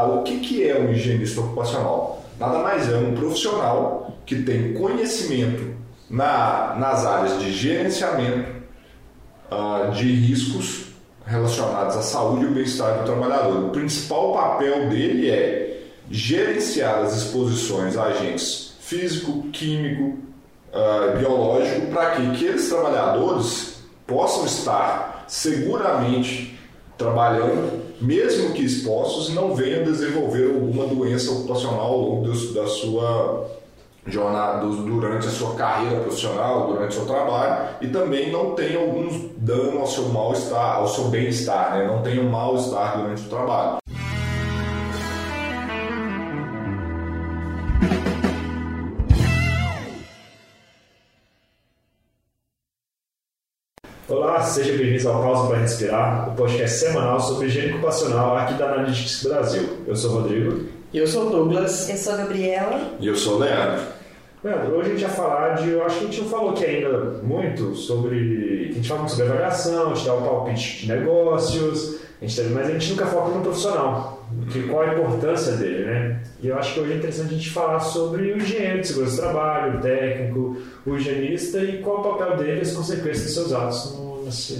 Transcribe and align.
O 0.00 0.22
que, 0.22 0.38
que 0.38 0.68
é 0.68 0.78
um 0.78 0.92
higienista 0.92 1.40
ocupacional? 1.40 2.22
Nada 2.38 2.60
mais 2.60 2.88
é 2.88 2.96
um 2.96 3.16
profissional 3.16 4.16
que 4.24 4.42
tem 4.42 4.72
conhecimento 4.72 5.74
na, 6.08 6.76
nas 6.78 7.04
áreas 7.04 7.40
de 7.40 7.52
gerenciamento 7.52 8.48
uh, 9.50 9.90
de 9.90 10.08
riscos 10.08 10.92
relacionados 11.26 11.96
à 11.96 12.02
saúde 12.02 12.44
e 12.44 12.46
o 12.46 12.52
bem-estar 12.52 12.98
do 13.00 13.06
trabalhador. 13.06 13.64
O 13.64 13.70
principal 13.70 14.34
papel 14.34 14.88
dele 14.88 15.30
é 15.30 15.88
gerenciar 16.08 17.00
as 17.00 17.16
exposições 17.16 17.96
a 17.96 18.04
agentes 18.04 18.76
físico, 18.78 19.48
químico, 19.50 20.16
uh, 20.72 21.18
biológico, 21.18 21.88
para 21.88 22.12
que 22.12 22.22
aqueles 22.30 22.68
trabalhadores 22.68 23.82
possam 24.06 24.46
estar 24.46 25.24
seguramente 25.26 26.56
trabalhando 26.98 27.88
mesmo 28.00 28.52
que 28.52 28.64
expostos, 28.64 29.34
não 29.34 29.54
venham 29.54 29.84
desenvolver 29.84 30.46
alguma 30.46 30.86
doença 30.86 31.32
ocupacional 31.32 31.86
ao 31.86 32.00
longo 32.00 32.28
da 32.54 32.66
sua 32.66 33.58
jornada, 34.06 34.66
durante 34.66 35.26
a 35.26 35.30
sua 35.30 35.54
carreira 35.54 36.00
profissional, 36.00 36.68
durante 36.68 36.92
o 36.92 36.94
seu 36.94 37.06
trabalho, 37.06 37.68
e 37.80 37.88
também 37.88 38.32
não 38.32 38.54
tenham 38.54 38.82
alguns 38.82 39.30
dano 39.36 39.80
ao 39.80 39.86
seu 39.86 40.08
mal-estar, 40.08 40.76
ao 40.76 40.88
seu 40.88 41.04
bem-estar, 41.04 41.76
né? 41.76 41.86
não 41.86 42.02
tenham 42.02 42.24
mal-estar 42.24 42.98
durante 42.98 43.22
o 43.22 43.28
trabalho. 43.28 43.78
Olá, 54.38 54.46
seja 54.46 54.72
bem-vindo 54.78 55.08
ao 55.08 55.20
Pausa 55.20 55.48
para 55.48 55.58
Respirar, 55.58 56.30
o 56.30 56.36
podcast 56.36 56.78
semanal 56.78 57.18
sobre 57.18 57.48
higiene 57.48 57.72
ocupacional 57.72 58.36
aqui 58.36 58.54
da 58.54 58.66
Analytics 58.66 59.24
Brasil. 59.24 59.68
Eu 59.84 59.96
sou 59.96 60.12
o 60.12 60.14
Rodrigo. 60.20 60.64
Eu 60.94 61.08
sou 61.08 61.26
o 61.26 61.30
Douglas. 61.30 61.90
Eu 61.90 61.96
sou 61.96 62.12
a 62.12 62.16
Gabriela. 62.18 62.80
E 63.00 63.08
eu 63.08 63.16
sou 63.16 63.34
o 63.34 63.38
Leandro. 63.40 63.84
Leandro, 64.44 64.76
hoje 64.76 64.90
a 64.90 64.92
gente 64.92 65.04
vai 65.06 65.10
falar 65.10 65.54
de. 65.56 65.70
Eu 65.70 65.84
acho 65.84 65.98
que 65.98 66.04
a 66.04 66.06
gente 66.06 66.20
não 66.20 66.28
falou 66.28 66.50
aqui 66.50 66.64
ainda 66.64 67.20
muito 67.20 67.74
sobre. 67.74 68.68
A 68.70 68.74
gente 68.74 68.88
fala 68.88 69.00
muito 69.00 69.16
sobre 69.16 69.32
avaliação, 69.32 69.90
a 69.90 69.94
gente 69.96 70.06
dá 70.06 70.14
o 70.14 70.18
um 70.18 70.22
palpite 70.22 70.86
de 70.86 70.92
negócios, 70.92 72.00
a 72.22 72.24
gente, 72.24 72.40
mas 72.50 72.68
a 72.68 72.72
gente 72.72 72.90
nunca 72.90 73.06
foca 73.06 73.30
no 73.30 73.42
profissional, 73.42 74.24
que, 74.52 74.62
qual 74.68 74.82
a 74.82 74.94
importância 74.94 75.56
dele, 75.56 75.84
né? 75.84 76.20
E 76.40 76.46
eu 76.46 76.56
acho 76.56 76.74
que 76.74 76.80
hoje 76.80 76.92
é 76.92 76.96
interessante 76.96 77.34
a 77.34 77.36
gente 77.36 77.50
falar 77.50 77.80
sobre 77.80 78.30
o 78.30 78.36
engenheiro 78.36 78.82
de 78.82 78.86
segurança 78.86 79.16
do 79.16 79.22
trabalho, 79.22 79.78
o 79.78 79.80
técnico, 79.80 80.56
o 80.86 80.94
higienista 80.94 81.58
e 81.58 81.78
qual 81.78 82.02
o 82.02 82.16
papel 82.16 82.36
dele 82.36 82.58
e 82.58 82.62
as 82.62 82.72
consequências 82.72 83.24
dos 83.24 83.34
seus 83.34 83.52
atos 83.52 83.96
no, 83.96 84.07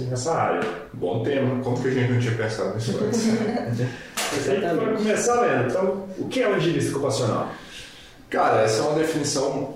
nessa 0.09 0.33
área. 0.33 0.67
Bom 0.93 1.23
tema, 1.23 1.63
como 1.63 1.81
que 1.81 1.87
a 1.87 1.91
gente 1.91 2.11
não 2.11 2.19
tinha 2.19 2.35
pensado 2.35 2.75
nisso 2.75 2.99
antes? 3.03 3.23
Para 4.45 4.97
começar, 4.97 5.41
Leandro, 5.41 5.69
então, 5.69 6.05
o 6.19 6.27
que 6.27 6.41
é 6.41 6.49
um 6.49 6.57
higienista 6.57 6.91
ocupacional? 6.91 7.51
Cara, 8.29 8.61
essa 8.61 8.81
é 8.81 8.85
uma 8.85 8.99
definição 8.99 9.75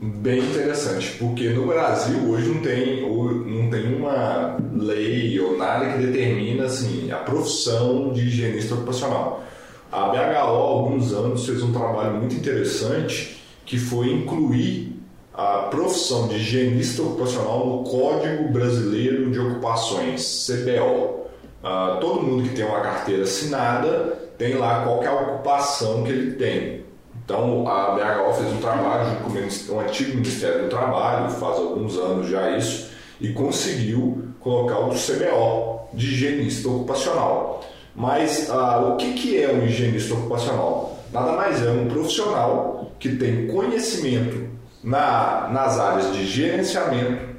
bem 0.00 0.40
interessante, 0.40 1.16
porque 1.18 1.50
no 1.50 1.66
Brasil 1.66 2.28
hoje 2.28 2.48
não 2.48 2.60
tem, 2.60 3.02
não 3.02 3.70
tem 3.70 3.94
uma 3.94 4.56
lei 4.76 5.38
ou 5.38 5.56
nada 5.56 5.92
que 5.92 6.06
determina 6.06 6.64
assim, 6.64 7.10
a 7.12 7.18
profissão 7.18 8.12
de 8.12 8.22
higienista 8.22 8.74
ocupacional. 8.74 9.44
A 9.92 10.08
BHO, 10.08 10.16
há 10.16 10.40
alguns 10.40 11.12
anos, 11.12 11.46
fez 11.46 11.62
um 11.62 11.72
trabalho 11.72 12.16
muito 12.16 12.34
interessante 12.34 13.40
que 13.64 13.78
foi 13.78 14.10
incluir 14.10 14.93
a 15.34 15.66
profissão 15.68 16.28
de 16.28 16.36
higienista 16.36 17.02
ocupacional 17.02 17.66
no 17.66 17.82
Código 17.82 18.52
Brasileiro 18.52 19.32
de 19.32 19.40
Ocupações, 19.40 20.46
CBO. 20.46 20.84
Uh, 20.84 21.66
ah, 21.66 21.98
todo 22.00 22.22
mundo 22.22 22.48
que 22.48 22.54
tem 22.54 22.64
uma 22.64 22.80
carteira 22.80 23.24
assinada 23.24 24.16
tem 24.38 24.54
lá 24.54 24.84
qual 24.84 25.02
é 25.02 25.08
a 25.08 25.14
ocupação 25.14 26.04
que 26.04 26.10
ele 26.10 26.32
tem. 26.34 26.84
Então, 27.24 27.66
a 27.66 27.96
BHO 27.96 28.34
fez 28.34 28.52
um 28.52 28.58
trabalho 28.58 29.10
junto 29.10 29.66
com 29.66 29.74
o 29.74 29.80
antigo 29.80 30.14
Ministério 30.14 30.64
do 30.64 30.68
Trabalho, 30.68 31.30
faz 31.30 31.56
alguns 31.56 31.96
anos 31.96 32.28
já 32.28 32.56
isso, 32.56 32.90
e 33.20 33.32
conseguiu 33.32 34.28
colocar 34.40 34.78
o 34.80 34.90
CBO 34.90 35.88
de 35.94 36.06
higienista 36.06 36.68
ocupacional. 36.68 37.64
Mas 37.96 38.50
ah, 38.50 38.90
o 38.92 38.96
que, 38.96 39.14
que 39.14 39.42
é 39.42 39.48
um 39.48 39.64
higienista 39.64 40.14
ocupacional? 40.14 40.98
Nada 41.12 41.32
mais 41.32 41.64
é 41.64 41.70
um 41.70 41.88
profissional 41.88 42.92
que 43.00 43.16
tem 43.16 43.46
conhecimento 43.48 44.53
na, 44.84 45.48
nas 45.50 45.80
áreas 45.80 46.14
de 46.14 46.26
gerenciamento 46.26 47.34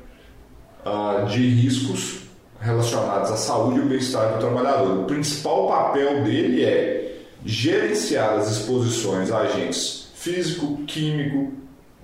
ah, 0.83 1.25
de 1.29 1.47
riscos 1.47 2.23
relacionados 2.59 3.31
à 3.31 3.37
saúde 3.37 3.79
e 3.79 3.81
o 3.83 3.85
bem-estar 3.85 4.33
do 4.33 4.39
trabalhador. 4.39 5.01
O 5.01 5.05
principal 5.05 5.67
papel 5.67 6.23
dele 6.23 6.65
é 6.65 7.21
gerenciar 7.45 8.33
as 8.33 8.49
exposições 8.49 9.31
a 9.31 9.41
agentes 9.41 10.09
físico, 10.15 10.77
químico, 10.87 11.53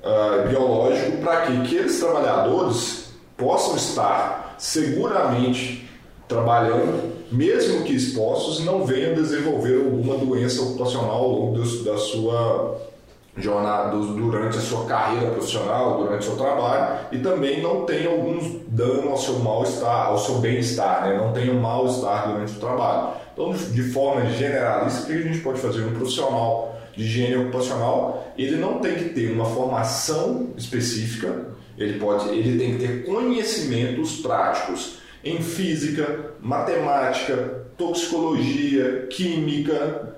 uh, 0.03 0.47
biológico, 0.47 1.18
para 1.18 1.47
que 1.47 1.58
aqueles 1.58 2.00
trabalhadores 2.00 3.12
possam 3.35 3.75
estar 3.75 4.56
seguramente 4.59 5.90
trabalhando, 6.28 7.12
mesmo 7.31 7.84
que 7.84 7.96
expostos, 7.96 8.63
não 8.63 8.85
venham 8.85 9.16
desenvolver 9.16 9.78
alguma 9.78 10.18
doença 10.18 10.62
ocupacional 10.62 11.23
ao 11.23 11.31
longo 11.31 11.84
da 11.84 11.97
sua 11.97 12.91
jornada, 13.37 13.95
durante 13.95 14.57
a 14.57 14.61
sua 14.61 14.85
carreira 14.85 15.31
profissional, 15.31 15.97
durante 15.97 16.21
o 16.21 16.23
seu 16.23 16.35
trabalho, 16.35 17.05
e 17.11 17.19
também 17.19 17.61
não 17.61 17.85
tenham 17.85 18.13
alguns 18.13 18.61
dano 18.67 19.09
ao 19.09 19.17
seu 19.17 19.39
mal-estar, 19.39 20.07
ao 20.07 20.17
seu 20.17 20.35
bem-estar, 20.35 21.07
né? 21.07 21.17
não 21.17 21.31
tenham 21.31 21.55
mal-estar 21.55 22.29
durante 22.29 22.53
o 22.53 22.59
trabalho. 22.59 23.13
Então, 23.33 23.51
de 23.53 23.83
forma 23.83 24.25
generalista, 24.31 25.03
o 25.03 25.05
que 25.05 25.13
a 25.13 25.21
gente 25.21 25.39
pode 25.39 25.59
fazer? 25.59 25.81
Um 25.85 25.93
profissional 25.93 26.77
de 26.95 27.03
higiene 27.03 27.37
ocupacional, 27.37 28.33
ele 28.37 28.57
não 28.57 28.79
tem 28.79 28.95
que 28.95 29.09
ter 29.09 29.31
uma 29.31 29.45
formação 29.45 30.49
específica, 30.57 31.47
ele, 31.77 31.97
pode, 31.97 32.27
ele 32.29 32.59
tem 32.59 32.77
que 32.77 32.85
ter 32.85 33.05
conhecimentos 33.05 34.17
práticos 34.17 34.97
em 35.23 35.37
física, 35.41 36.33
matemática, 36.41 37.61
toxicologia, 37.77 39.07
química, 39.09 40.17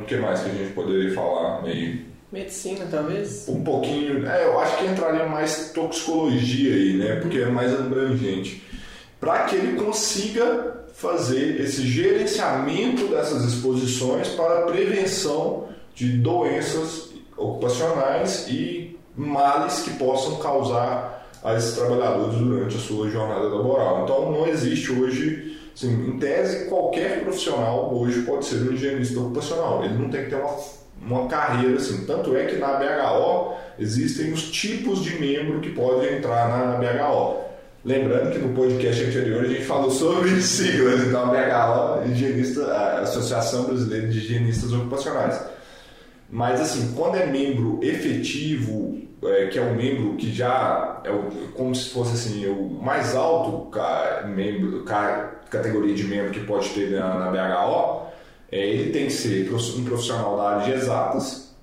o 0.00 0.04
que 0.04 0.16
mais 0.16 0.40
que 0.40 0.50
a 0.50 0.52
gente 0.52 0.72
poderia 0.72 1.14
falar 1.14 1.62
meio 1.62 2.09
Medicina, 2.32 2.86
talvez? 2.88 3.48
Um 3.48 3.64
pouquinho. 3.64 4.26
É, 4.26 4.46
eu 4.46 4.58
acho 4.60 4.78
que 4.78 4.86
entraria 4.86 5.26
mais 5.26 5.72
toxicologia 5.72 6.74
aí, 6.74 6.96
né? 6.96 7.16
Porque 7.16 7.38
é 7.38 7.46
mais 7.46 7.72
abrangente. 7.74 8.62
Para 9.18 9.44
que 9.44 9.56
ele 9.56 9.76
consiga 9.76 10.84
fazer 10.94 11.60
esse 11.60 11.82
gerenciamento 11.82 13.08
dessas 13.08 13.44
exposições 13.44 14.28
para 14.28 14.62
prevenção 14.62 15.68
de 15.94 16.18
doenças 16.18 17.10
ocupacionais 17.36 18.46
e 18.48 18.98
males 19.16 19.80
que 19.80 19.90
possam 19.94 20.36
causar 20.36 21.28
a 21.42 21.54
esses 21.54 21.74
trabalhadores 21.74 22.38
durante 22.38 22.76
a 22.76 22.80
sua 22.80 23.10
jornada 23.10 23.48
laboral. 23.48 24.04
Então 24.04 24.30
não 24.30 24.46
existe 24.46 24.92
hoje, 24.92 25.58
assim, 25.74 25.90
em 26.08 26.18
tese, 26.18 26.68
qualquer 26.68 27.22
profissional 27.22 27.94
hoje 27.94 28.22
pode 28.22 28.44
ser 28.44 28.56
um 28.56 28.72
higienista 28.72 29.18
ocupacional. 29.18 29.84
Ele 29.84 29.94
não 29.94 30.10
tem 30.10 30.24
que 30.24 30.30
ter 30.30 30.36
uma, 30.36 30.54
uma 31.00 31.26
carreira 31.26 31.76
assim. 31.76 32.04
Tanto 32.04 32.36
é 32.36 32.44
que 32.46 32.56
na 32.56 32.74
BHO 32.74 33.54
existem 33.78 34.32
os 34.32 34.50
tipos 34.50 35.02
de 35.02 35.18
membro 35.18 35.60
que 35.60 35.70
podem 35.70 36.18
entrar 36.18 36.48
na 36.48 36.76
BHO. 36.76 37.40
Lembrando 37.82 38.30
que 38.30 38.38
no 38.38 38.54
podcast 38.54 39.02
anterior 39.04 39.42
a 39.42 39.48
gente 39.48 39.64
falou 39.64 39.90
sobre 39.90 40.38
siglas, 40.42 41.00
então 41.00 41.22
a 41.22 41.26
BHO, 41.26 42.70
a 42.70 43.00
Associação 43.00 43.64
Brasileira 43.64 44.08
de 44.08 44.18
Higienistas 44.18 44.72
Ocupacionais. 44.72 45.40
Mas 46.28 46.60
assim, 46.60 46.92
quando 46.94 47.16
é 47.16 47.26
membro 47.26 47.80
efetivo, 47.82 49.00
é, 49.24 49.46
que 49.46 49.58
é 49.58 49.62
um 49.62 49.74
membro 49.74 50.14
que 50.16 50.32
já 50.32 51.00
é 51.04 51.10
como 51.54 51.74
se 51.74 51.90
fosse 51.90 52.12
assim, 52.12 52.46
o 52.46 52.80
mais 52.82 53.14
alto 53.14 53.70
membro, 54.28 54.84
categoria 55.50 55.94
de 55.94 56.04
membro 56.04 56.30
que 56.30 56.40
pode 56.40 56.68
ter 56.70 56.90
na, 56.90 57.18
na 57.18 57.30
BHO, 57.30 58.10
é, 58.50 58.68
ele 58.68 58.90
tem 58.90 59.06
que 59.06 59.12
ser 59.12 59.52
um 59.52 59.84
profissional 59.84 60.36
da 60.36 60.42
área 60.50 60.64
de 60.64 60.72
exatas, 60.72 61.54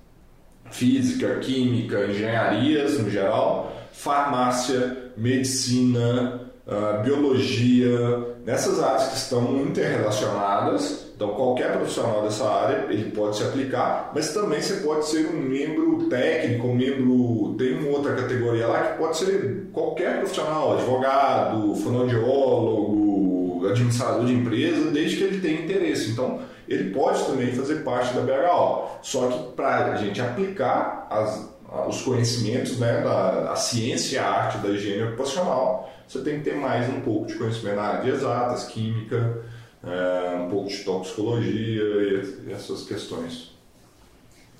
física, 0.70 1.38
química, 1.40 2.06
engenharias 2.06 2.98
no 2.98 3.10
geral, 3.10 3.72
farmácia, 3.92 5.12
medicina, 5.16 6.50
uh, 6.66 7.02
biologia, 7.02 8.36
nessas 8.44 8.80
áreas 8.82 9.08
que 9.08 9.16
estão 9.16 9.60
interrelacionadas. 9.62 11.08
Então, 11.14 11.30
qualquer 11.30 11.72
profissional 11.72 12.22
dessa 12.22 12.48
área 12.48 12.86
ele 12.88 13.10
pode 13.10 13.36
se 13.36 13.42
aplicar, 13.42 14.12
mas 14.14 14.32
também 14.32 14.60
você 14.60 14.74
pode 14.76 15.04
ser 15.06 15.26
um 15.26 15.42
membro 15.42 16.04
técnico, 16.08 16.68
um 16.68 16.76
membro. 16.76 17.56
Tem 17.58 17.76
uma 17.76 17.88
outra 17.88 18.14
categoria 18.14 18.68
lá 18.68 18.82
que 18.84 18.98
pode 18.98 19.16
ser 19.16 19.66
qualquer 19.72 20.18
profissional, 20.18 20.74
advogado, 20.78 21.74
fonoaudiólogo, 21.74 23.66
administrador 23.66 24.24
de 24.24 24.32
empresa, 24.32 24.92
desde 24.92 25.16
que 25.16 25.24
ele 25.24 25.40
tenha 25.40 25.60
interesse. 25.60 26.12
Então, 26.12 26.38
ele 26.68 26.90
pode 26.92 27.24
também 27.24 27.52
fazer 27.52 27.76
parte 27.76 28.14
da 28.14 28.20
BHO. 28.20 28.88
Só 29.02 29.28
que 29.28 29.52
para 29.52 29.92
a 29.92 29.96
gente 29.96 30.20
aplicar 30.20 31.06
as, 31.10 31.48
os 31.88 32.02
conhecimentos 32.02 32.78
né, 32.78 33.00
da, 33.00 33.56
ciência 33.56 34.16
e 34.16 34.18
a 34.18 34.28
arte 34.28 34.58
da 34.58 34.68
higiene 34.68 35.02
ocupacional, 35.04 35.90
você 36.06 36.20
tem 36.20 36.38
que 36.38 36.44
ter 36.44 36.56
mais 36.56 36.88
um 36.88 37.00
pouco 37.00 37.26
de 37.26 37.34
conhecimento 37.34 37.76
na 37.76 37.82
área 37.82 38.02
de 38.02 38.10
exatas, 38.10 38.64
química, 38.64 39.42
é, 39.82 40.36
um 40.36 40.50
pouco 40.50 40.68
de 40.68 40.78
toxicologia 40.78 41.82
e, 41.82 42.52
essas 42.52 42.84
questões. 42.84 43.56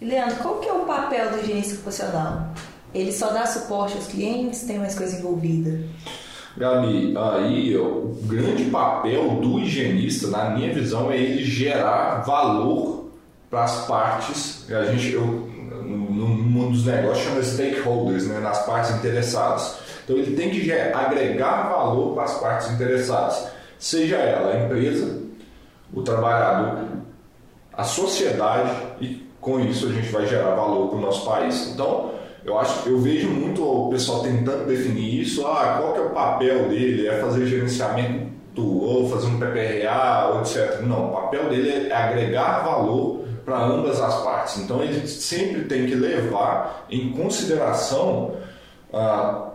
Leandro, 0.00 0.36
qual 0.36 0.58
que 0.60 0.68
é 0.68 0.72
o 0.72 0.84
papel 0.84 1.30
do 1.30 1.40
higienista 1.40 1.74
ocupacional? 1.74 2.54
Ele 2.94 3.12
só 3.12 3.30
dá 3.30 3.44
suporte 3.44 3.96
aos 3.96 4.06
clientes? 4.06 4.62
Tem 4.62 4.78
mais 4.78 4.96
coisa 4.96 5.18
envolvida? 5.18 5.80
Gabi, 6.58 7.14
aí 7.16 7.76
o 7.76 8.18
grande 8.24 8.64
papel 8.64 9.36
do 9.36 9.60
higienista, 9.60 10.26
na 10.26 10.50
minha 10.50 10.74
visão, 10.74 11.10
é 11.10 11.16
ele 11.16 11.44
gerar 11.44 12.22
valor 12.26 13.10
para 13.48 13.62
as 13.62 13.86
partes. 13.86 14.66
A 14.68 14.84
gente, 14.86 15.12
eu, 15.12 15.22
no 15.24 16.26
mundo 16.26 16.72
dos 16.72 16.84
negócios, 16.84 17.24
chama 17.24 17.42
stakeholders, 17.42 18.26
né, 18.26 18.40
nas 18.40 18.66
partes 18.66 18.90
interessadas. 18.96 19.76
Então 20.04 20.16
ele 20.16 20.34
tem 20.34 20.50
que 20.50 20.72
agregar 20.72 21.68
valor 21.68 22.14
para 22.14 22.24
as 22.24 22.40
partes 22.40 22.70
interessadas, 22.72 23.46
seja 23.78 24.16
ela 24.16 24.52
a 24.52 24.64
empresa, 24.64 25.22
o 25.92 26.02
trabalhador, 26.02 26.88
a 27.72 27.84
sociedade 27.84 28.70
e 29.00 29.28
com 29.40 29.60
isso 29.60 29.86
a 29.86 29.92
gente 29.92 30.08
vai 30.10 30.26
gerar 30.26 30.54
valor 30.54 30.88
para 30.88 30.98
o 30.98 31.00
nosso 31.00 31.24
país. 31.24 31.68
Então, 31.68 32.10
eu 32.44 32.58
acho, 32.58 32.88
eu 32.88 32.98
vejo 32.98 33.28
muito 33.28 33.62
o 33.62 33.90
pessoal 33.90 34.22
tentando 34.22 34.66
definir 34.66 35.22
isso. 35.22 35.46
Ah, 35.46 35.78
qual 35.78 35.92
que 35.92 35.98
é 35.98 36.02
o 36.02 36.10
papel 36.10 36.68
dele? 36.68 37.06
É 37.06 37.20
fazer 37.20 37.46
gerenciamento 37.46 38.28
ou 38.58 39.08
fazer 39.08 39.26
um 39.26 39.38
PPRA, 39.38 40.30
ou 40.32 40.40
etc. 40.40 40.80
Não, 40.82 41.10
o 41.10 41.12
papel 41.12 41.48
dele 41.48 41.88
é 41.88 41.94
agregar 41.94 42.64
valor 42.64 43.24
para 43.44 43.58
ambas 43.64 44.00
as 44.00 44.22
partes. 44.22 44.58
Então 44.58 44.82
ele 44.82 45.06
sempre 45.06 45.64
tem 45.64 45.86
que 45.86 45.94
levar 45.94 46.86
em 46.90 47.12
consideração 47.12 48.34
ah, 48.92 49.50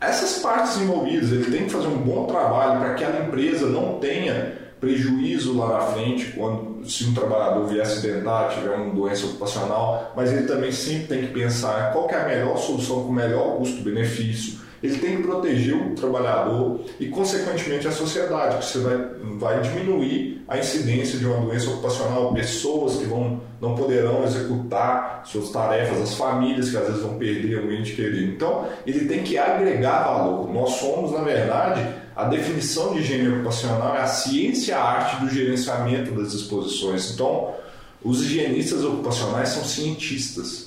essas 0.00 0.38
partes 0.40 0.76
envolvidas. 0.78 1.30
Ele 1.30 1.50
tem 1.50 1.64
que 1.64 1.70
fazer 1.70 1.88
um 1.88 1.98
bom 1.98 2.26
trabalho 2.26 2.80
para 2.80 2.94
que 2.94 3.04
aquela 3.04 3.26
empresa 3.26 3.66
não 3.66 3.98
tenha 3.98 4.63
prejuízo 4.84 5.56
lá 5.56 5.78
na 5.78 5.80
frente, 5.80 6.32
quando, 6.32 6.86
se 6.86 7.04
um 7.04 7.14
trabalhador 7.14 7.66
vier 7.66 7.82
acidentar, 7.82 8.50
tiver 8.50 8.76
uma 8.76 8.94
doença 8.94 9.24
ocupacional, 9.24 10.12
mas 10.14 10.30
ele 10.30 10.46
também 10.46 10.70
sempre 10.70 11.06
tem 11.06 11.22
que 11.22 11.32
pensar 11.32 11.92
qual 11.92 12.06
que 12.06 12.14
é 12.14 12.20
a 12.20 12.28
melhor 12.28 12.58
solução 12.58 13.02
com 13.02 13.08
o 13.08 13.12
melhor 13.12 13.56
custo-benefício. 13.56 14.63
Ele 14.84 14.98
tem 14.98 15.16
que 15.16 15.22
proteger 15.22 15.74
o 15.74 15.94
trabalhador 15.94 16.82
e, 17.00 17.06
consequentemente, 17.08 17.88
a 17.88 17.90
sociedade, 17.90 18.58
que 18.58 18.66
você 18.66 18.80
vai, 18.80 18.98
vai 19.38 19.62
diminuir 19.62 20.44
a 20.46 20.58
incidência 20.58 21.18
de 21.18 21.24
uma 21.24 21.40
doença 21.40 21.70
ocupacional, 21.70 22.34
pessoas 22.34 22.96
que 22.98 23.06
vão, 23.06 23.40
não 23.62 23.74
poderão 23.74 24.22
executar 24.24 25.22
suas 25.24 25.48
tarefas, 25.48 26.02
as 26.02 26.12
famílias 26.12 26.68
que 26.68 26.76
às 26.76 26.86
vezes 26.86 27.00
vão 27.00 27.16
perder 27.16 27.64
um 27.64 27.72
ente 27.72 27.94
querido. 27.94 28.30
Então, 28.34 28.68
ele 28.86 29.06
tem 29.06 29.22
que 29.22 29.38
agregar 29.38 30.04
valor. 30.04 30.52
Nós 30.52 30.72
somos, 30.72 31.12
na 31.12 31.22
verdade, 31.22 31.82
a 32.14 32.24
definição 32.24 32.92
de 32.92 33.00
higiene 33.00 33.28
ocupacional 33.36 33.96
é 33.96 34.02
a 34.02 34.06
ciência 34.06 34.72
e 34.72 34.74
a 34.74 34.82
arte 34.82 35.24
do 35.24 35.30
gerenciamento 35.30 36.10
das 36.10 36.34
exposições. 36.34 37.10
Então, 37.10 37.54
os 38.02 38.20
higienistas 38.20 38.84
ocupacionais 38.84 39.48
são 39.48 39.64
cientistas. 39.64 40.63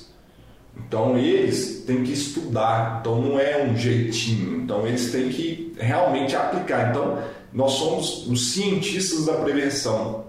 Então, 0.76 1.18
eles 1.18 1.84
têm 1.86 2.04
que 2.04 2.12
estudar. 2.12 2.98
Então, 3.00 3.20
não 3.20 3.38
é 3.38 3.64
um 3.64 3.76
jeitinho. 3.76 4.62
Então, 4.62 4.86
eles 4.86 5.10
têm 5.10 5.28
que 5.28 5.74
realmente 5.78 6.34
aplicar. 6.36 6.90
Então, 6.90 7.18
nós 7.52 7.72
somos 7.72 8.26
os 8.26 8.52
cientistas 8.52 9.26
da 9.26 9.34
prevenção. 9.34 10.24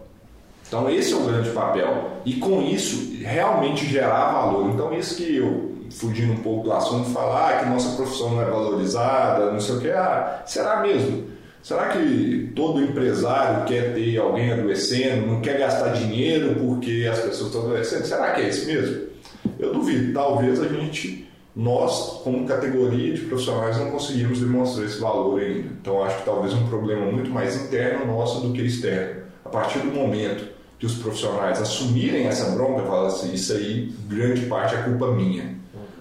Então, 0.68 0.89
esse 0.89 1.13
é 1.13 1.15
o 1.15 1.24
grande 1.24 1.50
papel. 1.50 2.21
E 2.25 2.36
com 2.36 2.62
isso, 2.62 3.18
realmente 3.21 3.86
gerar 3.86 4.31
valor. 4.31 4.69
Então, 4.69 4.94
isso 4.94 5.15
que 5.15 5.38
eu 5.38 5.69
fugindo 5.91 6.33
um 6.33 6.38
pouco 6.38 6.65
do 6.65 6.71
assunto, 6.71 7.09
falar 7.09 7.50
ah, 7.50 7.59
que 7.59 7.69
nossa 7.69 7.95
profissão 7.95 8.31
não 8.31 8.41
é 8.41 8.45
valorizada, 8.45 9.51
não 9.51 9.59
sei 9.59 9.75
o 9.75 9.80
que. 9.80 9.89
Ah, 9.89 10.44
será 10.45 10.81
mesmo? 10.81 11.27
Será 11.62 11.89
que 11.89 12.51
todo 12.56 12.81
empresário 12.81 13.65
quer 13.65 13.94
ter 13.94 14.18
alguém 14.18 14.51
adoecendo, 14.51 15.27
não 15.27 15.41
quer 15.41 15.57
gastar 15.59 15.89
dinheiro 15.89 16.56
porque 16.56 17.07
as 17.12 17.19
pessoas 17.19 17.47
estão 17.47 17.65
adoecendo? 17.65 18.06
Será 18.06 18.31
que 18.31 18.41
é 18.41 18.50
isso 18.50 18.65
mesmo? 18.65 19.09
Eu 19.57 19.74
duvido. 19.74 20.13
Talvez 20.13 20.62
a 20.62 20.68
gente, 20.68 21.27
nós, 21.56 22.21
como 22.24 22.47
categoria 22.47 23.13
de 23.13 23.21
profissionais, 23.21 23.77
não 23.77 23.91
conseguimos 23.91 24.39
demonstrar 24.39 24.86
esse 24.86 25.00
valor 25.00 25.39
ainda. 25.39 25.69
Então 25.81 26.03
acho 26.03 26.18
que 26.19 26.25
talvez 26.25 26.53
um 26.53 26.68
problema 26.68 27.06
muito 27.12 27.30
mais 27.30 27.56
interno 27.56 28.06
nosso 28.06 28.41
do 28.41 28.53
que 28.53 28.62
externo. 28.62 29.24
A 29.45 29.50
partir 29.50 29.80
do 29.80 29.88
momento 29.88 30.47
que 30.77 30.86
os 30.86 30.95
profissionais 30.95 31.62
assumirem 31.62 32.27
essa 32.27 32.51
bronca, 32.51 32.83
falar 32.83 33.07
assim, 33.07 33.33
isso 33.33 33.53
aí, 33.53 33.94
grande 34.07 34.45
parte 34.45 34.75
é 34.75 34.83
culpa 34.83 35.12
minha 35.12 35.59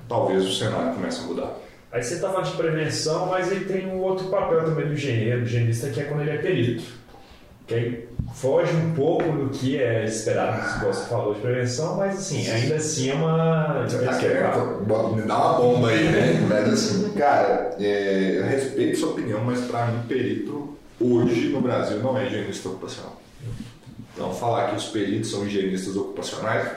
talvez 0.09 0.45
o 0.45 0.53
cenário 0.53 0.95
comece 0.95 1.21
a 1.21 1.25
mudar. 1.25 1.57
Aí 1.93 2.03
você 2.03 2.15
está 2.15 2.31
falando 2.31 2.51
de 2.51 2.57
prevenção, 2.57 3.27
mas 3.27 3.53
ele 3.53 3.67
tem 3.67 3.87
um 3.87 4.01
outro 4.01 4.29
papel 4.29 4.65
também 4.65 4.87
do 4.87 4.95
engenheiro, 4.95 5.43
do 5.43 5.47
higienista, 5.47 5.91
que 5.91 6.01
é 6.01 6.05
quando 6.05 6.23
ele 6.23 6.31
é 6.31 6.39
perito. 6.39 6.85
Que 7.69 7.75
aí 7.75 8.09
foge 8.33 8.75
um 8.75 8.95
pouco 8.95 9.31
do 9.31 9.51
que 9.51 9.77
é 9.77 10.05
esperado, 10.07 10.67
se 10.67 10.85
você 10.85 11.07
falou 11.07 11.35
de 11.35 11.41
prevenção, 11.41 11.99
mas 11.99 12.19
assim, 12.19 12.51
ainda 12.51 12.77
assim 12.77 13.11
é 13.11 13.15
uma. 13.15 13.87
Tá 14.05 14.19
querendo 14.19 15.15
me 15.15 15.23
dá 15.23 15.37
uma 15.37 15.59
bomba 15.59 15.89
aí, 15.91 16.05
né? 16.09 16.47
Mas 16.49 16.73
assim, 16.73 17.11
cara, 17.11 17.77
é, 17.79 18.39
eu 18.39 18.45
respeito 18.45 18.99
sua 18.99 19.11
opinião, 19.11 19.45
mas 19.45 19.61
para 19.67 19.85
mim, 19.87 20.03
perito 20.09 20.79
hoje 20.99 21.51
no 21.51 21.61
Brasil 21.61 21.99
não 21.99 22.17
é 22.17 22.27
higienista 22.27 22.71
ocupacional. 22.71 23.21
Então, 24.15 24.33
falar 24.33 24.71
que 24.71 24.77
os 24.77 24.87
peritos 24.87 25.31
são 25.31 25.47
higienistas 25.47 25.95
ocupacionais, 25.95 26.71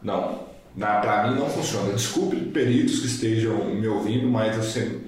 não. 0.00 0.46
Para 0.78 1.26
mim 1.26 1.40
não 1.40 1.50
funciona. 1.50 1.92
Desculpe 1.92 2.36
peritos 2.36 3.00
que 3.00 3.06
estejam 3.06 3.64
me 3.64 3.88
ouvindo, 3.88 4.28
mas, 4.28 4.56
assim, 4.56 5.02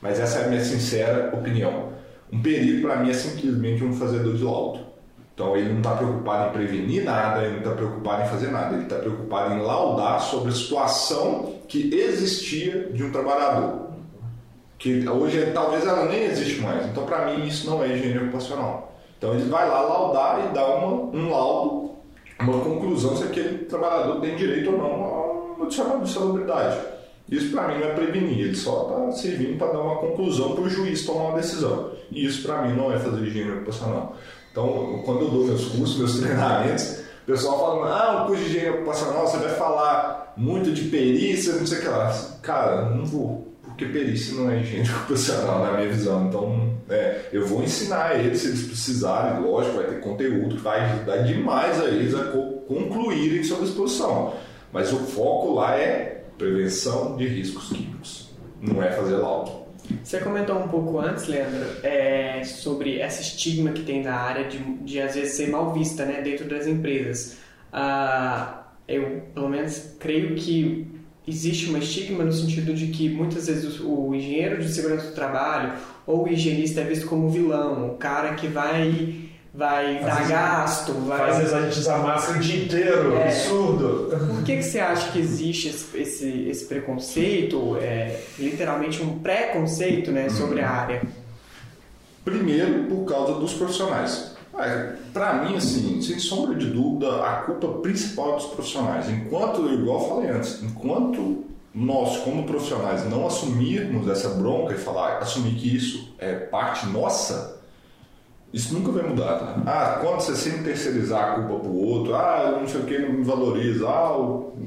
mas 0.00 0.20
essa 0.20 0.38
é 0.38 0.44
a 0.44 0.48
minha 0.48 0.64
sincera 0.64 1.34
opinião. 1.34 1.92
Um 2.34 2.42
perito 2.42 2.82
para 2.82 2.96
mim 2.96 3.10
é 3.10 3.14
simplesmente 3.14 3.84
um 3.84 3.92
fazedor 3.92 4.34
de 4.34 4.42
laudo. 4.42 4.80
Então 5.32 5.56
ele 5.56 5.68
não 5.68 5.78
está 5.78 5.94
preocupado 5.94 6.48
em 6.48 6.52
prevenir 6.52 7.04
nada, 7.04 7.42
ele 7.42 7.52
não 7.52 7.58
está 7.58 7.70
preocupado 7.70 8.22
em 8.22 8.26
fazer 8.26 8.50
nada, 8.50 8.74
ele 8.74 8.82
está 8.84 8.96
preocupado 8.96 9.54
em 9.54 9.62
laudar 9.62 10.20
sobre 10.20 10.50
a 10.50 10.54
situação 10.54 11.54
que 11.68 11.94
existia 11.94 12.88
de 12.92 13.04
um 13.04 13.12
trabalhador. 13.12 13.90
Que 14.78 15.08
hoje 15.08 15.50
talvez 15.54 15.86
ela 15.86 16.06
nem 16.06 16.24
existe 16.24 16.60
mais. 16.60 16.86
Então 16.86 17.06
para 17.06 17.26
mim 17.26 17.46
isso 17.46 17.70
não 17.70 17.82
é 17.82 17.88
higiene 17.88 18.18
ocupacional. 18.18 18.92
Então 19.16 19.32
ele 19.32 19.48
vai 19.48 19.68
lá 19.68 19.80
laudar 19.80 20.44
e 20.44 20.54
dar 20.54 20.66
uma, 20.66 20.88
um 21.16 21.30
laudo 21.30 21.84
uma 22.40 22.60
conclusão 22.60 23.16
se 23.16 23.24
aquele 23.24 23.58
trabalhador 23.64 24.20
tem 24.20 24.36
direito 24.36 24.70
ou 24.70 24.78
não 24.78 25.04
a 25.04 25.54
uma 25.54 26.04
de 26.04 26.10
salubridade. 26.10 26.78
Isso 27.30 27.50
para 27.50 27.68
mim 27.68 27.80
não 27.80 27.88
é 27.88 27.94
prevenir, 27.94 28.38
ele 28.38 28.54
só 28.54 28.82
está 28.82 29.12
servindo 29.12 29.58
para 29.58 29.72
dar 29.72 29.80
uma 29.80 29.96
conclusão 29.96 30.54
para 30.54 30.64
o 30.64 30.68
juiz 30.68 31.06
tomar 31.06 31.30
uma 31.30 31.38
decisão. 31.38 31.92
E 32.10 32.26
isso 32.26 32.42
para 32.42 32.62
mim 32.62 32.76
não 32.76 32.92
é 32.92 32.98
fazer 32.98 33.22
higiene 33.22 33.52
ocupacional. 33.52 34.16
Então, 34.52 35.02
quando 35.04 35.22
eu 35.22 35.30
dou 35.30 35.44
meus 35.46 35.64
cursos, 35.66 35.98
meus 35.98 36.18
treinamentos, 36.20 37.00
o 37.22 37.26
pessoal 37.26 37.58
fala: 37.58 37.88
ah, 37.88 38.22
o 38.22 38.26
curso 38.26 38.44
de 38.44 38.50
higiene 38.50 38.76
ocupacional 38.76 39.26
você 39.26 39.38
vai 39.38 39.54
falar 39.54 40.34
muito 40.36 40.70
de 40.72 40.82
perícia, 40.82 41.54
não 41.54 41.66
sei 41.66 41.78
o 41.78 41.80
que 41.80 41.88
lá. 41.88 42.12
Cara, 42.42 42.90
não 42.90 43.06
vou 43.06 43.54
porque 43.74 43.86
perícia 43.86 44.36
não 44.36 44.50
é 44.50 44.60
higiene 44.60 44.88
ocupacional 45.02 45.64
na 45.64 45.72
minha 45.72 45.88
visão. 45.88 46.26
Então, 46.28 46.74
é, 46.88 47.28
eu 47.32 47.46
vou 47.46 47.62
ensinar 47.62 48.18
eles 48.18 48.40
se 48.40 48.48
eles 48.48 48.62
precisarem, 48.66 49.42
lógico, 49.42 49.76
vai 49.76 49.86
ter 49.86 50.00
conteúdo 50.00 50.54
que 50.54 50.62
vai 50.62 50.80
ajudar 50.80 51.16
demais 51.18 51.80
a 51.80 51.86
eles 51.86 52.14
a 52.14 52.24
concluírem 52.68 53.42
sua 53.42 53.64
exposição. 53.64 54.34
Mas 54.72 54.92
o 54.92 54.98
foco 54.98 55.54
lá 55.54 55.76
é 55.76 56.13
prevenção 56.38 57.16
de 57.16 57.26
riscos 57.26 57.68
químicos, 57.68 58.30
não 58.60 58.82
é 58.82 58.90
fazer 58.90 59.16
laudo. 59.16 59.64
Você 60.02 60.18
comentou 60.20 60.58
um 60.58 60.68
pouco 60.68 60.98
antes, 60.98 61.26
Leandro, 61.26 61.66
é, 61.82 62.42
sobre 62.44 62.98
essa 62.98 63.20
estigma 63.20 63.70
que 63.70 63.82
tem 63.82 64.02
na 64.02 64.14
área 64.14 64.48
de, 64.48 64.58
de 64.58 65.00
às 65.00 65.14
vezes 65.14 65.34
ser 65.34 65.50
mal 65.50 65.72
vista 65.72 66.04
né, 66.04 66.22
dentro 66.22 66.48
das 66.48 66.66
empresas. 66.66 67.36
Ah, 67.72 68.64
eu, 68.88 69.22
pelo 69.34 69.48
menos, 69.48 69.94
creio 69.98 70.34
que 70.36 70.86
existe 71.26 71.68
uma 71.68 71.78
estigma 71.78 72.24
no 72.24 72.32
sentido 72.32 72.74
de 72.74 72.88
que 72.88 73.08
muitas 73.08 73.46
vezes 73.46 73.80
o 73.80 74.14
engenheiro 74.14 74.62
de 74.62 74.68
segurança 74.68 75.08
do 75.08 75.14
trabalho 75.14 75.74
ou 76.06 76.24
o 76.24 76.28
higienista 76.28 76.82
é 76.82 76.84
visto 76.84 77.06
como 77.06 77.30
vilão, 77.30 77.90
o 77.90 77.96
cara 77.96 78.34
que 78.34 78.46
vai 78.46 79.23
vai 79.54 79.98
Às 79.98 80.04
dar 80.04 80.28
gasto, 80.28 80.92
vai... 80.92 81.30
Às 81.30 81.38
vezes 81.38 81.54
a 81.54 81.60
gente 81.62 81.78
usa 81.78 81.98
máscara 81.98 82.38
o 82.38 82.40
dia 82.40 82.64
inteiro, 82.64 83.16
é... 83.16 83.28
absurdo. 83.28 84.08
Por 84.10 84.42
que, 84.42 84.56
que 84.56 84.62
você 84.62 84.80
acha 84.80 85.12
que 85.12 85.20
existe 85.20 85.68
esse, 85.68 85.96
esse, 85.96 86.48
esse 86.48 86.64
preconceito, 86.66 87.76
é, 87.80 88.20
literalmente 88.36 89.00
um 89.00 89.20
preconceito 89.20 90.10
né, 90.10 90.28
sobre 90.28 90.60
a 90.60 90.68
área? 90.68 91.02
Primeiro, 92.24 92.84
por 92.84 93.04
causa 93.04 93.34
dos 93.34 93.54
profissionais. 93.54 94.34
É, 94.58 94.94
para 95.12 95.44
mim, 95.44 95.56
assim, 95.56 96.00
sem 96.00 96.18
sombra 96.18 96.54
de 96.56 96.66
dúvida, 96.66 97.24
a 97.24 97.42
culpa 97.42 97.68
principal 97.80 98.32
é 98.32 98.36
dos 98.36 98.46
profissionais. 98.46 99.08
Enquanto, 99.08 99.68
igual 99.72 100.00
eu 100.00 100.08
falei 100.08 100.30
antes, 100.30 100.62
enquanto 100.62 101.44
nós, 101.72 102.18
como 102.18 102.44
profissionais, 102.44 103.08
não 103.08 103.26
assumirmos 103.26 104.08
essa 104.08 104.30
bronca 104.30 104.74
e 104.74 104.78
falar, 104.78 105.18
assumir 105.18 105.54
que 105.54 105.76
isso 105.76 106.14
é 106.18 106.34
parte 106.34 106.86
nossa, 106.86 107.60
isso 108.54 108.72
nunca 108.72 108.92
vai 108.92 109.02
mudar, 109.02 109.36
tá? 109.36 109.62
Ah, 109.66 109.98
quando 110.00 110.20
você 110.20 110.36
sempre 110.36 110.62
terceirizar 110.62 111.24
a 111.24 111.34
culpa 111.34 111.64
pro 111.64 111.74
outro, 111.74 112.14
ah, 112.14 112.56
não 112.60 112.68
sei 112.68 112.82
o 112.82 112.84
que, 112.84 112.98
não 113.00 113.12
me 113.12 113.24
valoriza, 113.24 113.88
ah, 113.88 114.16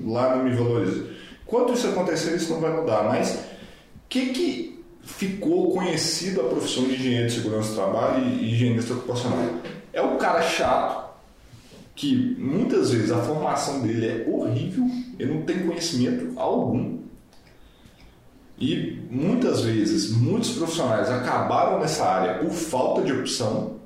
lá 0.06 0.36
não 0.36 0.44
me 0.44 0.54
valoriza. 0.54 1.06
Enquanto 1.46 1.74
isso 1.74 1.88
acontecer, 1.88 2.36
isso 2.36 2.52
não 2.52 2.60
vai 2.60 2.76
mudar. 2.76 3.04
Mas 3.04 3.36
o 3.36 4.10
que 4.10 4.26
que 4.26 4.86
ficou 5.04 5.72
conhecido 5.72 6.42
a 6.42 6.50
profissão 6.50 6.84
de 6.84 6.96
engenheiro 6.96 7.28
de 7.28 7.36
segurança 7.36 7.70
do 7.70 7.76
trabalho 7.76 8.26
e 8.26 8.52
higienista 8.52 8.94
ocupacional? 8.94 9.54
É 9.94 10.02
o 10.02 10.18
cara 10.18 10.42
chato, 10.42 11.10
que 11.96 12.36
muitas 12.38 12.92
vezes 12.92 13.10
a 13.10 13.20
formação 13.20 13.84
dele 13.84 14.06
é 14.06 14.30
horrível, 14.30 14.84
ele 15.18 15.34
não 15.34 15.44
tem 15.44 15.66
conhecimento 15.66 16.38
algum. 16.38 16.98
E 18.60 19.02
muitas 19.10 19.62
vezes, 19.62 20.12
muitos 20.12 20.58
profissionais 20.58 21.10
acabaram 21.10 21.80
nessa 21.80 22.04
área 22.04 22.40
por 22.40 22.50
falta 22.50 23.02
de 23.02 23.14
opção, 23.14 23.77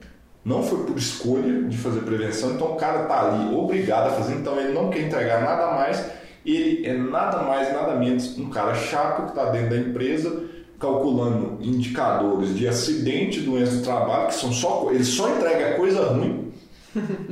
não 0.43 0.63
foi 0.63 0.85
por 0.85 0.97
escolha 0.97 1.63
de 1.63 1.77
fazer 1.77 2.01
prevenção, 2.01 2.53
então 2.53 2.73
o 2.73 2.75
cara 2.75 3.03
está 3.03 3.27
ali 3.27 3.55
obrigado 3.55 4.07
a 4.07 4.11
fazer, 4.11 4.35
então 4.35 4.59
ele 4.59 4.73
não 4.73 4.89
quer 4.89 5.01
entregar 5.01 5.41
nada 5.41 5.75
mais, 5.75 6.03
ele 6.45 6.85
é 6.85 6.93
nada 6.93 7.43
mais, 7.43 7.71
nada 7.71 7.95
menos 7.95 8.37
um 8.37 8.49
cara 8.49 8.73
chato 8.73 9.23
que 9.23 9.29
está 9.29 9.51
dentro 9.51 9.69
da 9.69 9.77
empresa, 9.77 10.43
calculando 10.79 11.59
indicadores 11.61 12.55
de 12.57 12.67
acidente, 12.67 13.41
doença 13.41 13.77
do 13.77 13.83
trabalho, 13.83 14.27
que 14.27 14.33
são 14.33 14.51
só. 14.51 14.89
Ele 14.91 15.03
só 15.03 15.29
entrega 15.29 15.75
coisa 15.75 16.05
ruim. 16.07 16.51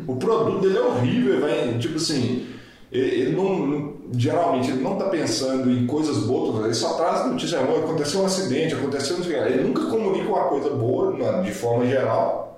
O 0.08 0.16
produto 0.16 0.62
dele 0.62 0.78
é 0.78 0.82
horrível, 0.82 1.42
vai, 1.42 1.78
tipo 1.80 1.98
assim, 1.98 2.48
ele 2.92 3.36
não, 3.36 3.94
geralmente 4.14 4.70
ele 4.70 4.82
não 4.82 4.94
está 4.94 5.06
pensando 5.10 5.70
em 5.70 5.86
coisas 5.86 6.20
boas, 6.20 6.64
ele 6.64 6.74
só 6.74 6.94
traz 6.94 7.26
notícia 7.26 7.60
ruim, 7.60 7.80
aconteceu 7.80 8.22
um 8.22 8.26
acidente, 8.26 8.76
aconteceu 8.76 9.18
um 9.18 9.24
Ele 9.24 9.64
nunca 9.64 9.84
comunica 9.86 10.30
uma 10.30 10.44
coisa 10.46 10.70
boa, 10.70 11.42
de 11.44 11.52
forma 11.52 11.86
geral. 11.88 12.49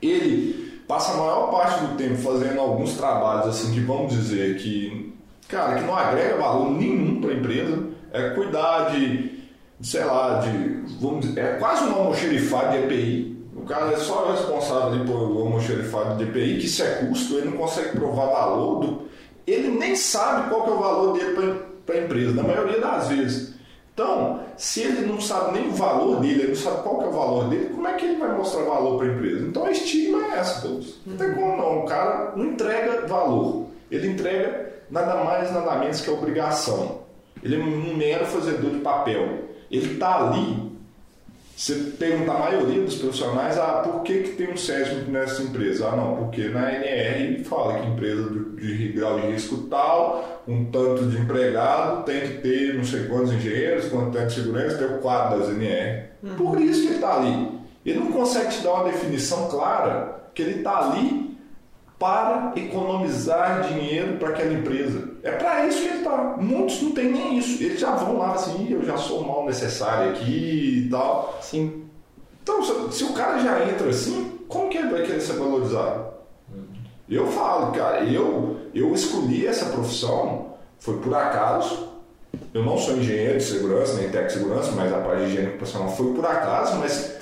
Ele 0.00 0.82
passa 0.86 1.12
a 1.12 1.16
maior 1.16 1.50
parte 1.50 1.84
do 1.84 1.96
tempo 1.96 2.16
fazendo 2.16 2.60
alguns 2.60 2.96
trabalhos 2.96 3.48
assim 3.48 3.72
que 3.72 3.80
vamos 3.80 4.12
dizer 4.12 4.56
que, 4.58 5.14
cara, 5.48 5.78
que 5.78 5.84
não 5.84 5.94
agrega 5.94 6.36
valor 6.36 6.70
nenhum 6.70 7.20
para 7.20 7.30
a 7.30 7.34
empresa. 7.34 7.86
É 8.10 8.30
cuidar 8.30 8.90
de, 8.90 9.42
sei 9.82 10.04
lá, 10.04 10.38
de, 10.38 10.94
vamos 10.98 11.26
dizer, 11.26 11.40
é 11.40 11.52
quase 11.58 11.84
um 11.84 11.94
almoxerifado 11.94 12.72
de 12.72 12.84
EPI 12.84 13.38
cara 13.68 13.92
é 13.92 13.96
só 13.96 14.32
responsável 14.32 14.94
ali 14.94 15.04
por 15.04 15.14
almoxerifado 15.14 16.16
de 16.16 16.24
EPI, 16.24 16.58
que 16.58 16.66
isso 16.66 16.82
é 16.82 17.06
custo, 17.06 17.36
ele 17.36 17.50
não 17.50 17.58
consegue 17.58 17.90
provar 17.90 18.26
valor, 18.26 18.80
do, 18.80 19.02
ele 19.46 19.68
nem 19.68 19.94
sabe 19.94 20.48
qual 20.48 20.64
que 20.64 20.70
é 20.70 20.72
o 20.72 20.78
valor 20.78 21.18
dele 21.18 21.62
para 21.86 21.94
a 21.94 21.98
empresa, 21.98 22.32
na 22.32 22.42
maioria 22.42 22.80
das 22.80 23.08
vezes. 23.08 23.54
Então, 23.98 24.38
se 24.56 24.82
ele 24.82 25.06
não 25.06 25.20
sabe 25.20 25.58
nem 25.58 25.70
o 25.70 25.72
valor 25.72 26.20
dele, 26.20 26.42
ele 26.42 26.48
não 26.50 26.54
sabe 26.54 26.84
qual 26.84 26.98
que 26.98 27.04
é 27.06 27.08
o 27.08 27.12
valor 27.12 27.48
dele, 27.48 27.70
como 27.74 27.88
é 27.88 27.94
que 27.94 28.04
ele 28.04 28.16
vai 28.16 28.32
mostrar 28.32 28.62
valor 28.62 28.96
para 28.96 29.08
a 29.08 29.10
empresa? 29.12 29.44
Então 29.44 29.64
a 29.64 29.72
estigma 29.72 30.24
é 30.24 30.38
essa, 30.38 30.68
todos. 30.68 31.00
Não 31.04 31.16
tem 31.16 31.34
como 31.34 31.56
não, 31.56 31.80
o 31.80 31.84
cara 31.84 32.32
não 32.36 32.44
entrega 32.44 33.08
valor. 33.08 33.66
Ele 33.90 34.06
entrega 34.06 34.72
nada 34.88 35.16
mais, 35.24 35.52
nada 35.52 35.74
menos 35.80 36.00
que 36.00 36.08
a 36.08 36.12
obrigação. 36.12 37.00
Ele 37.42 37.56
é 37.56 37.58
um 37.58 37.96
mero 37.96 38.24
fazedor 38.24 38.70
de 38.70 38.78
papel. 38.78 39.48
Ele 39.68 39.94
está 39.94 40.28
ali 40.28 40.67
você 41.58 41.74
pergunta 41.98 42.30
a 42.30 42.38
maioria 42.38 42.82
dos 42.84 42.94
profissionais, 42.94 43.58
ah, 43.58 43.82
por 43.82 44.04
que, 44.04 44.22
que 44.22 44.36
tem 44.36 44.52
um 44.52 44.56
SESMIC 44.56 45.10
nessa 45.10 45.42
empresa? 45.42 45.88
Ah, 45.88 45.96
não, 45.96 46.14
porque 46.14 46.46
na 46.50 46.72
NR 46.72 47.42
fala 47.42 47.80
que 47.80 47.88
empresa 47.88 48.30
de, 48.30 48.76
de 48.78 48.92
grau 48.92 49.18
de 49.18 49.26
risco 49.26 49.56
tal, 49.68 50.44
um 50.46 50.66
tanto 50.66 51.06
de 51.06 51.18
empregado, 51.18 52.04
tem 52.04 52.20
que 52.20 52.34
ter 52.42 52.74
não 52.74 52.84
sei 52.84 53.08
quantos 53.08 53.32
engenheiros, 53.32 53.86
quanto 53.86 54.12
tempo 54.12 54.28
de 54.28 54.34
segurança, 54.34 54.78
tem 54.78 54.86
o 54.86 54.98
quadro 55.00 55.40
das 55.40 55.48
NR. 55.48 56.04
Uhum. 56.22 56.36
Por 56.36 56.60
isso 56.60 56.82
que 56.82 56.86
ele 56.86 56.94
está 56.94 57.16
ali. 57.16 57.48
Ele 57.84 57.98
não 57.98 58.12
consegue 58.12 58.50
te 58.50 58.62
dar 58.62 58.74
uma 58.74 58.84
definição 58.84 59.48
clara 59.48 60.30
que 60.32 60.42
ele 60.42 60.58
está 60.58 60.92
ali 60.92 61.36
para 61.98 62.52
economizar 62.54 63.66
dinheiro 63.66 64.16
para 64.18 64.28
aquela 64.28 64.52
empresa. 64.52 65.08
É 65.28 65.32
para 65.32 65.66
isso 65.66 65.82
que 65.82 65.88
ele 65.88 65.98
está. 65.98 66.36
Muitos 66.38 66.80
não 66.82 66.92
tem 66.92 67.12
nem 67.12 67.38
isso. 67.38 67.62
Eles 67.62 67.78
já 67.78 67.94
vão 67.94 68.16
lá 68.16 68.32
assim, 68.32 68.72
eu 68.72 68.82
já 68.82 68.96
sou 68.96 69.22
mal 69.22 69.44
necessário 69.44 70.12
aqui 70.12 70.84
e 70.86 70.88
tal. 70.90 71.38
Sim. 71.42 71.84
Então, 72.42 72.62
se, 72.62 72.98
se 72.98 73.04
o 73.04 73.12
cara 73.12 73.38
já 73.38 73.62
entra 73.68 73.90
assim, 73.90 74.38
como 74.48 74.70
que 74.70 74.78
ele 74.78 74.88
vai 74.88 75.02
querer 75.02 75.20
ser 75.20 75.34
valorizado? 75.34 76.06
Eu 77.08 77.26
falo, 77.26 77.72
cara, 77.72 78.04
eu, 78.04 78.56
eu 78.74 78.94
escolhi 78.94 79.46
essa 79.46 79.66
profissão, 79.66 80.54
foi 80.78 80.98
por 80.98 81.14
acaso. 81.14 81.88
Eu 82.54 82.64
não 82.64 82.78
sou 82.78 82.96
engenheiro 82.96 83.38
de 83.38 83.44
segurança, 83.44 83.94
nem 83.94 84.10
técnico 84.10 84.26
de 84.26 84.32
segurança, 84.32 84.72
mas 84.72 84.92
a 84.92 84.98
parte 84.98 85.24
de 85.24 85.30
higiene 85.30 85.52
profissional 85.52 85.90
foi 85.90 86.14
por 86.14 86.24
acaso, 86.24 86.76
mas 86.76 87.18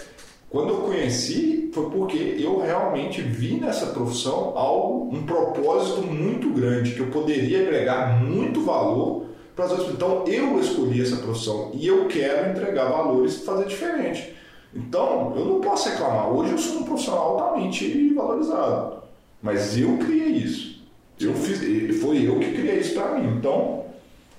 quando 0.48 0.70
eu 0.70 0.76
conheci, 0.82 1.70
foi 1.72 1.90
porque 1.90 2.36
eu 2.38 2.60
realmente 2.60 3.20
vi 3.20 3.54
nessa 3.54 3.86
profissão 3.86 4.56
algo, 4.56 5.14
um 5.14 5.24
propósito 5.24 6.02
muito 6.02 6.50
grande, 6.50 6.94
que 6.94 7.00
eu 7.00 7.08
poderia 7.08 7.62
agregar 7.62 8.22
muito 8.22 8.62
valor 8.62 9.26
para 9.54 9.64
as 9.64 9.70
outras 9.72 9.90
Então, 9.90 10.24
eu 10.26 10.60
escolhi 10.60 11.02
essa 11.02 11.16
profissão 11.16 11.70
e 11.74 11.86
eu 11.86 12.06
quero 12.06 12.50
entregar 12.50 12.90
valores 12.90 13.36
e 13.36 13.44
fazer 13.44 13.66
diferente. 13.66 14.34
Então, 14.74 15.32
eu 15.36 15.44
não 15.44 15.60
posso 15.60 15.88
reclamar. 15.88 16.30
Hoje 16.30 16.52
eu 16.52 16.58
sou 16.58 16.82
um 16.82 16.84
profissional 16.84 17.38
altamente 17.40 18.12
valorizado. 18.14 18.96
Mas 19.42 19.78
eu 19.78 19.96
criei 19.98 20.28
isso. 20.28 20.82
Eu 21.18 21.34
fiz, 21.34 22.00
foi 22.00 22.28
eu 22.28 22.38
que 22.38 22.52
criei 22.52 22.80
isso 22.80 22.94
para 22.94 23.18
mim. 23.18 23.38
Então, 23.38 23.84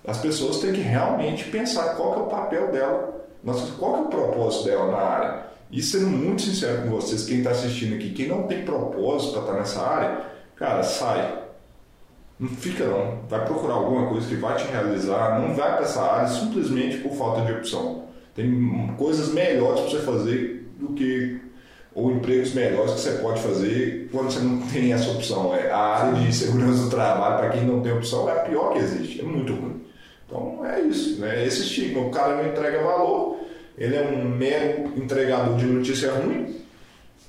as 0.06 0.20
pessoas 0.20 0.60
têm 0.60 0.74
que 0.74 0.82
realmente 0.82 1.46
pensar 1.46 1.96
qual 1.96 2.14
é 2.14 2.18
o 2.18 2.28
papel 2.28 2.72
dela, 2.72 3.28
qual 3.80 3.96
é 3.98 4.02
o 4.02 4.06
propósito 4.06 4.66
dela 4.66 4.92
na 4.92 4.98
área. 4.98 5.48
E 5.72 5.82
sendo 5.82 6.08
muito 6.08 6.42
sincero 6.42 6.84
com 6.84 6.90
vocês, 6.90 7.26
quem 7.26 7.40
está 7.40 7.52
assistindo 7.52 7.96
aqui, 7.96 8.12
quem 8.12 8.28
não 8.28 8.44
tem 8.44 8.64
propósito 8.64 9.34
para 9.34 9.42
estar 9.42 9.54
tá 9.54 9.60
nessa 9.60 9.82
área, 9.82 10.22
cara, 10.56 10.84
sai. 10.84 11.44
Não 12.40 12.50
fica 12.50 12.86
não. 12.86 13.20
Vai 13.28 13.44
procurar 13.46 13.74
alguma 13.74 14.08
coisa 14.08 14.28
que 14.28 14.36
vai 14.36 14.56
te 14.56 14.66
realizar. 14.68 15.42
Não 15.42 15.56
vai 15.56 15.74
para 15.74 15.86
essa 15.86 16.02
área 16.02 16.28
simplesmente 16.28 16.98
por 16.98 17.14
falta 17.14 17.42
de 17.42 17.52
opção. 17.52 18.06
Tem 18.36 18.94
coisas 18.96 19.34
melhores 19.34 19.82
para 19.82 19.90
você 19.90 20.00
fazer 20.00 20.72
do 20.80 20.94
que 20.94 21.42
ou 21.96 22.12
empregos 22.12 22.54
melhores 22.54 22.94
que 22.94 23.00
você 23.00 23.14
pode 23.14 23.42
fazer 23.42 24.08
quando 24.12 24.32
você 24.32 24.40
não 24.40 24.62
tem 24.68 24.94
essa 24.94 25.10
opção. 25.10 25.56
É, 25.56 25.72
a 25.72 25.78
área 25.78 26.14
de 26.22 26.32
segurança 26.32 26.84
do 26.84 26.90
trabalho, 26.92 27.38
para 27.40 27.50
quem 27.50 27.66
não 27.66 27.82
tem 27.82 27.92
opção, 27.92 28.30
é 28.30 28.34
a 28.34 28.44
pior 28.44 28.74
que 28.74 28.80
existe. 28.80 29.20
É 29.20 29.24
muito 29.24 29.52
ruim. 29.54 29.82
Então 30.28 30.64
é 30.64 30.80
isso. 30.82 31.20
Né? 31.20 31.44
Esse 31.44 31.62
estigma. 31.62 32.02
O 32.02 32.12
cara 32.12 32.36
não 32.36 32.48
entrega 32.48 32.84
valor 32.84 33.40
ele 33.78 33.96
é 33.96 34.02
um 34.02 34.28
mero 34.28 34.92
entregador 34.98 35.56
de 35.56 35.66
notícia 35.66 36.12
ruim. 36.12 36.56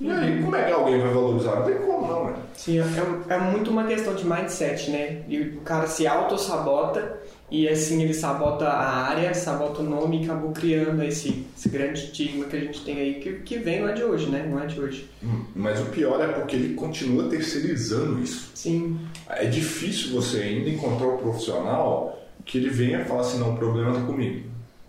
E 0.01 0.11
aí, 0.11 0.41
como 0.41 0.55
é 0.55 0.65
que 0.65 0.73
alguém 0.73 1.01
vai 1.01 1.13
valorizar? 1.13 1.57
Não 1.57 1.65
tem 1.65 1.79
como, 1.79 2.07
não, 2.07 2.25
né? 2.27 2.37
Sim, 2.55 2.79
é, 2.79 3.35
é 3.35 3.39
muito 3.39 3.71
uma 3.71 3.85
questão 3.85 4.15
de 4.15 4.25
mindset, 4.25 4.91
né? 4.91 5.23
E 5.29 5.41
o 5.41 5.61
cara 5.61 5.89
se 5.89 6.07
auto-sabota 6.07 7.19
e 7.51 7.69
assim 7.69 8.03
ele 8.03 8.15
sabota 8.15 8.67
a 8.67 9.09
área, 9.09 9.35
sabota 9.35 9.81
o 9.81 9.83
nome 9.83 10.21
e 10.21 10.25
acabou 10.25 10.53
criando 10.53 11.03
esse, 11.03 11.47
esse 11.57 11.69
grande 11.69 12.05
estigma 12.05 12.45
que 12.45 12.57
a 12.57 12.61
gente 12.61 12.85
tem 12.85 12.99
aí, 12.99 13.15
que, 13.15 13.33
que 13.41 13.59
vem 13.59 13.83
lá 13.83 13.91
de 13.91 14.05
hoje, 14.05 14.31
né? 14.31 14.47
Não 14.49 14.63
é 14.63 14.67
de 14.67 14.81
hoje. 14.81 15.11
Hum, 15.23 15.45
mas 15.57 15.81
o 15.81 15.87
pior 15.87 16.21
é 16.23 16.29
porque 16.29 16.55
ele 16.55 16.75
continua 16.75 17.29
terceirizando 17.29 18.21
isso. 18.23 18.53
Sim. 18.55 19.01
É 19.29 19.47
difícil 19.47 20.13
você 20.13 20.39
ainda 20.43 20.71
encontrar 20.71 21.09
um 21.09 21.17
profissional 21.17 22.23
que 22.45 22.57
ele 22.57 22.71
venha 22.71 23.05
falar 23.05 23.23
assim, 23.23 23.39
não, 23.39 23.55
o 23.55 23.57
problema 23.57 23.91
está 23.91 24.03
comigo. 24.05 24.47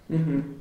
Uhum 0.08 0.59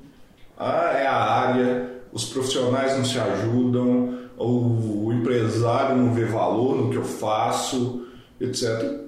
ah, 0.59 0.93
é 0.93 1.07
a 1.07 1.15
área, 1.15 2.03
os 2.13 2.25
profissionais 2.25 2.97
não 2.97 3.05
se 3.05 3.19
ajudam, 3.19 4.19
o 4.37 5.13
empresário 5.13 5.97
não 5.97 6.13
vê 6.13 6.25
valor 6.25 6.77
no 6.77 6.91
que 6.91 6.97
eu 6.97 7.05
faço, 7.05 8.07
etc. 8.41 9.07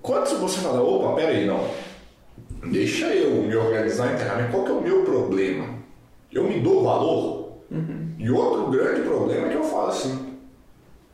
Quando 0.00 0.40
você 0.40 0.58
fala, 0.60 0.82
opa, 0.82 1.14
peraí, 1.14 1.46
não, 1.46 1.64
deixa 2.70 3.06
eu 3.14 3.42
me 3.42 3.54
organizar 3.54 4.12
internamente, 4.12 4.50
qual 4.50 4.64
que 4.64 4.70
é 4.70 4.74
o 4.74 4.82
meu 4.82 5.04
problema? 5.04 5.68
Eu 6.32 6.44
me 6.44 6.60
dou 6.60 6.82
valor? 6.82 7.58
Uhum. 7.70 8.14
E 8.18 8.30
outro 8.30 8.70
grande 8.70 9.02
problema 9.02 9.46
é 9.46 9.50
que 9.50 9.56
eu 9.56 9.64
falo 9.64 9.88
assim, 9.88 10.36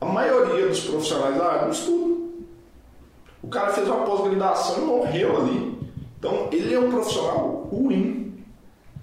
a 0.00 0.06
maioria 0.06 0.68
dos 0.68 0.80
profissionais 0.80 1.36
da 1.36 1.46
área 1.46 1.62
não 1.62 1.70
estuda. 1.70 2.08
O 3.42 3.48
cara 3.48 3.72
fez 3.72 3.86
uma 3.86 4.04
pós-graduação 4.04 4.82
e 4.82 4.86
morreu 4.86 5.36
ali. 5.36 5.78
Então, 6.18 6.48
ele 6.50 6.74
é 6.74 6.80
um 6.80 6.90
profissional 6.90 7.68
ruim. 7.70 8.27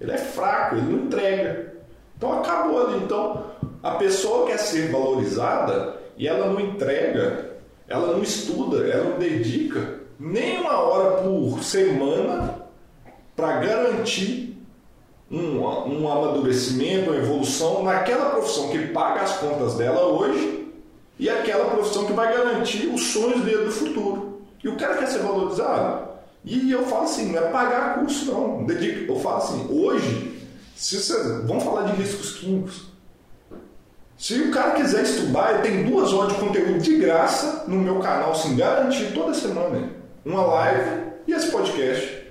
Ele 0.05 0.13
é 0.13 0.17
fraco, 0.17 0.75
ele 0.75 0.85
não 0.85 1.05
entrega. 1.05 1.73
Então 2.15 2.39
acabou 2.39 2.85
ali. 2.85 3.03
Então 3.03 3.45
a 3.81 3.91
pessoa 3.95 4.45
quer 4.45 4.59
ser 4.59 4.91
valorizada 4.91 5.95
e 6.15 6.27
ela 6.27 6.47
não 6.47 6.59
entrega, 6.59 7.53
ela 7.87 8.13
não 8.13 8.21
estuda, 8.21 8.87
ela 8.87 9.09
não 9.09 9.17
dedica 9.17 9.99
nem 10.19 10.59
uma 10.59 10.77
hora 10.79 11.23
por 11.23 11.63
semana 11.63 12.61
para 13.35 13.57
garantir 13.57 14.55
um, 15.29 15.59
um 15.59 16.11
amadurecimento, 16.11 17.09
uma 17.09 17.19
evolução 17.19 17.83
naquela 17.83 18.29
profissão 18.29 18.69
que 18.69 18.87
paga 18.87 19.21
as 19.21 19.37
contas 19.39 19.73
dela 19.73 20.05
hoje 20.05 20.67
e 21.17 21.29
aquela 21.29 21.65
profissão 21.65 22.05
que 22.05 22.13
vai 22.13 22.31
garantir 22.31 22.87
os 22.87 23.07
sonhos 23.07 23.41
dele 23.41 23.65
do 23.65 23.71
futuro. 23.71 24.41
E 24.63 24.67
o 24.67 24.77
cara 24.77 24.97
quer 24.97 25.07
ser 25.07 25.19
valorizado. 25.19 26.14
E 26.45 26.71
eu 26.71 26.85
falo 26.85 27.05
assim, 27.05 27.31
não 27.31 27.39
é 27.39 27.49
pagar 27.49 27.99
curso 27.99 28.25
não. 28.31 28.67
Eu 28.69 29.19
falo 29.19 29.37
assim, 29.37 29.67
hoje, 29.69 30.47
se 30.75 30.97
você, 30.97 31.41
vamos 31.43 31.63
falar 31.63 31.91
de 31.91 32.01
riscos 32.01 32.35
químicos. 32.35 32.93
Se 34.15 34.35
o 34.35 34.51
cara 34.51 34.71
quiser 34.71 35.03
estudar, 35.03 35.55
eu 35.55 35.61
tenho 35.63 35.89
duas 35.89 36.13
horas 36.13 36.33
de 36.33 36.39
conteúdo 36.39 36.79
de 36.79 36.97
graça 36.97 37.65
no 37.67 37.77
meu 37.77 37.99
canal, 37.99 38.31
assim, 38.31 38.55
garantido 38.55 39.13
toda 39.13 39.33
semana. 39.33 39.89
Uma 40.23 40.45
live 40.45 41.01
e 41.27 41.33
esse 41.33 41.51
podcast. 41.51 42.25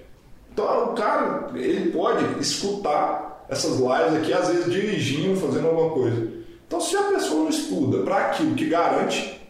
Então 0.52 0.84
o 0.84 0.94
cara, 0.94 1.50
ele 1.54 1.90
pode 1.90 2.40
escutar 2.40 3.44
essas 3.48 3.72
lives 3.72 4.20
aqui, 4.20 4.32
às 4.32 4.48
vezes 4.48 4.72
dirigindo, 4.72 5.38
fazendo 5.38 5.66
alguma 5.66 5.90
coisa. 5.90 6.28
Então, 6.66 6.80
se 6.80 6.96
a 6.96 7.02
pessoa 7.02 7.42
não 7.42 7.50
estuda 7.50 7.98
para 8.02 8.16
aquilo 8.16 8.54
que 8.54 8.66
garante, 8.66 9.40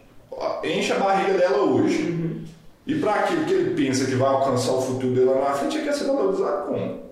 enche 0.63 0.91
a 0.91 0.99
barriga 0.99 1.37
dela 1.37 1.59
hoje. 1.59 2.24
E 2.87 2.95
para 2.95 3.15
aquilo 3.15 3.45
que 3.45 3.53
ele 3.53 3.75
pensa 3.75 4.05
que 4.05 4.15
vai 4.15 4.29
alcançar 4.29 4.73
o 4.73 4.81
futuro 4.81 5.13
dele 5.13 5.25
lá 5.25 5.49
na 5.49 5.53
frente, 5.53 5.77
ele 5.77 5.85
quer 5.85 5.93
ser 5.93 6.05
valorizado 6.05 6.67
como? 6.67 6.85
Não 6.85 7.05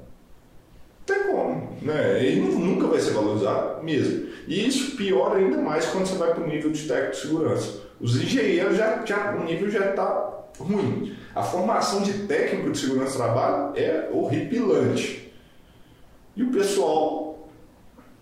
tem 1.06 1.24
como. 1.24 1.78
Né? 1.82 2.24
Ele 2.24 2.42
nunca 2.42 2.88
vai 2.88 3.00
ser 3.00 3.12
valorizado 3.12 3.84
mesmo. 3.84 4.28
E 4.48 4.68
isso 4.68 4.96
piora 4.96 5.40
ainda 5.40 5.58
mais 5.58 5.86
quando 5.88 6.06
você 6.06 6.18
vai 6.18 6.34
para 6.34 6.44
o 6.44 6.48
nível 6.48 6.72
de 6.72 6.88
técnico 6.88 7.12
de 7.12 7.22
segurança. 7.22 7.82
Os 8.00 8.16
engenheiros, 8.22 8.78
já, 8.78 9.04
já, 9.06 9.36
o 9.36 9.44
nível 9.44 9.70
já 9.70 9.90
está 9.90 10.34
ruim. 10.60 11.16
A 11.36 11.42
formação 11.42 12.02
de 12.02 12.14
técnico 12.28 12.72
de 12.72 12.78
segurança 12.78 13.14
do 13.14 13.18
trabalho 13.18 13.74
é 13.76 14.10
horripilante. 14.12 15.32
E 16.36 16.44
o 16.44 16.52
pessoal 16.52 17.50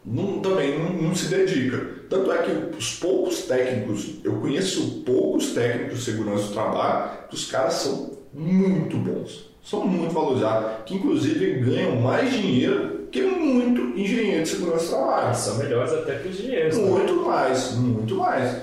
não, 0.05 0.39
também 0.39 0.79
não, 0.79 0.93
não, 0.93 1.15
se 1.15 1.27
dedica. 1.27 2.00
Tanto 2.11 2.29
é 2.29 2.39
que 2.39 2.77
os 2.77 2.95
poucos 2.95 3.43
técnicos, 3.43 4.15
eu 4.21 4.33
conheço 4.33 5.01
poucos 5.05 5.53
técnicos 5.53 5.99
de 5.99 6.03
segurança 6.03 6.47
do 6.47 6.53
trabalho, 6.53 7.09
que 7.29 7.35
os 7.35 7.49
caras 7.49 7.75
são 7.75 8.11
muito 8.33 8.97
bons, 8.97 9.49
são 9.63 9.87
muito 9.87 10.13
valorizados, 10.13 10.83
que 10.85 10.95
inclusive 10.95 11.61
ganham 11.61 12.01
mais 12.01 12.29
dinheiro 12.33 13.07
que 13.09 13.21
muito 13.21 13.97
engenheiro 13.97 14.43
de 14.43 14.49
segurança 14.49 14.87
do 14.87 14.89
trabalho. 14.89 15.35
São 15.35 15.57
melhores 15.57 15.93
até 15.93 16.15
que 16.15 16.27
os 16.27 16.39
engenheiros. 16.41 16.77
Né? 16.77 16.83
Muito 16.83 17.15
né? 17.15 17.21
mais, 17.21 17.71
muito 17.75 18.15
mais. 18.15 18.57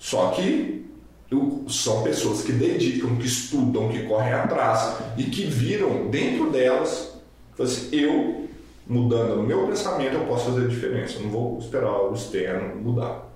Só 0.00 0.30
que 0.30 0.84
são 1.68 2.02
pessoas 2.02 2.42
que 2.42 2.50
dedicam, 2.50 3.14
que 3.14 3.26
estudam, 3.26 3.90
que 3.90 4.02
correm 4.02 4.32
atrás 4.32 4.96
e 5.16 5.22
que 5.22 5.44
viram 5.44 6.10
dentro 6.10 6.50
delas, 6.50 7.12
assim, 7.60 7.88
eu 7.92 8.41
mudando 8.86 9.36
no 9.36 9.42
meu 9.42 9.66
pensamento 9.66 10.14
eu 10.14 10.26
posso 10.26 10.46
fazer 10.46 10.64
a 10.64 10.68
diferença, 10.68 11.18
eu 11.18 11.22
não 11.22 11.30
vou 11.30 11.58
esperar 11.58 12.10
o 12.10 12.14
externo 12.14 12.76
mudar. 12.76 13.28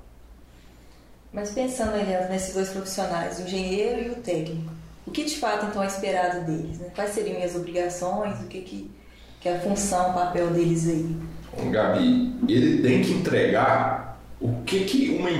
Mas 1.33 1.51
pensando, 1.51 1.97
Elias, 1.97 2.31
nesses 2.31 2.55
dois 2.55 2.71
profissionais, 2.71 3.39
o 3.39 3.43
engenheiro 3.43 4.09
e 4.09 4.11
o 4.11 4.15
técnico, 4.17 4.73
o 5.07 5.11
que 5.11 5.25
de 5.25 5.37
fato 5.37 5.67
então 5.67 5.83
é 5.83 5.87
esperado 5.87 6.47
deles? 6.47 6.79
Né? 6.79 6.89
Quais 6.95 7.11
seriam 7.11 7.43
as 7.43 7.55
obrigações? 7.55 8.41
O 8.41 8.47
que, 8.47 8.61
que, 8.63 8.91
que 9.41 9.49
é 9.49 9.57
a 9.57 9.61
função, 9.61 10.11
o 10.11 10.15
papel 10.15 10.49
deles 10.51 10.89
aí? 10.89 11.17
Gabi, 11.71 12.35
ele 12.49 12.83
tem 12.83 13.03
que 13.03 13.13
entregar 13.13 14.19
o 14.41 14.63
que, 14.65 14.85
que 14.85 15.11
uma 15.11 15.31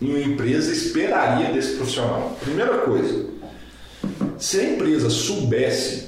uma 0.00 0.20
empresa 0.20 0.72
esperaria 0.72 1.52
desse 1.52 1.74
profissional? 1.74 2.36
Primeira 2.40 2.78
coisa, 2.78 3.26
se 4.38 4.60
a 4.60 4.64
empresa 4.72 5.10
soubesse 5.10 6.07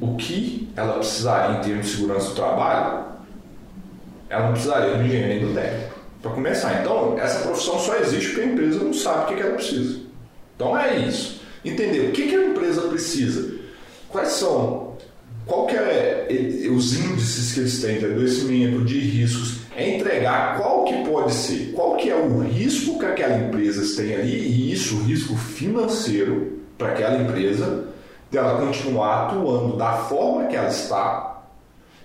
o 0.00 0.16
que 0.16 0.68
ela 0.76 0.94
precisaria 0.94 1.58
em 1.58 1.60
termos 1.60 1.86
de 1.86 1.92
segurança 1.92 2.28
do 2.28 2.34
trabalho, 2.34 3.04
ela 4.28 4.46
não 4.46 4.52
precisaria 4.52 4.94
do 4.96 5.04
engenheiro 5.04 5.48
do 5.48 5.54
técnico. 5.54 6.00
Para 6.22 6.30
começar, 6.32 6.80
então, 6.80 7.18
essa 7.18 7.40
profissão 7.40 7.78
só 7.78 7.96
existe 7.96 8.28
porque 8.28 8.42
a 8.42 8.52
empresa 8.52 8.84
não 8.84 8.92
sabe 8.92 9.32
o 9.32 9.36
que 9.36 9.42
ela 9.42 9.54
precisa. 9.54 10.00
Então 10.54 10.78
é 10.78 10.98
isso. 10.98 11.40
Entender 11.64 12.08
o 12.08 12.12
que 12.12 12.34
a 12.34 12.46
empresa 12.46 12.82
precisa, 12.82 13.54
quais 14.08 14.28
são, 14.28 14.96
qual 15.46 15.66
que 15.66 15.76
é 15.76 16.28
os 16.70 16.94
índices 16.94 17.52
que 17.52 17.60
eles 17.60 17.80
têm 17.80 17.98
de 17.98 18.06
adoecimento, 18.06 18.84
de 18.84 18.98
riscos, 18.98 19.60
é 19.76 19.96
entregar 19.96 20.58
qual 20.58 20.84
que 20.84 21.04
pode 21.04 21.32
ser, 21.32 21.72
qual 21.72 21.96
que 21.96 22.10
é 22.10 22.14
o 22.14 22.40
risco 22.40 22.98
que 22.98 23.06
aquela 23.06 23.38
empresa 23.38 23.96
tem 23.96 24.14
ali, 24.14 24.30
e 24.30 24.72
isso, 24.72 24.96
o 24.96 25.02
risco 25.04 25.34
financeiro 25.36 26.60
para 26.76 26.92
aquela 26.92 27.22
empresa, 27.22 27.88
dela 28.30 28.60
continuar 28.60 29.26
atuando 29.26 29.76
da 29.76 29.92
forma 29.92 30.46
que 30.46 30.56
ela 30.56 30.68
está, 30.68 31.42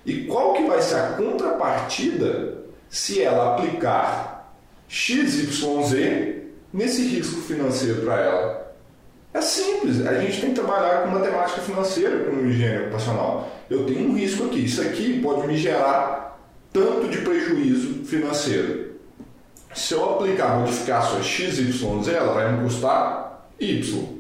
e 0.05 0.25
qual 0.25 0.53
que 0.53 0.65
vai 0.65 0.81
ser 0.81 0.95
a 0.95 1.07
contrapartida 1.13 2.57
se 2.89 3.21
ela 3.21 3.53
aplicar 3.55 4.53
XYZ 4.87 6.43
nesse 6.71 7.01
risco 7.07 7.41
financeiro 7.41 8.01
para 8.01 8.21
ela. 8.21 8.75
É 9.33 9.41
simples, 9.41 10.05
a 10.05 10.19
gente 10.21 10.39
tem 10.39 10.49
que 10.51 10.55
trabalhar 10.55 11.03
com 11.03 11.09
matemática 11.09 11.61
financeira 11.61 12.23
como 12.23 12.45
engenheiro 12.45 12.83
ocupacional. 12.83 13.51
Eu 13.69 13.85
tenho 13.85 14.09
um 14.09 14.15
risco 14.15 14.45
aqui, 14.45 14.63
isso 14.63 14.81
aqui 14.81 15.19
pode 15.21 15.45
me 15.45 15.57
gerar 15.57 16.39
tanto 16.71 17.09
de 17.09 17.17
prejuízo 17.17 18.05
financeiro. 18.05 18.95
Se 19.73 19.93
eu 19.93 20.15
aplicar 20.15 20.59
modificações 20.59 21.25
XYZ, 21.25 22.07
ela 22.07 22.33
vai 22.33 22.51
me 22.51 22.63
custar 22.63 23.49
Y. 23.59 24.14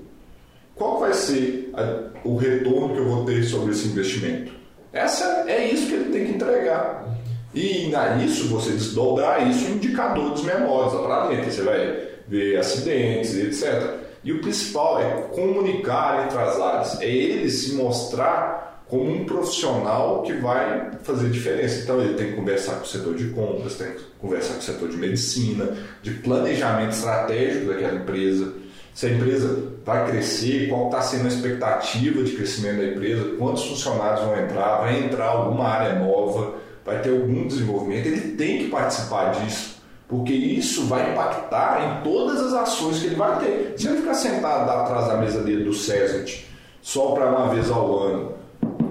Qual 0.75 0.99
vai 0.99 1.13
ser 1.13 1.71
a, 1.73 2.09
o 2.23 2.35
retorno 2.35 2.93
que 2.93 2.99
eu 2.99 3.09
vou 3.09 3.25
ter 3.25 3.43
sobre 3.43 3.71
esse 3.71 3.87
investimento? 3.87 4.51
Essa 4.91 5.45
é 5.47 5.67
isso 5.67 5.87
que 5.87 5.93
ele 5.93 6.11
tem 6.11 6.25
que 6.25 6.31
entregar. 6.33 7.05
E 7.53 7.89
nisso 8.17 8.49
você 8.49 8.71
desdobrar 8.71 9.49
isso 9.49 9.65
em 9.65 9.75
indicadores 9.75 10.41
menores 10.41 10.93
lá 10.93 11.01
para 11.03 11.27
dentro. 11.27 11.51
Você 11.51 11.61
vai 11.61 12.07
ver 12.27 12.57
acidentes, 12.57 13.35
etc. 13.35 14.05
E 14.23 14.33
o 14.33 14.41
principal 14.41 15.01
é 15.01 15.21
comunicar 15.33 16.25
entre 16.25 16.37
as 16.37 16.59
áreas, 16.59 16.99
é 16.99 17.07
ele 17.07 17.49
se 17.49 17.75
mostrar 17.75 18.83
como 18.87 19.09
um 19.09 19.25
profissional 19.25 20.23
que 20.23 20.33
vai 20.33 20.91
fazer 21.03 21.29
diferença. 21.29 21.83
Então 21.83 22.01
ele 22.01 22.15
tem 22.15 22.31
que 22.31 22.35
conversar 22.35 22.75
com 22.75 22.83
o 22.83 22.87
setor 22.87 23.15
de 23.15 23.29
compras, 23.29 23.75
tem 23.75 23.91
que 23.93 24.03
conversar 24.19 24.53
com 24.53 24.59
o 24.59 24.63
setor 24.63 24.89
de 24.89 24.97
medicina, 24.97 25.77
de 26.01 26.11
planejamento 26.11 26.91
estratégico 26.91 27.67
daquela 27.67 27.95
empresa. 27.95 28.53
Se 28.95 29.07
a 29.07 29.09
empresa 29.09 29.73
vai 29.85 30.09
crescer, 30.09 30.69
qual 30.69 30.85
está 30.85 31.01
sendo 31.01 31.25
a 31.25 31.27
expectativa 31.27 32.23
de 32.23 32.31
crescimento 32.31 32.77
da 32.77 32.87
empresa, 32.87 33.35
quantos 33.37 33.65
funcionários 33.65 34.21
vão 34.21 34.39
entrar, 34.39 34.77
vai 34.77 35.03
entrar 35.03 35.25
alguma 35.25 35.67
área 35.67 35.99
nova, 35.99 36.53
vai 36.85 37.01
ter 37.01 37.09
algum 37.09 37.45
desenvolvimento, 37.45 38.05
ele 38.05 38.37
tem 38.37 38.59
que 38.59 38.67
participar 38.69 39.33
disso. 39.33 39.83
Porque 40.07 40.31
isso 40.31 40.85
vai 40.85 41.11
impactar 41.11 41.99
em 41.99 42.03
todas 42.05 42.39
as 42.39 42.53
ações 42.53 42.99
que 42.99 43.07
ele 43.07 43.15
vai 43.15 43.37
ter. 43.39 43.73
Se 43.75 43.85
ele 43.85 43.97
ficar 43.97 44.13
sentado 44.13 44.69
atrás 44.69 45.07
da 45.07 45.17
mesa 45.17 45.41
dele 45.41 45.65
do 45.65 45.73
SESNT 45.73 46.45
só 46.81 47.11
para 47.11 47.31
uma 47.31 47.53
vez 47.53 47.69
ao 47.69 47.99
ano, 48.01 48.33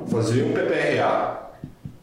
fazer 0.08 0.42
um 0.42 0.52
PPRA 0.52 1.43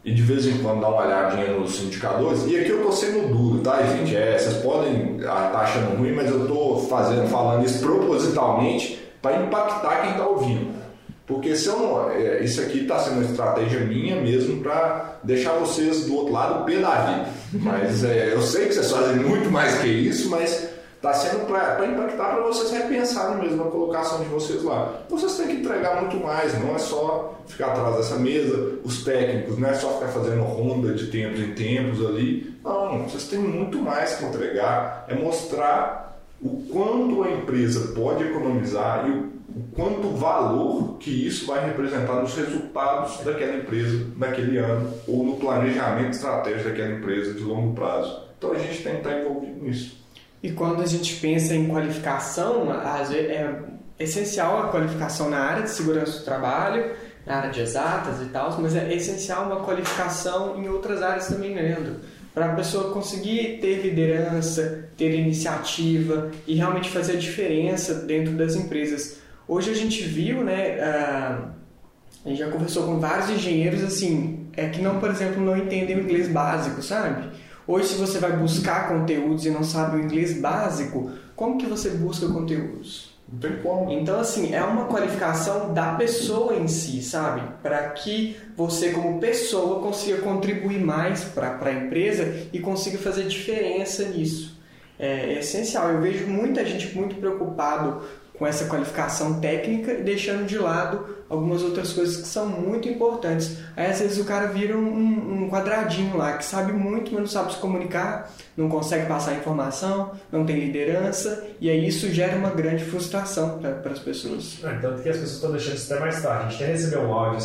e 0.04 0.12
de 0.12 0.22
vez 0.22 0.46
em 0.46 0.58
quando 0.58 0.80
dar 0.80 0.88
uma 0.88 1.04
olhadinha 1.04 1.48
nos 1.52 1.80
indicadores, 1.80 2.44
e 2.46 2.56
aqui 2.56 2.70
eu 2.70 2.78
estou 2.78 2.92
sendo 2.92 3.28
duro, 3.28 3.60
tá, 3.60 3.82
gente? 3.82 4.16
É, 4.16 4.36
vocês 4.36 4.56
podem 4.56 5.16
estar 5.18 5.50
tá 5.52 5.58
achando 5.60 5.96
ruim, 5.96 6.12
mas 6.12 6.28
eu 6.28 6.42
estou 6.42 6.86
fazendo, 6.88 7.28
falando 7.28 7.64
isso 7.64 7.78
propositalmente 7.80 9.00
para 9.20 9.42
impactar 9.42 10.02
quem 10.02 10.10
está 10.10 10.26
ouvindo. 10.26 10.82
Porque 11.24 11.54
se 11.54 11.68
eu 11.68 11.78
não, 11.78 12.10
é, 12.10 12.42
isso 12.42 12.60
aqui 12.60 12.80
está 12.80 12.98
sendo 12.98 13.18
uma 13.18 13.24
estratégia 13.24 13.80
minha 13.80 14.20
mesmo 14.20 14.60
para 14.60 15.20
deixar 15.22 15.52
vocês 15.52 16.04
do 16.04 16.16
outro 16.16 16.32
lado 16.32 16.64
pé 16.64 16.78
da 16.78 16.90
vida. 16.90 17.28
Mas 17.52 18.02
é, 18.02 18.34
eu 18.34 18.42
sei 18.42 18.66
que 18.66 18.74
vocês 18.74 18.90
fazem 18.90 19.16
muito 19.16 19.50
mais 19.50 19.78
que 19.78 19.86
isso, 19.86 20.28
mas 20.28 20.71
Está 21.02 21.14
sendo 21.14 21.48
para 21.48 21.84
impactar 21.84 22.36
para 22.36 22.42
vocês 22.44 22.70
repensarem 22.70 23.42
mesmo 23.42 23.64
a 23.64 23.70
colocação 23.72 24.20
de 24.20 24.28
vocês 24.28 24.62
lá. 24.62 25.00
Vocês 25.10 25.36
têm 25.36 25.48
que 25.48 25.52
entregar 25.54 26.00
muito 26.00 26.16
mais, 26.24 26.56
não 26.60 26.76
é 26.76 26.78
só 26.78 27.40
ficar 27.48 27.72
atrás 27.72 27.96
dessa 27.96 28.14
mesa, 28.14 28.78
os 28.84 29.02
técnicos, 29.02 29.58
não 29.58 29.68
é 29.68 29.74
só 29.74 29.94
ficar 29.94 30.12
fazendo 30.12 30.42
ronda 30.44 30.94
de 30.94 31.08
tempos 31.08 31.40
em 31.40 31.54
tempos 31.54 32.06
ali. 32.06 32.56
Não, 32.62 33.02
vocês 33.02 33.26
têm 33.26 33.40
muito 33.40 33.78
mais 33.78 34.14
que 34.14 34.26
entregar. 34.26 35.04
É 35.08 35.16
mostrar 35.16 36.22
o 36.40 36.68
quanto 36.72 37.24
a 37.24 37.32
empresa 37.32 37.92
pode 37.96 38.22
economizar 38.22 39.04
e 39.08 39.10
o, 39.10 39.32
quanto 39.74 40.08
valor 40.10 40.98
que 40.98 41.26
isso 41.26 41.48
vai 41.48 41.66
representar 41.66 42.22
nos 42.22 42.32
resultados 42.36 43.24
daquela 43.24 43.56
empresa 43.56 44.06
naquele 44.16 44.56
ano 44.56 44.94
ou 45.08 45.24
no 45.24 45.36
planejamento 45.36 46.12
estratégico 46.12 46.68
daquela 46.68 46.92
empresa 46.92 47.34
de 47.34 47.42
longo 47.42 47.74
prazo. 47.74 48.22
Então 48.38 48.52
a 48.52 48.58
gente 48.58 48.84
tem 48.84 48.92
que 48.92 48.98
estar 48.98 49.20
envolvido 49.20 49.64
nisso. 49.64 50.01
E 50.42 50.50
quando 50.50 50.82
a 50.82 50.86
gente 50.86 51.16
pensa 51.16 51.54
em 51.54 51.68
qualificação, 51.68 52.68
é 52.72 53.62
essencial 53.98 54.64
a 54.64 54.68
qualificação 54.68 55.30
na 55.30 55.38
área 55.38 55.62
de 55.62 55.70
segurança 55.70 56.18
do 56.18 56.24
trabalho, 56.24 56.92
na 57.24 57.36
área 57.36 57.50
de 57.50 57.60
exatas 57.60 58.20
e 58.20 58.26
tal, 58.30 58.60
mas 58.60 58.74
é 58.74 58.92
essencial 58.92 59.46
uma 59.46 59.64
qualificação 59.64 60.60
em 60.60 60.68
outras 60.68 61.00
áreas 61.02 61.28
também, 61.28 61.54
né, 61.54 61.62
Leandro? 61.62 61.96
Para 62.34 62.46
a 62.46 62.54
pessoa 62.56 62.92
conseguir 62.92 63.58
ter 63.60 63.82
liderança, 63.82 64.88
ter 64.96 65.14
iniciativa 65.14 66.30
e 66.46 66.54
realmente 66.54 66.90
fazer 66.90 67.12
a 67.12 67.16
diferença 67.16 67.94
dentro 67.94 68.32
das 68.32 68.56
empresas. 68.56 69.18
Hoje 69.46 69.70
a 69.70 69.74
gente 69.74 70.02
viu, 70.02 70.42
né, 70.42 70.80
a 70.80 72.28
gente 72.28 72.38
já 72.38 72.50
conversou 72.50 72.84
com 72.84 72.98
vários 72.98 73.30
engenheiros 73.30 73.84
assim, 73.84 74.48
é 74.56 74.68
que 74.68 74.80
não, 74.80 74.98
por 74.98 75.10
exemplo, 75.10 75.40
não 75.40 75.56
entendem 75.56 75.96
o 75.96 76.00
inglês 76.00 76.26
básico, 76.26 76.82
sabe? 76.82 77.28
Hoje, 77.66 77.88
se 77.88 77.94
você 77.94 78.18
vai 78.18 78.36
buscar 78.36 78.88
conteúdos 78.88 79.46
e 79.46 79.50
não 79.50 79.62
sabe 79.62 79.96
o 79.96 80.00
inglês 80.00 80.40
básico, 80.40 81.12
como 81.36 81.58
que 81.58 81.66
você 81.66 81.90
busca 81.90 82.26
conteúdos? 82.26 83.12
Não 83.32 83.38
tem 83.38 83.62
como. 83.62 83.90
Então, 83.90 84.18
assim, 84.18 84.52
é 84.52 84.62
uma 84.62 84.86
qualificação 84.86 85.72
da 85.72 85.94
pessoa 85.94 86.56
em 86.56 86.66
si, 86.66 87.00
sabe? 87.02 87.42
Para 87.62 87.90
que 87.90 88.36
você, 88.56 88.90
como 88.90 89.20
pessoa, 89.20 89.80
consiga 89.80 90.18
contribuir 90.18 90.80
mais 90.80 91.24
para 91.24 91.58
a 91.62 91.72
empresa 91.72 92.48
e 92.52 92.58
consiga 92.58 92.98
fazer 92.98 93.24
diferença 93.28 94.04
nisso. 94.08 94.60
É, 94.98 95.34
é 95.34 95.38
essencial. 95.38 95.90
Eu 95.90 96.00
vejo 96.02 96.26
muita 96.26 96.64
gente 96.64 96.94
muito 96.96 97.14
preocupado 97.16 98.02
com 98.38 98.46
essa 98.46 98.64
qualificação 98.64 99.40
técnica 99.40 99.92
e 99.92 100.02
deixando 100.02 100.46
de 100.46 100.58
lado 100.58 101.22
algumas 101.32 101.62
outras 101.62 101.92
coisas 101.92 102.16
que 102.18 102.28
são 102.28 102.46
muito 102.46 102.88
importantes. 102.88 103.56
Aí 103.74 103.86
às 103.86 104.00
vezes 104.00 104.18
o 104.18 104.24
cara 104.24 104.48
vira 104.48 104.76
um, 104.76 105.44
um 105.44 105.50
quadradinho 105.50 106.16
lá, 106.16 106.36
que 106.36 106.44
sabe 106.44 106.72
muito, 106.72 107.10
mas 107.12 107.20
não 107.20 107.26
sabe 107.26 107.52
se 107.54 107.58
comunicar, 107.58 108.30
não 108.54 108.68
consegue 108.68 109.06
passar 109.06 109.34
informação, 109.34 110.12
não 110.30 110.44
tem 110.44 110.56
liderança, 110.56 111.46
e 111.58 111.70
aí 111.70 111.86
isso 111.86 112.10
gera 112.10 112.36
uma 112.36 112.50
grande 112.50 112.84
frustração 112.84 113.58
para 113.60 113.92
as 113.92 113.98
pessoas. 113.98 114.58
É, 114.62 114.74
tanto 114.74 115.02
que 115.02 115.08
as 115.08 115.16
pessoas 115.16 115.36
estão 115.36 115.52
deixando 115.52 115.76
isso 115.76 115.92
até 115.92 116.02
mais 116.02 116.22
tarde. 116.22 116.44
A 116.44 116.48
gente 116.50 116.62
até 116.62 116.72
recebeu 116.72 117.00
um 117.00 117.14
áudio, 117.14 117.38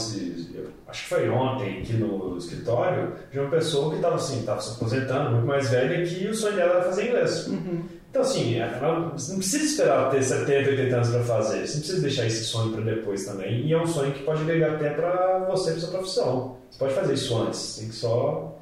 acho 0.87 1.03
que 1.03 1.09
foi 1.09 1.29
ontem, 1.29 1.79
aqui 1.79 1.93
no 1.93 2.37
escritório, 2.37 3.13
de 3.31 3.39
uma 3.39 3.49
pessoa 3.49 3.91
que 3.91 3.97
estava 3.97 4.15
assim, 4.15 4.39
estava 4.39 4.59
se 4.59 4.71
aposentando, 4.71 5.31
muito 5.31 5.47
mais 5.47 5.69
velha, 5.69 6.05
que 6.05 6.27
o 6.27 6.35
sonho 6.35 6.55
dela 6.57 6.73
era 6.73 6.83
fazer 6.83 7.07
inglês. 7.07 7.47
Uhum. 7.47 7.83
Então, 8.09 8.21
assim, 8.21 8.55
é, 8.55 8.67
você 9.13 9.31
não 9.31 9.39
precisa 9.39 9.63
esperar 9.63 10.09
ter 10.09 10.23
70, 10.23 10.69
80 10.69 10.95
anos 10.95 11.09
para 11.09 11.23
fazer. 11.23 11.67
Você 11.67 11.73
não 11.73 11.79
precisa 11.81 12.01
deixar 12.01 12.25
esse 12.25 12.43
sonho 12.45 12.73
para 12.73 12.81
depois 12.81 13.25
também. 13.25 13.65
E 13.65 13.73
é 13.73 13.81
um 13.81 13.85
sonho 13.85 14.11
que 14.13 14.23
pode 14.23 14.41
agregar 14.41 14.75
até 14.75 14.89
para 14.91 15.45
você, 15.49 15.71
para 15.71 15.79
sua 15.81 15.89
profissão. 15.91 16.57
Você 16.69 16.79
pode 16.79 16.93
fazer 16.93 17.13
isso 17.13 17.37
antes. 17.37 17.75
Tem 17.77 17.89
que 17.89 17.95
só 17.95 18.57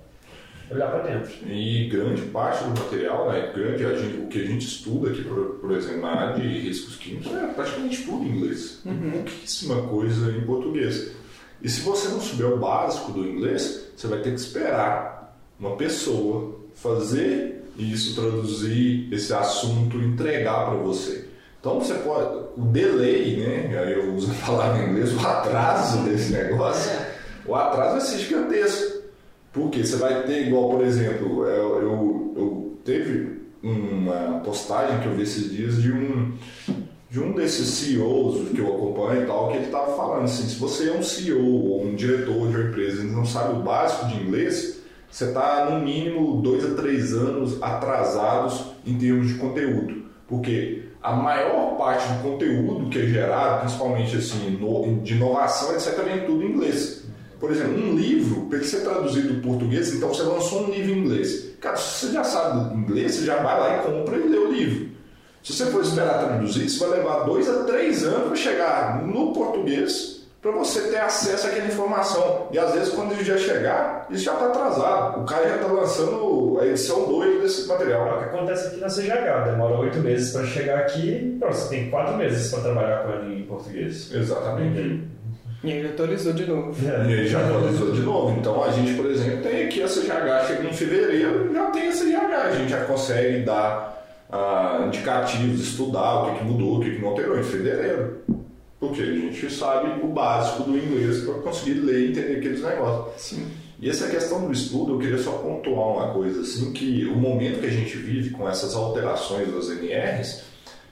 olhar 0.70 0.90
para 0.90 1.04
dentro. 1.04 1.32
E 1.48 1.88
grande 1.90 2.24
parte 2.24 2.64
do 2.64 2.70
material, 2.70 3.32
né, 3.32 3.52
grande, 3.54 4.02
gente, 4.02 4.18
o 4.22 4.28
que 4.28 4.42
a 4.42 4.46
gente 4.46 4.66
estuda 4.66 5.12
aqui, 5.12 5.24
por, 5.24 5.60
por, 5.60 5.72
exemplo, 5.72 6.02
na 6.02 6.10
área 6.10 6.42
de 6.42 6.48
riscos 6.48 6.96
químicos, 6.96 7.32
é 7.34 7.48
praticamente 7.48 8.04
tudo 8.04 8.24
em 8.24 8.30
inglês. 8.30 8.82
Uhum. 8.86 9.12
Pouquíssima 9.12 9.82
coisa 9.84 10.32
em 10.32 10.42
português. 10.42 11.12
E 11.62 11.70
se 11.70 11.82
você 11.82 12.10
não 12.10 12.20
souber 12.20 12.48
o 12.48 12.58
básico 12.58 13.12
do 13.12 13.26
inglês, 13.26 13.90
você 13.96 14.08
vai 14.08 14.20
ter 14.22 14.32
que 14.32 14.40
esperar 14.40 15.38
uma 15.60 15.76
pessoa 15.78 16.60
fazer 16.74 17.64
isso, 17.78 18.20
traduzir 18.20 19.08
esse 19.12 19.34
assunto, 19.34 19.98
entregar 19.98 20.66
para 20.66 20.76
você. 20.76 21.28
Então 21.60 21.80
você 21.80 21.96
pode, 21.96 22.46
o 22.58 22.66
delay, 22.66 23.38
né? 23.38 23.94
Eu 23.96 24.14
uso 24.14 24.32
a 24.32 24.46
palavra 24.46 24.84
em 24.84 24.92
inglês, 24.92 25.14
o 25.14 25.20
atraso 25.20 26.04
desse 26.04 26.32
negócio, 26.32 26.92
o 27.46 27.56
atraso 27.56 27.92
vai 27.94 28.02
ser 28.02 28.20
gigantesco. 28.20 28.96
Porque 29.52 29.86
você 29.86 29.96
vai 29.96 30.24
ter, 30.24 30.48
igual, 30.48 30.70
por 30.70 30.84
exemplo, 30.84 31.46
eu, 31.46 31.82
eu, 31.82 32.34
eu 32.36 32.78
teve 32.84 33.42
uma 33.64 34.42
postagem 34.44 35.00
que 35.00 35.08
eu 35.08 35.16
vi 35.16 35.24
esses 35.24 35.52
dias 35.52 35.82
de 35.82 35.92
um 35.92 36.34
de 37.10 37.22
um 37.22 37.32
desses 37.32 37.68
CEOs 37.70 38.50
que 38.50 38.60
eu 38.60 38.76
acompanho 38.76 39.24
e 39.24 39.26
tal, 39.26 39.50
que 39.50 39.56
ele 39.56 39.66
estava 39.68 39.96
falando 39.96 40.26
assim, 40.26 40.50
se 40.50 40.56
você 40.56 40.90
é 40.90 40.94
um 40.94 41.02
CEO 41.02 41.42
ou 41.42 41.86
um 41.86 41.96
diretor 41.96 42.50
de 42.50 42.58
uma 42.58 42.68
empresa 42.68 43.04
e 43.04 43.06
não 43.06 43.26
sabe 43.26 43.58
o 43.58 43.64
básico 43.64 44.08
de 44.08 44.22
inglês, 44.22 44.75
você 45.16 45.28
está 45.28 45.70
no 45.70 45.80
mínimo 45.80 46.42
dois 46.42 46.66
a 46.66 46.76
três 46.76 47.14
anos 47.14 47.56
atrasados 47.64 48.66
em 48.86 48.98
termos 48.98 49.30
de 49.30 49.36
conteúdo, 49.36 50.04
porque 50.28 50.90
a 51.02 51.14
maior 51.14 51.78
parte 51.78 52.06
do 52.12 52.22
conteúdo 52.22 52.90
que 52.90 53.00
é 53.00 53.06
gerado, 53.06 53.62
principalmente 53.62 54.18
assim, 54.18 54.60
de 55.04 55.14
inovação, 55.14 55.72
etc., 55.72 56.04
vem 56.04 56.26
tudo 56.26 56.44
em 56.44 56.52
inglês. 56.52 57.06
Por 57.40 57.50
exemplo, 57.50 57.82
um 57.82 57.96
livro, 57.96 58.48
para 58.48 58.58
ele 58.58 58.68
ser 58.68 58.82
traduzido 58.82 59.36
para 59.36 59.52
português, 59.52 59.94
então 59.94 60.10
você 60.10 60.24
lançou 60.24 60.64
um 60.64 60.72
livro 60.72 60.92
em 60.92 61.06
inglês. 61.06 61.50
Cara, 61.62 61.78
se 61.78 62.08
você 62.08 62.12
já 62.12 62.24
sabe 62.26 62.76
inglês, 62.76 63.16
você 63.16 63.26
já 63.26 63.42
vai 63.42 63.58
lá 63.58 63.78
e 63.78 63.90
compra 63.90 64.18
e 64.18 64.28
lê 64.28 64.38
o 64.38 64.52
livro. 64.52 64.90
Se 65.42 65.54
você 65.54 65.68
for 65.68 65.82
esperar 65.82 66.26
traduzir, 66.26 66.66
isso 66.66 66.86
vai 66.86 66.98
levar 66.98 67.24
dois 67.24 67.48
a 67.48 67.64
três 67.64 68.04
anos 68.04 68.28
para 68.28 68.36
chegar 68.36 69.02
no 69.02 69.32
português 69.32 70.15
para 70.46 70.52
você 70.52 70.82
ter 70.82 70.98
acesso 70.98 71.48
àquela 71.48 71.66
informação. 71.66 72.50
E 72.52 72.60
às 72.60 72.72
vezes, 72.72 72.94
quando 72.94 73.14
ele 73.14 73.24
já 73.24 73.36
chegar, 73.36 74.06
isso 74.12 74.26
já 74.26 74.34
está 74.34 74.46
atrasado. 74.46 75.22
O 75.22 75.26
cara 75.26 75.50
já 75.50 75.56
está 75.56 75.68
lançando 75.70 76.60
a 76.62 76.68
edição 76.68 77.08
2 77.08 77.42
desse 77.42 77.68
material. 77.68 78.08
É 78.08 78.14
o 78.14 78.18
que 78.20 78.26
acontece 78.26 78.68
aqui 78.68 78.80
na 78.80 78.86
CGH. 78.86 79.50
Demora 79.50 79.80
oito 79.80 79.98
meses 79.98 80.32
para 80.32 80.46
chegar 80.46 80.78
aqui, 80.82 81.36
pronto, 81.40 81.56
você 81.56 81.70
tem 81.70 81.90
quatro 81.90 82.16
meses 82.16 82.52
para 82.52 82.62
trabalhar 82.62 83.04
com 83.04 83.14
ele 83.14 83.40
em 83.40 83.44
português. 83.48 84.14
Exatamente. 84.14 84.80
Uhum. 84.82 85.08
E 85.64 85.72
ele 85.72 85.88
atualizou 85.88 86.34
de 86.34 86.46
novo. 86.46 86.76
É. 86.88 87.10
E 87.10 87.12
ele 87.14 87.28
já 87.28 87.40
atualizou 87.40 87.92
de 87.92 88.02
novo. 88.02 88.40
Então 88.40 88.64
a 88.64 88.70
gente, 88.70 88.94
por 88.94 89.08
exemplo, 89.08 89.42
tem 89.42 89.66
aqui 89.66 89.82
a 89.82 89.88
CGH, 89.88 90.46
chega 90.46 90.64
em 90.64 90.74
fevereiro, 90.74 91.52
já 91.52 91.72
tem 91.72 91.88
a 91.88 91.92
CGH. 91.92 92.34
A 92.36 92.52
gente 92.52 92.70
já 92.70 92.86
consegue 92.86 93.44
dar 93.44 94.06
ah, 94.32 94.84
indicativos, 94.86 95.60
estudar 95.60 96.22
o 96.22 96.34
que, 96.34 96.38
que 96.38 96.44
mudou, 96.46 96.78
o 96.78 96.82
que, 96.82 96.92
que 96.92 97.02
não 97.02 97.10
alterou 97.10 97.40
em 97.40 97.44
fevereiro. 97.44 98.22
Porque 98.88 99.02
a 99.02 99.06
gente 99.06 99.54
sabe 99.54 100.04
o 100.04 100.08
básico 100.08 100.64
do 100.64 100.78
inglês 100.78 101.24
para 101.24 101.36
conseguir 101.36 101.80
ler 101.80 102.00
e 102.00 102.12
entender 102.12 102.38
aqueles 102.38 102.62
negócios. 102.62 103.22
Sim. 103.22 103.48
E 103.80 103.90
essa 103.90 104.08
questão 104.08 104.46
do 104.46 104.52
estudo, 104.52 104.94
eu 104.94 105.00
queria 105.00 105.18
só 105.18 105.32
pontuar 105.34 105.88
uma 105.90 106.14
coisa, 106.14 106.42
assim, 106.42 106.72
que 106.72 107.06
o 107.06 107.16
momento 107.16 107.60
que 107.60 107.66
a 107.66 107.72
gente 107.72 107.98
vive 107.98 108.30
com 108.30 108.48
essas 108.48 108.74
alterações 108.74 109.52
das 109.54 109.70
NRs, 109.70 110.44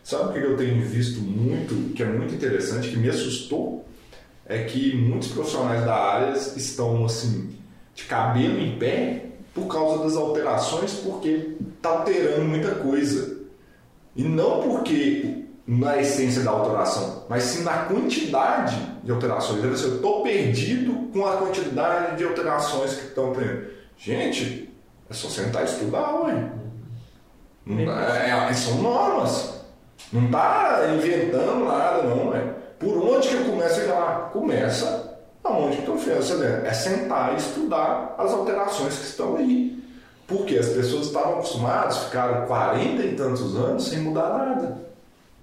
sabe 0.03 0.29
o 0.29 0.33
que 0.33 0.39
eu 0.45 0.57
tenho 0.57 0.81
visto 0.81 1.21
muito, 1.21 1.93
que 1.93 2.03
é 2.03 2.05
muito 2.05 2.33
interessante, 2.33 2.89
que 2.89 2.97
me 2.97 3.09
assustou? 3.09 3.85
É 4.45 4.63
que 4.63 4.95
muitos 4.97 5.29
profissionais 5.29 5.85
da 5.85 5.95
área 5.95 6.33
estão, 6.33 7.05
assim, 7.05 7.55
de 7.95 8.03
cabelo 8.03 8.59
em 8.59 8.77
pé 8.77 9.27
por 9.53 9.67
causa 9.67 10.03
das 10.03 10.17
alterações, 10.17 10.93
porque 10.93 11.53
está 11.77 11.89
alterando 11.89 12.43
muita 12.43 12.75
coisa. 12.75 13.37
E 14.15 14.23
não 14.23 14.61
porque 14.61 15.42
na 15.65 15.97
essência 15.97 16.41
da 16.41 16.51
alteração, 16.51 17.23
mas 17.29 17.43
sim 17.43 17.63
na 17.63 17.85
quantidade 17.85 18.75
de 19.03 19.11
alterações. 19.11 19.63
Eu 19.63 19.73
estou 19.73 20.21
perdido 20.21 21.09
com 21.13 21.25
a 21.25 21.37
quantidade 21.37 22.17
de 22.17 22.25
alterações 22.25 22.95
que 22.95 23.07
estão 23.07 23.33
tendo. 23.33 23.67
Gente, 23.97 24.69
é 25.09 25.13
só 25.13 25.29
sentar 25.29 25.61
e 25.61 25.65
estudar 25.65 26.15
hoje. 26.15 26.51
É, 27.67 28.49
é, 28.49 28.53
são 28.53 28.81
normas. 28.81 29.53
Não 30.11 30.25
está 30.25 30.81
inventando 30.93 31.65
nada, 31.65 32.03
não. 32.03 32.35
É. 32.35 32.41
Por 32.77 32.97
onde 32.97 33.29
que 33.29 33.35
eu 33.35 33.45
começo 33.45 33.79
a 33.89 33.93
lá? 33.93 34.29
Começa 34.33 35.17
aonde 35.43 35.77
que 35.77 35.87
eu 35.87 35.97
faço. 35.97 36.43
É 36.43 36.73
sentar 36.73 37.33
e 37.33 37.37
estudar 37.37 38.15
as 38.17 38.31
alterações 38.31 38.97
que 38.97 39.05
estão 39.05 39.37
aí. 39.37 39.81
Porque 40.27 40.57
as 40.57 40.69
pessoas 40.69 41.07
estavam 41.07 41.33
acostumadas, 41.35 41.97
ficaram 42.05 42.45
40 42.47 43.03
e 43.03 43.15
tantos 43.15 43.55
anos 43.55 43.87
sem 43.87 43.99
mudar 43.99 44.29
nada. 44.29 44.92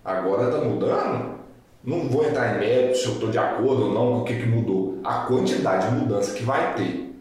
Agora 0.05 0.49
está 0.49 0.59
mudando. 0.59 1.41
Não 1.83 2.09
vou 2.09 2.27
entrar 2.27 2.57
em 2.57 2.61
mérito 2.61 2.99
se 2.99 3.07
eu 3.07 3.13
estou 3.15 3.31
de 3.31 3.39
acordo 3.39 3.87
ou 3.87 3.95
não 3.95 4.13
com 4.13 4.21
o 4.21 4.25
que, 4.25 4.37
que 4.37 4.47
mudou. 4.47 4.99
A 5.03 5.21
quantidade 5.21 5.89
de 5.89 5.97
mudança 5.97 6.35
que 6.35 6.43
vai 6.43 6.75
ter 6.75 7.15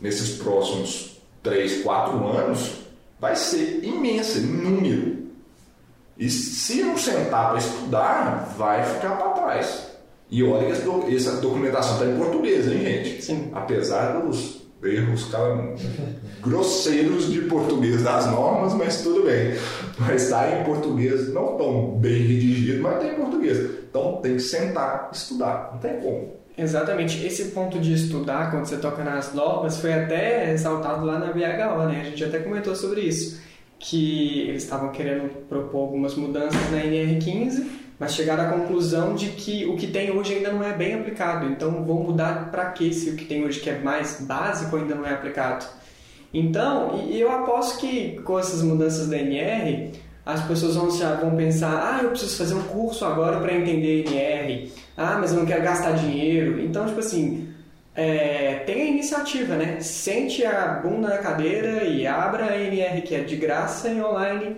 nesses 0.00 0.36
próximos 0.38 1.20
3, 1.42 1.82
4 1.82 2.26
anos 2.26 2.82
vai 3.18 3.34
ser 3.34 3.82
imensa, 3.82 4.38
em 4.38 4.46
número. 4.46 5.26
E 6.18 6.30
se 6.30 6.82
não 6.82 6.96
sentar 6.96 7.50
para 7.50 7.58
estudar, 7.58 8.54
vai 8.56 8.84
ficar 8.84 9.16
para 9.16 9.30
trás. 9.32 9.86
E 10.30 10.42
olha 10.42 10.66
que 10.66 11.14
essa 11.14 11.40
documentação 11.40 11.94
está 11.94 12.06
em 12.06 12.16
português, 12.16 12.66
hein, 12.66 12.80
gente? 12.80 13.22
Sim. 13.22 13.50
Apesar 13.54 14.20
dos 14.20 14.65
erros 14.86 15.24
cara, 15.26 15.74
grosseiros 16.40 17.30
de 17.30 17.42
português 17.42 18.02
das 18.02 18.26
normas, 18.26 18.74
mas 18.74 19.02
tudo 19.02 19.24
bem. 19.24 19.54
Mas 19.98 20.24
está 20.24 20.50
em 20.50 20.64
português, 20.64 21.32
não 21.32 21.56
tão 21.56 21.98
bem 21.98 22.22
redigido, 22.22 22.82
mas 22.82 22.98
tem 22.98 23.12
em 23.12 23.14
português. 23.14 23.58
Então 23.88 24.20
tem 24.22 24.36
que 24.36 24.42
sentar 24.42 25.10
estudar, 25.12 25.70
não 25.72 25.78
tem 25.78 26.00
como. 26.00 26.36
Exatamente. 26.58 27.24
Esse 27.24 27.46
ponto 27.46 27.78
de 27.78 27.92
estudar, 27.92 28.50
quando 28.50 28.64
você 28.64 28.78
toca 28.78 29.04
nas 29.04 29.34
normas, 29.34 29.78
foi 29.78 29.92
até 29.92 30.46
ressaltado 30.46 31.04
lá 31.04 31.18
na 31.18 31.32
BHO, 31.32 31.88
né? 31.88 32.00
A 32.00 32.04
gente 32.04 32.24
até 32.24 32.38
comentou 32.38 32.74
sobre 32.74 33.02
isso. 33.02 33.40
Que 33.78 34.48
eles 34.48 34.62
estavam 34.62 34.90
querendo 34.90 35.28
propor 35.48 35.80
algumas 35.80 36.14
mudanças 36.14 36.58
na 36.70 36.78
NR15 36.78 37.85
mas 37.98 38.14
chegaram 38.14 38.44
à 38.44 38.52
conclusão 38.52 39.14
de 39.14 39.28
que 39.28 39.64
o 39.66 39.76
que 39.76 39.86
tem 39.86 40.10
hoje 40.10 40.34
ainda 40.34 40.52
não 40.52 40.62
é 40.62 40.72
bem 40.72 40.94
aplicado. 40.94 41.46
Então, 41.46 41.84
vão 41.84 42.02
mudar 42.02 42.50
para 42.50 42.66
quê 42.66 42.92
se 42.92 43.10
o 43.10 43.16
que 43.16 43.24
tem 43.24 43.44
hoje 43.44 43.60
que 43.60 43.70
é 43.70 43.78
mais 43.78 44.20
básico 44.20 44.76
ainda 44.76 44.94
não 44.94 45.06
é 45.06 45.12
aplicado? 45.12 45.66
Então, 46.32 47.08
eu 47.08 47.30
aposto 47.30 47.78
que 47.78 48.20
com 48.20 48.38
essas 48.38 48.62
mudanças 48.62 49.08
da 49.08 49.16
NR, 49.16 49.92
as 50.24 50.44
pessoas 50.44 50.74
vão, 50.74 50.90
vão 50.90 51.36
pensar: 51.36 51.96
ah, 51.96 52.02
eu 52.02 52.10
preciso 52.10 52.36
fazer 52.36 52.54
um 52.54 52.62
curso 52.64 53.04
agora 53.04 53.40
para 53.40 53.54
entender 53.54 54.04
NR. 54.06 54.72
Ah, 54.96 55.16
mas 55.18 55.32
eu 55.32 55.38
não 55.38 55.46
quero 55.46 55.62
gastar 55.62 55.92
dinheiro. 55.92 56.60
Então, 56.60 56.86
tipo 56.86 57.00
assim, 57.00 57.48
é, 57.94 58.56
tem 58.66 58.82
a 58.82 58.86
iniciativa, 58.86 59.56
né? 59.56 59.80
Sente 59.80 60.44
a 60.44 60.80
bunda 60.82 61.08
na 61.08 61.18
cadeira 61.18 61.84
e 61.84 62.06
abra 62.06 62.46
a 62.46 62.60
NR, 62.60 63.00
que 63.00 63.14
é 63.14 63.20
de 63.20 63.36
graça 63.36 63.88
e 63.88 64.02
online 64.02 64.56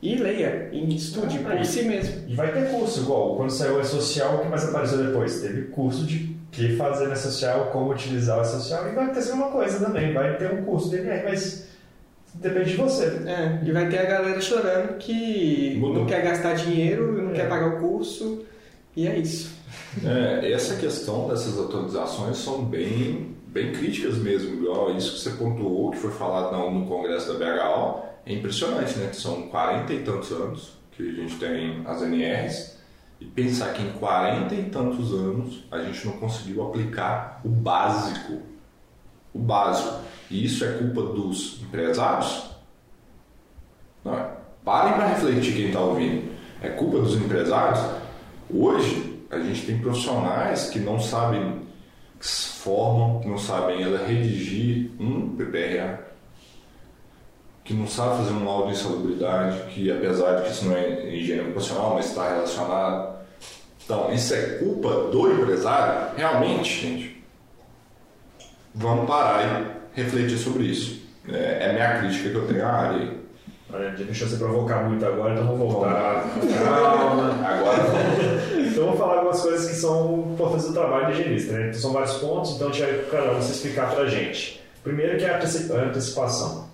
e 0.00 0.14
leia, 0.14 0.68
e 0.72 0.94
estude 0.94 1.40
ah, 1.44 1.56
por 1.56 1.64
si 1.64 1.82
mesmo. 1.82 2.22
E 2.28 2.34
vai 2.34 2.52
ter 2.52 2.70
curso, 2.70 3.00
igual 3.00 3.36
quando 3.36 3.50
saiu 3.50 3.80
o 3.80 3.84
social, 3.84 4.36
o 4.36 4.38
que 4.40 4.48
mais 4.48 4.68
apareceu 4.68 4.98
depois? 4.98 5.40
Teve 5.40 5.62
curso 5.62 6.04
de 6.04 6.36
que 6.52 6.76
fazer 6.76 7.08
na 7.08 7.16
social, 7.16 7.66
como 7.72 7.92
utilizar 7.92 8.38
a 8.38 8.44
social, 8.44 8.88
e 8.88 8.94
vai 8.94 9.12
ter 9.12 9.30
uma 9.32 9.48
coisa 9.48 9.84
também, 9.84 10.12
vai 10.12 10.36
ter 10.36 10.52
um 10.52 10.64
curso 10.64 10.88
de 10.88 10.96
MR, 10.96 11.24
mas 11.24 11.68
depende 12.34 12.70
de 12.70 12.76
você. 12.76 13.04
É, 13.26 13.60
e 13.64 13.72
vai 13.72 13.88
ter 13.88 13.98
a 13.98 14.04
galera 14.04 14.40
chorando 14.40 14.96
que 14.98 15.76
Mudou. 15.78 16.00
não 16.00 16.06
quer 16.06 16.22
gastar 16.22 16.54
dinheiro, 16.54 17.20
não 17.22 17.32
é. 17.32 17.34
quer 17.34 17.48
pagar 17.48 17.76
o 17.76 17.80
curso, 17.80 18.44
e 18.96 19.06
é 19.06 19.18
isso. 19.18 19.58
É, 20.04 20.52
essa 20.52 20.76
questão 20.76 21.28
dessas 21.28 21.58
atualizações 21.58 22.38
são 22.38 22.64
bem, 22.64 23.34
bem 23.48 23.72
críticas 23.72 24.16
mesmo, 24.16 24.54
igual 24.54 24.96
isso 24.96 25.14
que 25.14 25.20
você 25.20 25.30
pontuou, 25.30 25.90
que 25.90 25.98
foi 25.98 26.12
falado 26.12 26.56
no 26.70 26.86
congresso 26.86 27.32
da 27.32 27.38
BHO, 27.38 28.07
é 28.28 28.34
impressionante, 28.34 28.98
né? 28.98 29.10
São 29.12 29.48
40 29.48 29.92
e 29.94 30.02
tantos 30.02 30.30
anos 30.32 30.72
que 30.92 31.02
a 31.02 31.12
gente 31.12 31.36
tem 31.36 31.82
as 31.86 32.02
NRs 32.02 32.76
e 33.18 33.24
pensar 33.24 33.72
que 33.72 33.82
em 33.82 33.92
40 33.92 34.54
e 34.54 34.64
tantos 34.64 35.12
anos 35.12 35.64
a 35.70 35.78
gente 35.82 36.06
não 36.06 36.18
conseguiu 36.18 36.62
aplicar 36.68 37.40
o 37.42 37.48
básico. 37.48 38.42
O 39.32 39.38
básico. 39.38 40.00
E 40.30 40.44
isso 40.44 40.62
é 40.62 40.72
culpa 40.74 41.02
dos 41.02 41.62
empresários? 41.62 42.50
Não 44.04 44.14
é. 44.14 44.30
Parem 44.62 44.92
para 44.92 45.06
refletir 45.06 45.54
quem 45.54 45.66
está 45.68 45.80
ouvindo. 45.80 46.30
É 46.60 46.68
culpa 46.68 46.98
dos 46.98 47.14
empresários? 47.14 47.80
Hoje, 48.50 49.24
a 49.30 49.38
gente 49.38 49.64
tem 49.64 49.78
profissionais 49.78 50.68
que 50.68 50.78
não 50.78 51.00
sabem, 51.00 51.62
que 52.18 52.26
se 52.26 52.60
formam, 52.60 53.20
que 53.20 53.28
não 53.28 53.38
sabem 53.38 53.82
ela 53.82 54.06
redigir 54.06 54.90
um 55.00 55.34
PPRA, 55.34 56.07
que 57.68 57.74
não 57.74 57.86
sabe 57.86 58.16
fazer 58.16 58.32
um 58.32 58.46
laudo 58.46 58.68
de 58.68 58.78
insalubridade, 58.78 59.60
que 59.74 59.92
apesar 59.92 60.36
de 60.36 60.44
que 60.44 60.52
isso 60.52 60.64
não 60.64 60.74
é 60.74 61.14
higiene 61.14 61.42
ocupacional, 61.42 61.96
mas 61.96 62.06
está 62.06 62.32
relacionado. 62.32 63.18
Então, 63.84 64.10
isso 64.10 64.32
é 64.32 64.42
culpa 64.58 64.88
do 65.10 65.30
empresário? 65.30 66.16
Realmente, 66.16 66.80
gente, 66.80 67.24
vamos 68.74 69.06
parar 69.06 69.76
e 69.94 70.00
refletir 70.00 70.38
sobre 70.38 70.64
isso. 70.64 71.02
É, 71.30 71.66
é 71.68 71.72
minha 71.74 71.98
crítica 71.98 72.30
que 72.30 72.36
eu 72.36 72.46
tenho 72.46 72.64
à 72.64 72.70
área 72.70 73.00
aí. 73.00 73.18
Olha, 73.70 73.90
deixa 73.90 74.26
você 74.26 74.36
provocar 74.36 74.88
muito 74.88 75.04
agora, 75.04 75.34
então 75.34 75.46
vamos 75.48 75.70
voltar. 75.70 76.24
Calma. 76.64 77.46
Agora 77.46 77.82
Então 78.66 78.84
vamos 78.86 78.98
falar 78.98 79.16
algumas 79.16 79.42
coisas 79.42 79.68
que 79.68 79.76
são 79.76 80.30
importantes 80.32 80.68
do 80.68 80.72
trabalho 80.72 81.12
de 81.12 81.20
higienista, 81.20 81.52
né? 81.52 81.68
Então 81.68 81.80
são 81.80 81.92
vários 81.92 82.14
pontos, 82.14 82.52
então 82.52 82.70
a 82.70 82.72
gente 82.72 82.86
vai 82.86 83.04
cada 83.10 83.32
um 83.32 83.42
se 83.42 83.52
explicar 83.52 83.94
pra 83.94 84.06
gente. 84.06 84.58
Primeiro 84.82 85.18
que 85.18 85.24
é 85.26 85.34
a 85.34 85.36
a 85.36 85.84
antecipação. 85.84 86.67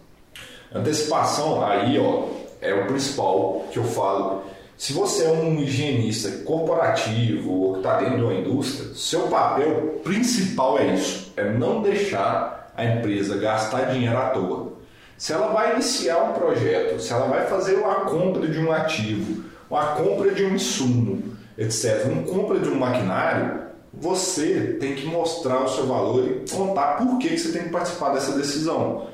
Antecipação, 0.74 1.64
aí 1.64 1.98
ó, 1.98 2.24
é 2.60 2.74
o 2.74 2.86
principal 2.86 3.64
que 3.70 3.78
eu 3.78 3.84
falo. 3.84 4.42
Se 4.76 4.92
você 4.92 5.24
é 5.24 5.30
um 5.30 5.60
higienista 5.60 6.44
corporativo 6.44 7.52
ou 7.52 7.72
que 7.74 7.78
está 7.78 7.98
dentro 7.98 8.16
de 8.16 8.22
uma 8.22 8.34
indústria, 8.34 8.92
seu 8.94 9.28
papel 9.28 10.00
principal 10.02 10.78
é 10.78 10.94
isso: 10.94 11.32
é 11.36 11.44
não 11.52 11.80
deixar 11.80 12.72
a 12.76 12.84
empresa 12.84 13.36
gastar 13.36 13.92
dinheiro 13.92 14.18
à 14.18 14.30
toa. 14.30 14.72
Se 15.16 15.32
ela 15.32 15.52
vai 15.52 15.74
iniciar 15.74 16.18
um 16.24 16.32
projeto, 16.32 17.00
se 17.00 17.12
ela 17.12 17.28
vai 17.28 17.46
fazer 17.46 17.76
uma 17.76 18.06
compra 18.06 18.48
de 18.48 18.58
um 18.58 18.72
ativo, 18.72 19.44
uma 19.70 19.94
compra 19.94 20.32
de 20.32 20.44
um 20.44 20.56
insumo, 20.56 21.36
etc., 21.56 22.06
uma 22.06 22.22
compra 22.24 22.58
de 22.58 22.68
um 22.68 22.74
maquinário, 22.74 23.62
você 23.92 24.76
tem 24.80 24.96
que 24.96 25.06
mostrar 25.06 25.62
o 25.62 25.68
seu 25.68 25.86
valor 25.86 26.24
e 26.24 26.50
contar 26.50 26.96
por 26.96 27.16
que 27.18 27.38
você 27.38 27.52
tem 27.52 27.64
que 27.64 27.70
participar 27.70 28.12
dessa 28.12 28.32
decisão. 28.36 29.13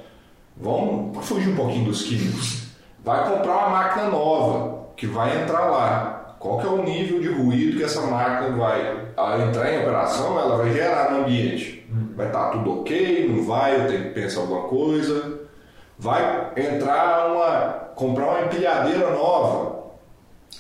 Vamos 0.57 1.27
fugir 1.27 1.51
um 1.51 1.57
pouquinho 1.57 1.87
dos 1.87 2.03
químicos. 2.03 2.69
Vai 3.05 3.29
comprar 3.29 3.57
uma 3.57 3.69
máquina 3.71 4.09
nova 4.09 4.89
que 4.97 5.07
vai 5.07 5.43
entrar 5.43 5.71
lá. 5.71 6.37
Qual 6.39 6.59
que 6.59 6.67
é 6.67 6.71
o 6.71 6.83
nível 6.83 7.21
de 7.21 7.29
ruído 7.29 7.77
que 7.77 7.85
essa 7.85 8.01
máquina 8.03 8.57
vai 8.57 9.09
ao 9.17 9.41
entrar 9.41 9.73
em 9.73 9.83
operação, 9.83 10.39
ela 10.39 10.57
vai 10.57 10.73
gerar 10.73 11.11
no 11.11 11.21
ambiente? 11.21 11.87
Vai 12.17 12.27
estar 12.27 12.51
tudo 12.51 12.81
ok? 12.81 13.29
Não 13.29 13.45
vai? 13.45 13.77
Eu 13.77 13.87
tenho 13.87 14.05
que 14.05 14.11
pensar 14.11 14.41
alguma 14.41 14.63
coisa? 14.63 15.41
Vai 15.99 16.53
entrar 16.57 17.33
uma 17.33 17.81
comprar 17.95 18.27
uma 18.27 18.43
empilhadeira 18.43 19.11
nova. 19.11 19.81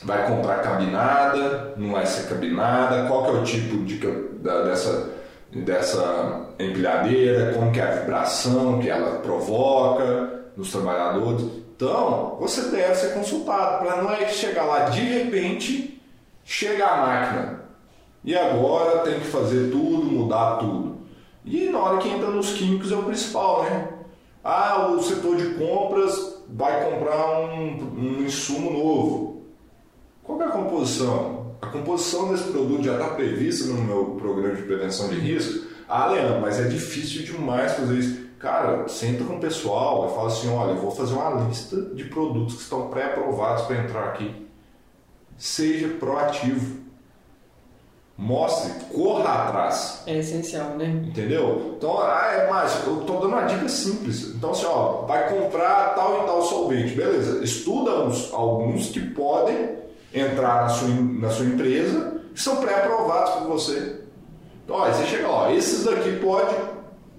Vai 0.03 0.26
comprar 0.26 0.62
cabinada? 0.62 1.74
Não 1.76 1.92
vai 1.92 2.07
ser 2.07 2.29
cabinada? 2.29 3.07
Qual 3.09 3.24
que 3.24 3.31
é 3.31 3.33
o 3.33 3.42
tipo 3.42 3.85
de 3.85 3.96
dessa 4.64 5.11
dessa 5.53 6.49
empilhadeira, 6.59 7.55
como 7.55 7.73
que 7.73 7.81
é 7.81 7.83
a 7.83 8.01
vibração 8.01 8.79
que 8.79 8.89
ela 8.89 9.19
provoca 9.19 10.45
nos 10.57 10.71
trabalhadores. 10.71 11.43
Então, 11.75 12.37
você 12.39 12.63
deve 12.71 12.95
ser 12.95 13.15
consultado 13.15 13.85
para 13.85 14.03
não 14.03 14.13
é 14.13 14.29
chegar 14.29 14.65
lá 14.65 14.91
de 14.91 15.01
repente, 15.01 16.01
chega 16.45 16.87
a 16.87 16.97
máquina 16.99 17.61
e 18.23 18.37
agora 18.37 18.99
tem 18.99 19.19
que 19.19 19.27
fazer 19.27 19.71
tudo, 19.71 20.05
mudar 20.05 20.57
tudo. 20.57 20.99
E 21.45 21.71
na 21.71 21.79
hora 21.79 21.99
que 21.99 22.09
entra 22.09 22.29
nos 22.29 22.53
químicos 22.53 22.93
é 22.93 22.97
o 22.97 23.03
principal, 23.03 23.65
né? 23.65 23.89
Ah, 24.45 24.89
o 24.89 25.03
setor 25.03 25.37
de 25.37 25.55
compras 25.55 26.43
vai 26.49 26.91
comprar 26.91 27.41
um, 27.41 27.95
um 27.97 28.23
insumo 28.23 28.71
novo. 28.71 29.43
Qual 30.23 30.41
é 30.41 30.45
a 30.45 30.51
composição? 30.51 31.39
A 31.61 31.66
composição 31.66 32.33
desse 32.33 32.44
produto 32.44 32.83
já 32.83 32.94
está 32.94 33.09
prevista 33.09 33.68
no 33.68 33.83
meu 33.83 34.16
programa 34.18 34.55
de 34.55 34.62
prevenção 34.62 35.09
de 35.09 35.16
risco. 35.16 35.66
Ah, 35.88 36.07
Leandro, 36.07 36.40
mas 36.40 36.59
é 36.59 36.68
difícil 36.68 37.23
demais 37.23 37.73
fazer 37.73 37.99
isso. 37.99 38.20
Cara, 38.38 38.88
senta 38.88 39.25
com 39.25 39.37
o 39.37 39.40
pessoal 39.40 40.09
e 40.11 40.14
fala 40.14 40.29
assim: 40.29 40.49
olha, 40.49 40.70
eu 40.70 40.77
vou 40.77 40.90
fazer 40.90 41.12
uma 41.14 41.44
lista 41.44 41.77
de 41.94 42.05
produtos 42.05 42.55
que 42.55 42.62
estão 42.62 42.88
pré-aprovados 42.88 43.64
para 43.64 43.77
entrar 43.77 44.05
aqui. 44.09 44.46
Seja 45.37 45.88
proativo. 45.88 46.81
Mostre, 48.16 48.73
corra 48.92 49.49
atrás. 49.49 50.03
É 50.07 50.18
essencial, 50.18 50.77
né? 50.77 51.05
Entendeu? 51.07 51.75
Então, 51.77 51.99
ah, 52.01 52.31
é 52.33 52.51
mais, 52.51 52.87
eu 52.87 52.96
tô 53.07 53.14
dando 53.14 53.29
uma 53.29 53.42
dica 53.42 53.66
simples. 53.68 54.35
Então, 54.35 54.51
assim, 54.51 54.66
ó, 54.66 55.07
vai 55.07 55.29
comprar 55.31 55.94
tal 55.94 56.23
e 56.23 56.27
tal 56.27 56.42
solvente, 56.42 56.94
beleza? 56.94 57.42
Estuda 57.42 58.05
uns, 58.05 58.31
alguns 58.33 58.90
que 58.90 59.01
podem 59.01 59.81
entrar 60.12 60.62
na 60.62 60.68
sua, 60.68 60.88
na 60.88 61.31
sua 61.31 61.46
empresa, 61.46 62.20
que 62.35 62.40
são 62.40 62.57
pré-aprovados 62.57 63.31
por 63.35 63.49
você. 63.49 64.01
Então, 64.64 64.77
ó, 64.77 64.87
você 64.87 65.05
chega 65.05 65.29
lá, 65.29 65.49
ó, 65.49 65.51
esses 65.51 65.85
daqui 65.85 66.16
pode, 66.16 66.55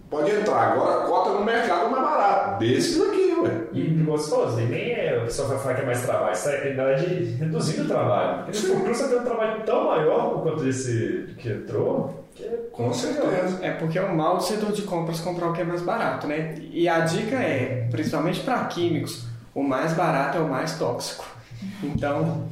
pode 0.10 0.32
entrar, 0.32 0.74
agora 0.74 1.06
cota 1.06 1.32
no 1.32 1.44
mercado 1.44 1.90
mais 1.90 2.04
barato, 2.04 2.60
desses 2.60 2.98
daqui, 2.98 3.36
ué. 3.42 3.62
E 3.74 4.04
falou, 4.06 4.48
assim, 4.48 4.66
nem 4.66 4.94
é 4.94 5.20
o 5.22 5.26
pessoal 5.26 5.50
vai 5.50 5.60
falar 5.60 5.76
que 5.76 5.82
é 5.82 5.86
mais 5.86 6.02
trabalho, 6.02 6.34
isso 6.34 6.50
é, 6.50 6.58
na 6.58 6.84
verdade, 6.84 7.06
reduzindo 7.40 7.84
o 7.84 7.88
trabalho. 7.88 8.44
Porque 8.46 8.60
no 8.60 8.76
futuro 8.76 8.96
você 8.96 9.08
tem 9.08 9.20
um 9.20 9.24
trabalho 9.24 9.64
tão 9.64 9.86
maior 9.86 10.34
conta 10.34 10.64
desse 10.64 11.36
que 11.38 11.50
entrou, 11.50 12.22
é 12.40 12.48
Com 12.72 12.94
certeza. 12.94 13.60
É 13.62 13.72
porque 13.72 14.00
é 14.00 14.02
o 14.02 14.16
mal 14.16 14.38
do 14.38 14.44
setor 14.44 14.72
de 14.72 14.84
compras 14.84 15.20
comprar 15.20 15.50
o 15.50 15.54
que 15.54 15.62
é 15.62 15.64
mais 15.64 15.82
barato, 15.82 16.28
né? 16.28 16.56
E 16.72 16.88
a 16.88 17.02
dica 17.02 17.36
é, 17.36 17.88
principalmente 17.92 18.40
para 18.42 18.64
químicos, 18.66 19.26
o 19.54 19.64
mais 19.64 19.94
barato 19.94 20.38
é 20.38 20.42
o 20.42 20.48
mais 20.48 20.78
tóxico. 20.78 21.26
Então, 21.84 22.48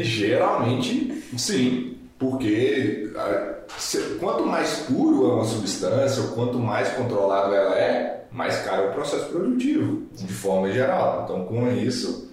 Geralmente, 0.00 1.22
sim, 1.36 1.98
porque 2.18 3.12
quanto 4.18 4.46
mais 4.46 4.84
puro 4.88 5.30
é 5.30 5.34
uma 5.34 5.44
substância, 5.44 6.22
ou 6.22 6.28
quanto 6.28 6.58
mais 6.58 6.88
controlado 6.90 7.54
ela 7.54 7.78
é, 7.78 8.26
mais 8.32 8.56
caro 8.62 8.84
é 8.84 8.88
o 8.88 8.92
processo 8.92 9.26
produtivo, 9.26 10.02
de 10.12 10.32
forma 10.32 10.72
geral. 10.72 11.24
Então, 11.24 11.44
com 11.44 11.70
isso, 11.72 12.32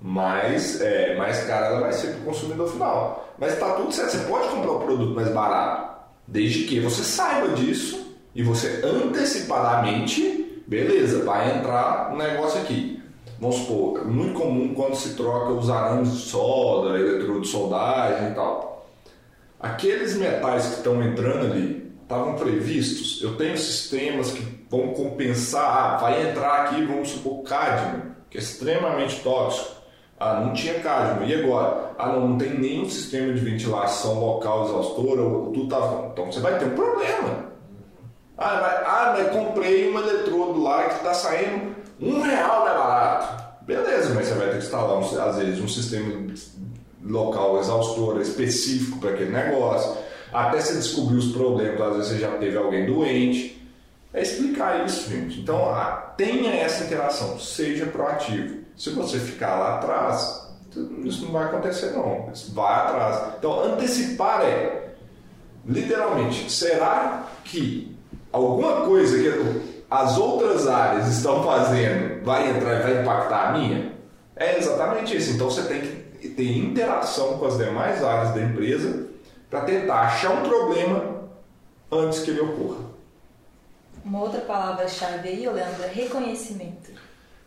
mais, 0.00 0.80
é, 0.80 1.16
mais 1.16 1.42
cara 1.44 1.66
ela 1.66 1.80
vai 1.80 1.92
ser 1.92 2.12
para 2.12 2.20
o 2.20 2.24
consumidor 2.26 2.70
final. 2.70 3.34
Mas 3.38 3.54
está 3.54 3.72
tudo 3.72 3.90
certo, 3.90 4.12
você 4.12 4.28
pode 4.28 4.48
comprar 4.48 4.72
o 4.72 4.80
produto 4.80 5.14
mais 5.14 5.28
barato, 5.30 5.98
desde 6.28 6.64
que 6.64 6.78
você 6.78 7.02
saiba 7.02 7.48
disso 7.56 8.14
e 8.34 8.42
você 8.42 8.82
antecipadamente, 8.84 10.62
beleza, 10.66 11.24
vai 11.24 11.58
entrar 11.58 12.12
um 12.12 12.16
negócio 12.16 12.60
aqui. 12.60 12.97
Vamos 13.40 13.56
supor, 13.56 14.00
é 14.00 14.04
muito 14.04 14.34
comum 14.38 14.74
quando 14.74 14.96
se 14.96 15.14
troca 15.14 15.52
os 15.52 15.70
arames 15.70 16.10
de 16.12 16.18
solda, 16.22 16.98
eletrodo 16.98 17.42
de 17.42 17.48
soldagem 17.48 18.32
e 18.32 18.34
tal. 18.34 18.86
Aqueles 19.60 20.16
metais 20.16 20.66
que 20.66 20.74
estão 20.76 21.02
entrando 21.02 21.52
ali 21.52 21.92
estavam 22.02 22.34
previstos. 22.34 23.22
Eu 23.22 23.36
tenho 23.36 23.56
sistemas 23.56 24.32
que 24.32 24.66
vão 24.70 24.88
compensar. 24.88 25.64
Ah, 25.94 25.96
vai 25.98 26.30
entrar 26.30 26.64
aqui, 26.64 26.84
vamos 26.84 27.10
supor, 27.10 27.42
cádmio, 27.44 28.12
que 28.30 28.38
é 28.38 28.40
extremamente 28.40 29.20
tóxico. 29.20 29.76
Ah, 30.18 30.40
não 30.40 30.52
tinha 30.52 30.80
cádmio. 30.80 31.28
E 31.28 31.34
agora? 31.44 31.92
Ah, 31.96 32.08
não, 32.08 32.28
não 32.30 32.38
tem 32.38 32.58
nenhum 32.58 32.88
sistema 32.88 33.32
de 33.32 33.40
ventilação 33.40 34.18
local 34.18 34.64
exaustora, 34.64 35.22
tudo 35.22 35.68
tá... 35.68 36.08
Então 36.12 36.26
você 36.26 36.40
vai 36.40 36.58
ter 36.58 36.64
um 36.66 36.74
problema. 36.74 37.46
Ah, 38.36 38.60
vai- 38.60 38.84
ah, 38.84 39.14
mas 39.16 39.30
comprei 39.36 39.92
um 39.92 39.98
eletrodo 39.98 40.60
lá 40.62 40.84
que 40.84 40.94
está 40.96 41.14
saindo 41.14 41.77
um 42.00 42.20
real 42.20 42.64
mais 42.64 42.78
barato. 42.78 43.64
Beleza, 43.64 44.14
mas 44.14 44.26
você 44.26 44.34
vai 44.34 44.46
ter 44.46 44.58
que 44.58 44.64
instalar, 44.64 45.28
às 45.28 45.36
vezes, 45.36 45.60
um 45.60 45.68
sistema 45.68 46.32
local 47.04 47.60
exaustor 47.60 48.20
específico 48.20 48.98
para 48.98 49.10
aquele 49.10 49.30
negócio. 49.30 49.96
Até 50.32 50.60
você 50.60 50.74
descobrir 50.74 51.16
os 51.16 51.32
problemas, 51.32 51.80
às 51.80 51.96
vezes 51.96 52.12
você 52.12 52.18
já 52.18 52.30
teve 52.38 52.56
alguém 52.56 52.86
doente. 52.86 53.58
É 54.12 54.22
explicar 54.22 54.84
isso, 54.86 55.10
gente. 55.10 55.40
Então, 55.40 55.68
ah, 55.68 56.14
tenha 56.16 56.50
essa 56.54 56.84
interação, 56.84 57.38
seja 57.38 57.86
proativo. 57.86 58.58
Se 58.76 58.90
você 58.90 59.18
ficar 59.18 59.58
lá 59.58 59.76
atrás, 59.76 60.48
isso 61.04 61.24
não 61.24 61.32
vai 61.32 61.44
acontecer, 61.44 61.92
não. 61.92 62.30
Vai 62.54 62.74
atrás. 62.74 63.34
Então, 63.38 63.64
antecipar 63.64 64.42
é 64.42 64.88
literalmente, 65.66 66.50
será 66.50 67.26
que 67.44 67.94
alguma 68.32 68.82
coisa 68.82 69.18
que 69.18 69.28
as 69.90 70.18
outras 70.18 70.66
áreas 70.66 71.08
estão 71.08 71.42
fazendo 71.42 72.22
vai 72.24 72.50
entrar 72.50 72.80
e 72.80 72.82
vai 72.82 73.02
impactar 73.02 73.48
a 73.48 73.52
minha? 73.52 73.92
É 74.36 74.58
exatamente 74.58 75.16
isso. 75.16 75.32
Então 75.32 75.50
você 75.50 75.62
tem 75.62 75.80
que 75.80 76.28
ter 76.28 76.58
interação 76.58 77.38
com 77.38 77.46
as 77.46 77.56
demais 77.56 78.02
áreas 78.04 78.34
da 78.34 78.42
empresa 78.42 79.06
para 79.48 79.62
tentar 79.62 80.00
achar 80.00 80.30
um 80.30 80.42
problema 80.42 81.28
antes 81.90 82.20
que 82.20 82.30
ele 82.30 82.40
ocorra. 82.40 82.88
Uma 84.04 84.22
outra 84.22 84.40
palavra-chave 84.40 85.28
aí, 85.28 85.48
Leandro, 85.48 85.82
é 85.82 85.88
reconhecimento. 85.88 86.92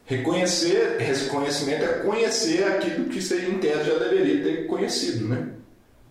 Reconhecer, 0.05 0.97
reconhecimento 0.99 1.83
é 1.83 1.99
conhecer 1.99 2.63
aquilo 2.65 3.05
que 3.05 3.21
você 3.21 3.45
em 3.45 3.59
tese 3.59 3.85
já 3.85 3.97
deveria 3.97 4.43
ter 4.43 4.67
conhecido, 4.67 5.27
né? 5.27 5.49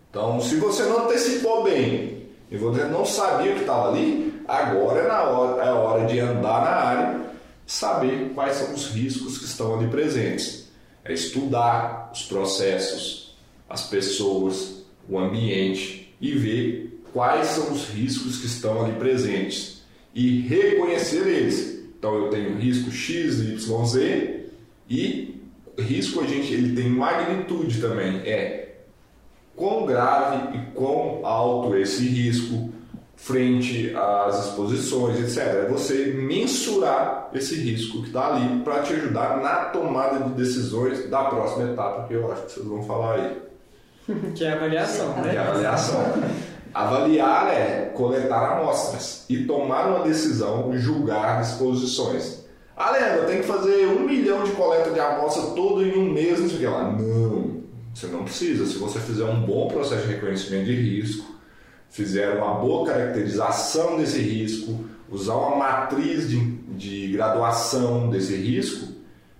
Então, 0.08 0.40
se 0.40 0.56
você 0.56 0.84
não 0.84 1.06
antecipou 1.06 1.62
bem 1.62 2.19
e 2.50 2.56
você 2.56 2.84
não 2.84 3.04
sabia 3.04 3.52
o 3.52 3.54
que 3.54 3.60
estava 3.60 3.90
ali, 3.90 4.42
agora 4.48 5.00
é, 5.00 5.08
na 5.08 5.22
hora, 5.22 5.62
é 5.62 5.70
hora 5.70 6.06
de 6.06 6.18
andar 6.18 6.64
na 6.64 6.70
área, 6.70 7.20
saber 7.66 8.32
quais 8.34 8.56
são 8.56 8.74
os 8.74 8.88
riscos 8.88 9.38
que 9.38 9.44
estão 9.44 9.78
ali 9.78 9.88
presentes. 9.88 10.68
É 11.04 11.12
estudar 11.12 12.10
os 12.12 12.22
processos, 12.22 13.36
as 13.68 13.84
pessoas, 13.84 14.82
o 15.08 15.18
ambiente 15.18 16.12
e 16.20 16.32
ver 16.32 17.00
quais 17.12 17.46
são 17.48 17.72
os 17.72 17.88
riscos 17.88 18.38
que 18.38 18.46
estão 18.46 18.84
ali 18.84 18.92
presentes 18.94 19.82
e 20.14 20.40
reconhecer 20.40 21.26
eles. 21.26 21.84
Então 21.98 22.14
eu 22.16 22.30
tenho 22.30 22.56
risco 22.56 22.90
X, 22.90 23.38
Y, 23.38 23.86
Z 23.86 24.46
e 24.88 25.40
risco 25.78 26.20
a 26.20 26.26
gente 26.26 26.52
ele 26.52 26.74
tem 26.74 26.90
magnitude 26.90 27.80
também. 27.80 28.20
É 28.24 28.69
quão 29.60 29.84
grave 29.84 30.56
e 30.56 30.74
quão 30.74 31.20
alto 31.22 31.76
esse 31.76 32.08
risco 32.08 32.70
frente 33.14 33.94
às 33.94 34.46
exposições, 34.46 35.20
etc. 35.20 35.66
É 35.66 35.68
você 35.68 36.14
mensurar 36.14 37.28
esse 37.34 37.56
risco 37.56 38.00
que 38.00 38.06
está 38.06 38.34
ali 38.34 38.60
para 38.60 38.80
te 38.80 38.94
ajudar 38.94 39.36
na 39.42 39.66
tomada 39.66 40.24
de 40.24 40.30
decisões 40.30 41.10
da 41.10 41.24
próxima 41.24 41.70
etapa 41.70 42.08
que 42.08 42.14
eu 42.14 42.32
acho 42.32 42.42
que 42.44 42.52
vocês 42.52 42.66
vão 42.66 42.82
falar 42.82 43.16
aí. 43.16 43.42
que 44.34 44.42
é 44.42 44.52
a 44.52 44.56
avaliação, 44.56 45.08
né? 45.16 45.28
Que 45.28 45.36
é 45.36 45.38
a 45.38 45.48
avaliação. 45.50 46.00
Avaliar 46.72 47.52
é 47.52 47.92
coletar 47.94 48.52
amostras 48.52 49.26
e 49.28 49.44
tomar 49.44 49.88
uma 49.88 50.04
decisão, 50.04 50.72
julgar 50.78 51.42
exposições. 51.42 52.40
Ah, 52.74 52.92
Leandro, 52.92 53.18
eu 53.18 53.26
tenho 53.26 53.42
que 53.42 53.46
fazer 53.46 53.86
um 53.86 54.06
milhão 54.06 54.42
de 54.42 54.52
coleta 54.52 54.90
de 54.90 54.98
amostra 54.98 55.42
todo 55.54 55.84
em 55.84 55.98
um 55.98 56.10
mês, 56.10 56.40
não 56.40 56.48
sei 56.48 56.56
o 56.56 56.60
que 56.60 56.66
lá. 56.66 56.84
Não, 56.84 57.29
você 58.00 58.06
não 58.06 58.24
precisa. 58.24 58.66
Se 58.66 58.78
você 58.78 58.98
fizer 58.98 59.24
um 59.24 59.42
bom 59.42 59.68
processo 59.68 60.06
de 60.06 60.14
reconhecimento 60.14 60.64
de 60.64 60.74
risco, 60.74 61.34
fizer 61.90 62.30
uma 62.36 62.54
boa 62.54 62.86
caracterização 62.86 63.98
desse 63.98 64.20
risco, 64.20 64.84
usar 65.10 65.34
uma 65.34 65.56
matriz 65.56 66.28
de, 66.28 66.40
de 66.40 67.12
graduação 67.12 68.08
desse 68.08 68.34
risco, 68.34 68.88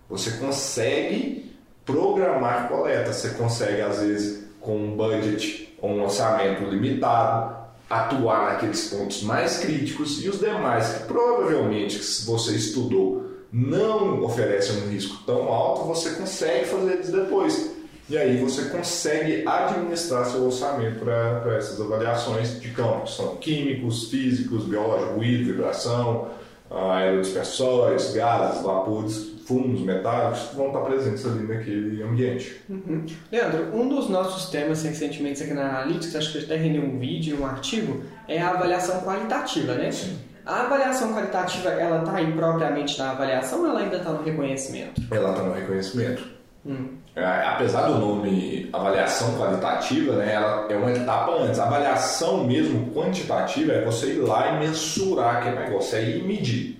você 0.08 0.32
consegue 0.32 1.50
programar 1.86 2.68
coleta. 2.68 3.12
Você 3.12 3.30
consegue, 3.30 3.80
às 3.80 4.00
vezes, 4.00 4.44
com 4.60 4.76
um 4.76 4.96
budget 4.96 5.74
ou 5.80 5.92
um 5.92 6.02
orçamento 6.02 6.64
limitado, 6.64 7.58
atuar 7.88 8.52
naqueles 8.52 8.88
pontos 8.88 9.22
mais 9.22 9.58
críticos 9.58 10.22
e 10.22 10.28
os 10.28 10.38
demais 10.38 10.92
que 10.92 11.04
provavelmente 11.04 11.98
você 12.24 12.54
estudou 12.54 13.28
não 13.52 14.22
oferecem 14.22 14.82
um 14.82 14.90
risco 14.90 15.24
tão 15.26 15.48
alto, 15.48 15.84
você 15.84 16.10
consegue 16.10 16.66
fazer 16.66 16.92
eles 16.92 17.10
depois. 17.10 17.79
E 18.10 18.18
aí 18.18 18.38
você 18.38 18.64
consegue 18.64 19.44
administrar 19.46 20.26
seu 20.26 20.44
orçamento 20.44 20.98
para 20.98 21.56
essas 21.56 21.80
avaliações 21.80 22.60
de 22.60 22.70
campo, 22.70 23.04
que 23.04 23.12
são 23.12 23.36
químicos, 23.36 24.10
físicos, 24.10 24.64
biológicos, 24.64 25.14
ruído, 25.14 25.44
vibração, 25.44 26.26
aerodispersóis, 26.68 28.12
gases, 28.12 28.62
vapores, 28.62 29.30
fumos, 29.46 29.80
metálicos, 29.82 30.50
vão 30.54 30.68
estar 30.68 30.80
presentes 30.80 31.24
ali 31.24 31.46
naquele 31.46 32.02
ambiente. 32.02 32.60
Uhum. 32.68 33.06
Leandro, 33.30 33.76
um 33.76 33.88
dos 33.88 34.08
nossos 34.08 34.50
temas 34.50 34.82
recentemente 34.82 35.44
aqui 35.44 35.54
na 35.54 35.68
Analytics, 35.68 36.16
acho 36.16 36.32
que 36.32 36.38
até 36.44 36.56
rendeu 36.56 36.82
um 36.82 36.98
vídeo, 36.98 37.40
um 37.40 37.46
artigo, 37.46 38.02
é 38.26 38.40
a 38.40 38.50
avaliação 38.50 39.02
qualitativa, 39.02 39.74
né? 39.74 39.92
Sim. 39.92 40.18
A 40.44 40.62
avaliação 40.62 41.12
qualitativa, 41.12 41.68
ela 41.68 42.00
está 42.00 42.16
aí 42.16 42.32
propriamente 42.32 42.98
na 42.98 43.12
avaliação 43.12 43.60
ou 43.60 43.66
ela 43.68 43.80
ainda 43.80 43.98
está 43.98 44.10
no 44.10 44.24
reconhecimento? 44.24 45.00
Ela 45.12 45.30
está 45.30 45.44
no 45.44 45.52
reconhecimento. 45.52 46.39
Hum. 46.64 46.98
É, 47.16 47.24
apesar 47.24 47.88
do 47.88 47.98
nome 47.98 48.68
avaliação 48.72 49.36
qualitativa, 49.36 50.14
né, 50.14 50.34
ela 50.34 50.66
é 50.68 50.76
uma 50.76 50.92
etapa 50.92 51.32
antes. 51.32 51.58
A 51.58 51.64
avaliação 51.64 52.44
mesmo 52.44 52.92
quantitativa 52.92 53.72
é 53.72 53.84
você 53.84 54.12
ir 54.12 54.20
lá 54.20 54.52
e 54.52 54.60
mensurar 54.60 55.36
aquele 55.36 55.58
negócio, 55.58 55.98
é 55.98 56.02
ir 56.02 56.22
medir. 56.22 56.78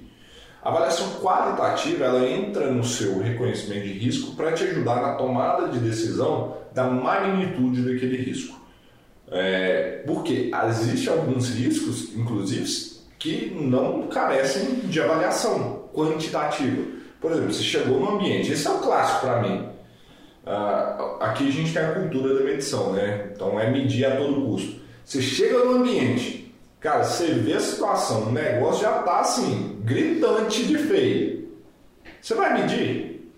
A 0.62 0.68
avaliação 0.68 1.08
qualitativa 1.20 2.04
ela 2.04 2.28
entra 2.28 2.70
no 2.70 2.84
seu 2.84 3.18
reconhecimento 3.18 3.84
de 3.84 3.92
risco 3.94 4.36
para 4.36 4.52
te 4.52 4.64
ajudar 4.64 5.00
na 5.00 5.14
tomada 5.14 5.68
de 5.68 5.78
decisão 5.78 6.56
da 6.74 6.84
magnitude 6.84 7.82
daquele 7.82 8.18
risco. 8.18 8.60
É, 9.32 10.02
porque 10.06 10.50
existem 10.68 11.12
alguns 11.12 11.50
riscos, 11.50 12.14
inclusive, 12.14 13.00
que 13.18 13.54
não 13.54 14.08
carecem 14.08 14.80
de 14.80 15.00
avaliação 15.00 15.84
quantitativa. 15.94 16.99
Por 17.20 17.32
exemplo, 17.32 17.52
você 17.52 17.62
chegou 17.62 18.00
no 18.00 18.16
ambiente, 18.16 18.52
esse 18.52 18.66
é 18.66 18.70
o 18.70 18.78
clássico 18.78 19.26
para 19.26 19.42
mim. 19.42 19.68
Uh, 20.46 21.22
aqui 21.22 21.48
a 21.48 21.52
gente 21.52 21.72
tem 21.72 21.82
a 21.82 21.92
cultura 21.92 22.34
da 22.34 22.44
medição, 22.44 22.92
né? 22.92 23.30
Então 23.34 23.60
é 23.60 23.70
medir 23.70 24.06
a 24.06 24.16
todo 24.16 24.40
custo. 24.46 24.80
Você 25.04 25.20
chega 25.20 25.64
no 25.64 25.76
ambiente, 25.76 26.54
cara, 26.80 27.04
você 27.04 27.26
vê 27.34 27.54
a 27.54 27.60
situação, 27.60 28.28
o 28.28 28.32
negócio 28.32 28.82
já 28.82 29.00
está 29.00 29.20
assim, 29.20 29.80
gritante 29.84 30.64
de 30.64 30.78
feio. 30.78 31.50
Você 32.22 32.34
vai 32.34 32.62
medir? 32.62 33.32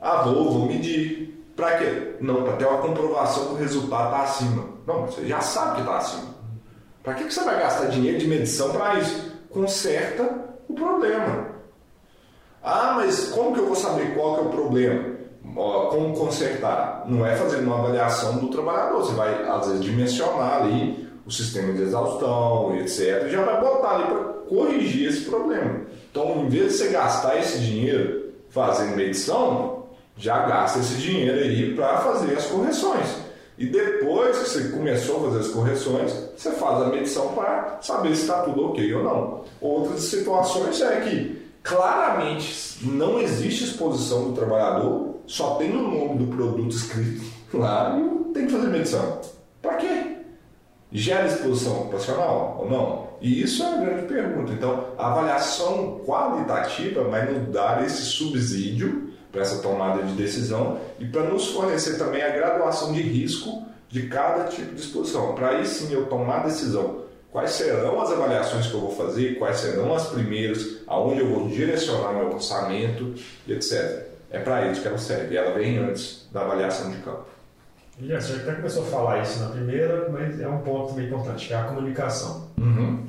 Ah, 0.00 0.22
vou, 0.22 0.50
vou 0.50 0.66
medir. 0.66 1.24
Para 1.54 1.78
quê? 1.78 2.16
Não, 2.20 2.42
para 2.42 2.56
ter 2.56 2.66
uma 2.66 2.82
comprovação 2.82 3.46
que 3.48 3.54
o 3.54 3.56
resultado 3.56 4.06
está 4.06 4.22
acima. 4.22 4.68
Não, 4.86 5.06
você 5.06 5.24
já 5.26 5.40
sabe 5.40 5.76
que 5.76 5.80
está 5.82 5.98
acima. 5.98 6.34
Para 7.02 7.14
que, 7.14 7.24
que 7.24 7.34
você 7.34 7.44
vai 7.44 7.58
gastar 7.60 7.86
dinheiro 7.86 8.18
de 8.18 8.26
medição 8.26 8.72
para 8.72 8.98
isso? 8.98 9.32
Conserta 9.50 10.28
o 10.68 10.74
problema. 10.74 11.53
Ah, 12.64 12.94
mas 12.96 13.28
como 13.28 13.52
que 13.52 13.60
eu 13.60 13.66
vou 13.66 13.76
saber 13.76 14.14
qual 14.14 14.36
que 14.36 14.40
é 14.40 14.44
o 14.44 14.48
problema? 14.48 15.14
Como 15.54 16.16
consertar? 16.16 17.04
Não 17.06 17.24
é 17.24 17.36
fazendo 17.36 17.66
uma 17.66 17.78
avaliação 17.78 18.38
do 18.38 18.48
trabalhador. 18.48 19.02
Você 19.02 19.12
vai, 19.12 19.46
às 19.46 19.66
vezes, 19.66 19.84
dimensionar 19.84 20.62
ali 20.62 21.06
o 21.26 21.30
sistema 21.30 21.74
de 21.74 21.82
exaustão, 21.82 22.74
etc. 22.76 23.28
Já 23.28 23.42
vai 23.42 23.60
botar 23.60 23.96
ali 23.96 24.04
para 24.04 24.24
corrigir 24.48 25.10
esse 25.10 25.26
problema. 25.26 25.82
Então, 26.10 26.44
em 26.44 26.48
vez 26.48 26.72
de 26.72 26.78
você 26.78 26.88
gastar 26.88 27.38
esse 27.38 27.58
dinheiro 27.58 28.32
fazendo 28.48 28.96
medição, 28.96 29.84
já 30.16 30.46
gasta 30.46 30.78
esse 30.78 30.94
dinheiro 30.94 31.38
aí 31.38 31.74
para 31.74 31.98
fazer 31.98 32.34
as 32.34 32.46
correções. 32.46 33.06
E 33.58 33.66
depois 33.66 34.38
que 34.38 34.48
você 34.48 34.68
começou 34.68 35.18
a 35.18 35.30
fazer 35.30 35.38
as 35.40 35.48
correções, 35.48 36.12
você 36.36 36.50
faz 36.52 36.82
a 36.82 36.86
medição 36.86 37.28
para 37.34 37.78
saber 37.82 38.16
se 38.16 38.22
está 38.22 38.42
tudo 38.42 38.70
ok 38.70 38.94
ou 38.94 39.04
não. 39.04 39.44
Outras 39.60 40.00
situações 40.04 40.80
é 40.80 41.00
que 41.02 41.43
claramente 41.64 42.78
não 42.82 43.18
existe 43.18 43.64
exposição 43.64 44.30
do 44.30 44.32
trabalhador, 44.34 45.16
só 45.26 45.54
tem 45.54 45.74
o 45.74 45.82
nome 45.82 46.18
do 46.18 46.36
produto 46.36 46.76
escrito 46.76 47.24
lá 47.56 47.98
e 47.98 48.32
tem 48.34 48.46
que 48.46 48.52
fazer 48.52 48.68
medição. 48.68 49.20
Para 49.62 49.76
quê? 49.76 50.16
Gera 50.92 51.26
exposição 51.26 51.80
ocupacional 51.80 52.58
ou 52.60 52.70
não? 52.70 53.04
E 53.20 53.42
isso 53.42 53.62
é 53.62 53.66
a 53.66 53.76
grande 53.78 54.06
pergunta. 54.06 54.52
Então, 54.52 54.88
a 54.98 55.10
avaliação 55.10 56.00
qualitativa 56.04 57.02
vai 57.04 57.32
nos 57.32 57.48
dar 57.48 57.84
esse 57.84 58.02
subsídio 58.02 59.10
para 59.32 59.40
essa 59.40 59.62
tomada 59.62 60.02
de 60.02 60.12
decisão 60.12 60.78
e 61.00 61.06
para 61.06 61.22
nos 61.22 61.48
fornecer 61.48 61.96
também 61.96 62.22
a 62.22 62.28
graduação 62.28 62.92
de 62.92 63.00
risco 63.00 63.64
de 63.88 64.08
cada 64.08 64.44
tipo 64.44 64.74
de 64.74 64.80
exposição. 64.82 65.34
Para 65.34 65.50
aí 65.50 65.66
sim 65.66 65.92
eu 65.92 66.06
tomar 66.06 66.44
decisão 66.44 67.03
quais 67.34 67.50
serão 67.50 68.00
as 68.00 68.12
avaliações 68.12 68.68
que 68.68 68.74
eu 68.74 68.80
vou 68.80 68.94
fazer, 68.94 69.40
quais 69.40 69.56
serão 69.56 69.92
as 69.92 70.06
primeiras, 70.06 70.76
aonde 70.86 71.18
eu 71.18 71.28
vou 71.28 71.48
direcionar 71.48 72.12
meu 72.12 72.32
orçamento, 72.32 73.12
etc. 73.48 74.06
É 74.30 74.38
para 74.38 74.70
isso 74.70 74.80
que 74.80 74.86
ela 74.86 74.98
serve, 74.98 75.36
ela 75.36 75.52
vem 75.52 75.78
antes 75.78 76.28
da 76.32 76.42
avaliação 76.42 76.92
de 76.92 76.98
campo. 76.98 77.24
Guilherme, 77.98 78.22
você 78.22 78.34
até 78.34 78.52
começou 78.52 78.84
a 78.84 78.86
falar 78.86 79.22
isso 79.22 79.40
na 79.40 79.48
primeira, 79.48 80.08
mas 80.10 80.40
é 80.40 80.46
um 80.46 80.58
ponto 80.58 80.90
também 80.90 81.06
importante, 81.06 81.48
que 81.48 81.52
é 81.52 81.56
a 81.56 81.64
comunicação. 81.64 82.50
Uhum. 82.56 83.04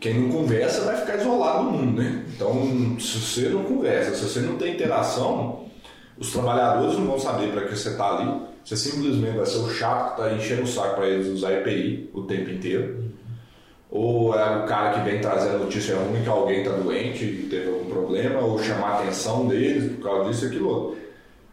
Quem 0.00 0.18
não 0.18 0.32
conversa 0.32 0.86
vai 0.86 0.96
ficar 0.96 1.16
isolado 1.16 1.64
do 1.64 1.70
mundo, 1.72 2.00
né? 2.00 2.24
Então, 2.34 2.98
se 2.98 3.18
você 3.18 3.50
não 3.50 3.64
conversa, 3.64 4.14
se 4.14 4.22
você 4.22 4.40
não 4.40 4.56
tem 4.56 4.72
interação, 4.72 5.66
os 6.16 6.32
trabalhadores 6.32 6.98
não 6.98 7.08
vão 7.08 7.18
saber 7.18 7.52
para 7.52 7.66
que 7.66 7.76
você 7.76 7.90
está 7.90 8.16
ali. 8.16 8.40
Você 8.68 8.76
simplesmente 8.76 9.34
vai 9.34 9.46
ser 9.46 9.60
o 9.60 9.70
chato 9.70 10.14
que 10.14 10.20
está 10.20 10.34
enchendo 10.34 10.62
o 10.64 10.66
saco 10.66 10.96
para 10.96 11.08
eles 11.08 11.26
usar 11.28 11.54
EPI 11.54 12.10
o 12.12 12.24
tempo 12.24 12.50
inteiro. 12.50 13.02
Ou 13.90 14.38
é 14.38 14.62
o 14.62 14.66
cara 14.66 14.92
que 14.92 15.08
vem 15.08 15.22
trazendo 15.22 15.60
notícia 15.60 15.96
ruim 15.96 16.22
que 16.22 16.28
alguém 16.28 16.58
está 16.58 16.72
doente 16.72 17.24
e 17.24 17.48
teve 17.48 17.66
algum 17.66 17.86
problema, 17.86 18.40
ou 18.40 18.62
chamar 18.62 18.88
a 18.88 18.98
atenção 19.00 19.48
deles 19.48 19.90
por 19.92 20.02
causa 20.02 20.28
disso 20.28 20.44
e 20.44 20.48
aquilo 20.48 20.68
outro. 20.68 20.98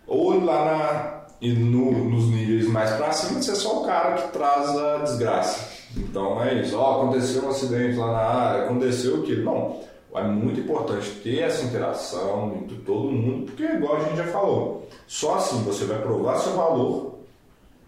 Ou 0.05 0.43
lá 0.43 1.26
na, 1.41 1.47
no, 1.53 2.09
nos 2.09 2.26
níveis 2.26 2.68
mais 2.68 2.91
para 2.91 3.13
cima, 3.13 3.41
você 3.41 3.51
é 3.51 3.55
só 3.55 3.82
o 3.82 3.86
cara 3.86 4.16
que 4.16 4.34
traz 4.34 4.78
a 4.78 4.97
desgraça. 4.97 5.70
Então 5.95 6.43
é 6.43 6.55
isso, 6.55 6.78
oh, 6.78 6.86
aconteceu 6.86 7.45
um 7.45 7.49
acidente 7.49 7.95
lá 7.95 8.07
na 8.07 8.20
área, 8.20 8.63
aconteceu 8.66 9.22
aquilo. 9.22 9.45
Não, 9.45 9.80
é 10.18 10.24
muito 10.24 10.59
importante 10.59 11.09
ter 11.24 11.41
essa 11.41 11.63
interação 11.63 12.55
entre 12.61 12.78
todo 12.78 13.11
mundo, 13.11 13.45
porque 13.45 13.63
igual 13.63 13.97
a 13.97 13.99
gente 13.99 14.18
já 14.18 14.28
falou, 14.28 14.88
só 15.07 15.36
assim 15.36 15.63
você 15.63 15.86
vai 15.86 16.01
provar 16.01 16.38
seu 16.38 16.53
valor 16.53 17.20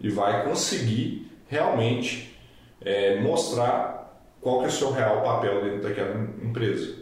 e 0.00 0.10
vai 0.10 0.44
conseguir 0.44 1.30
realmente 1.48 2.36
é, 2.80 3.20
mostrar 3.20 3.98
qual 4.40 4.60
que 4.60 4.66
é 4.66 4.68
o 4.68 4.72
seu 4.72 4.92
real 4.92 5.22
papel 5.22 5.62
dentro 5.62 5.82
daquela 5.82 6.14
empresa. 6.42 6.96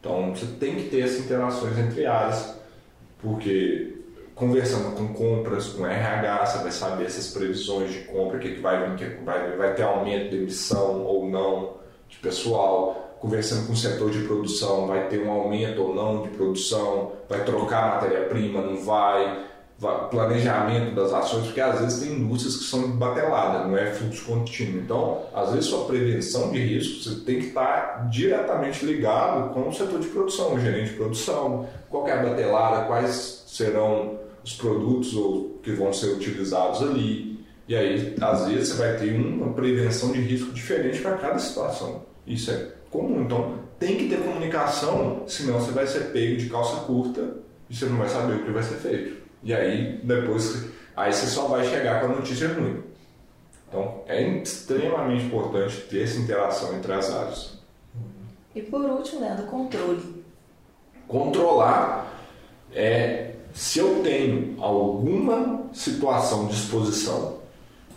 Então 0.00 0.34
você 0.34 0.46
tem 0.58 0.76
que 0.76 0.88
ter 0.88 1.00
essas 1.00 1.24
interações 1.24 1.78
entre 1.78 2.06
áreas, 2.06 2.58
porque 3.18 3.94
conversando 4.34 4.96
com 4.96 5.14
compras, 5.14 5.68
com 5.68 5.86
RH, 5.86 6.46
você 6.46 6.58
vai 6.58 6.72
saber 6.72 7.04
essas 7.04 7.32
previsões 7.32 7.92
de 7.92 8.00
compra, 8.00 8.38
que 8.38 8.60
vai 8.60 8.90
vir, 8.90 8.96
que 8.96 9.24
vai, 9.24 9.56
vai 9.56 9.74
ter 9.74 9.82
aumento 9.82 10.30
de 10.30 10.36
emissão 10.36 11.02
ou 11.04 11.28
não 11.28 11.74
de 12.08 12.18
pessoal. 12.18 13.03
Conversando 13.24 13.66
com 13.66 13.72
o 13.72 13.76
setor 13.76 14.10
de 14.10 14.18
produção, 14.18 14.86
vai 14.86 15.08
ter 15.08 15.26
um 15.26 15.30
aumento 15.30 15.80
ou 15.80 15.94
não 15.94 16.24
de 16.24 16.28
produção, 16.28 17.12
vai 17.26 17.42
trocar 17.42 17.94
matéria-prima, 17.94 18.60
não 18.60 18.76
vai 18.84 19.46
planejamento 20.10 20.94
das 20.94 21.10
ações, 21.10 21.46
porque 21.46 21.60
às 21.62 21.80
vezes 21.80 22.02
tem 22.02 22.18
indústrias 22.18 22.58
que 22.58 22.64
são 22.64 22.90
bateladas, 22.98 23.66
não 23.66 23.78
é 23.78 23.90
fluxo 23.92 24.26
contínuo. 24.26 24.82
Então, 24.82 25.22
às 25.32 25.52
vezes 25.52 25.70
sua 25.70 25.86
prevenção 25.86 26.52
de 26.52 26.58
risco 26.58 27.02
você 27.02 27.24
tem 27.24 27.38
que 27.38 27.46
estar 27.46 28.10
diretamente 28.10 28.84
ligado 28.84 29.54
com 29.54 29.70
o 29.70 29.72
setor 29.72 30.00
de 30.00 30.08
produção, 30.08 30.52
o 30.52 30.60
gerente 30.60 30.90
de 30.90 30.96
produção, 30.96 31.66
qual 31.88 32.06
é 32.06 32.12
a 32.12 32.22
batelada, 32.22 32.84
quais 32.84 33.44
serão 33.46 34.18
os 34.44 34.52
produtos 34.52 35.14
que 35.62 35.72
vão 35.72 35.94
ser 35.94 36.08
utilizados 36.08 36.82
ali. 36.82 37.42
E 37.66 37.74
aí, 37.74 38.14
às 38.20 38.46
vezes, 38.46 38.68
você 38.68 38.74
vai 38.74 38.98
ter 38.98 39.16
uma 39.16 39.54
prevenção 39.54 40.12
de 40.12 40.20
risco 40.20 40.52
diferente 40.52 41.00
para 41.00 41.16
cada 41.16 41.38
situação. 41.38 42.02
Isso 42.26 42.50
é 42.50 42.74
comum. 42.94 43.22
Então, 43.22 43.58
tem 43.78 43.96
que 43.96 44.08
ter 44.08 44.22
comunicação, 44.22 45.24
senão 45.26 45.58
você 45.58 45.72
vai 45.72 45.86
ser 45.86 46.12
pego 46.12 46.36
de 46.36 46.48
calça 46.48 46.84
curta 46.84 47.38
e 47.68 47.74
você 47.74 47.86
não 47.86 47.98
vai 47.98 48.08
saber 48.08 48.36
o 48.36 48.44
que 48.44 48.52
vai 48.52 48.62
ser 48.62 48.76
feito. 48.76 49.24
E 49.42 49.52
aí, 49.52 50.00
depois, 50.02 50.68
aí 50.96 51.12
você 51.12 51.26
só 51.26 51.48
vai 51.48 51.68
chegar 51.68 52.00
com 52.00 52.06
a 52.06 52.16
notícia 52.16 52.48
ruim. 52.48 52.82
Então, 53.68 54.02
é 54.06 54.22
extremamente 54.38 55.24
importante 55.24 55.80
ter 55.90 56.04
essa 56.04 56.18
interação 56.18 56.76
entre 56.76 56.92
as 56.92 57.12
áreas. 57.12 57.58
E 58.54 58.62
por 58.62 58.80
último, 58.80 59.20
Leandro, 59.20 59.46
controle. 59.46 60.24
Controlar 61.08 62.06
é 62.72 63.32
se 63.52 63.80
eu 63.80 64.00
tenho 64.02 64.56
alguma 64.62 65.64
situação 65.72 66.46
de 66.46 66.54
exposição 66.54 67.38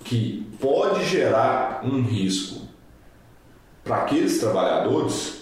que 0.04 0.48
pode 0.60 1.06
gerar 1.06 1.82
um 1.86 2.02
risco 2.02 2.66
para 3.88 4.04
aqueles 4.04 4.40
trabalhadores, 4.40 5.42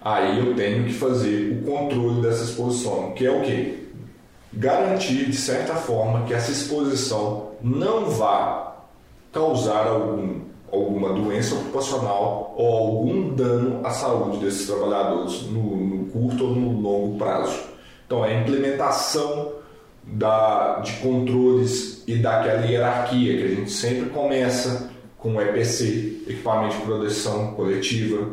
aí 0.00 0.38
eu 0.38 0.54
tenho 0.54 0.84
que 0.84 0.94
fazer 0.94 1.58
o 1.58 1.70
controle 1.70 2.22
dessa 2.22 2.44
exposição, 2.44 3.12
que 3.12 3.26
é 3.26 3.30
o 3.30 3.42
quê? 3.42 3.84
garantir, 4.56 5.26
de 5.30 5.36
certa 5.36 5.74
forma, 5.74 6.24
que 6.26 6.34
essa 6.34 6.50
exposição 6.50 7.50
não 7.60 8.06
vá 8.06 8.76
causar 9.32 9.86
algum, 9.86 10.40
alguma 10.72 11.12
doença 11.12 11.54
ocupacional 11.56 12.54
ou 12.56 12.76
algum 12.76 13.34
dano 13.34 13.80
à 13.84 13.90
saúde 13.90 14.38
desses 14.38 14.66
trabalhadores 14.66 15.42
no, 15.50 15.76
no 15.76 16.04
curto 16.06 16.44
ou 16.44 16.54
no 16.54 16.80
longo 16.80 17.18
prazo. 17.18 17.58
Então, 18.06 18.24
é 18.24 18.36
a 18.36 18.40
implementação 18.40 19.52
da, 20.04 20.80
de 20.80 20.92
controles 20.94 22.04
e 22.06 22.16
daquela 22.16 22.66
hierarquia 22.66 23.36
que 23.36 23.44
a 23.44 23.54
gente 23.56 23.70
sempre 23.70 24.10
começa 24.10 24.90
com 25.24 25.40
EPC, 25.40 26.24
Equipamento 26.28 26.76
de 26.76 26.82
Proteção 26.82 27.54
Coletiva, 27.54 28.30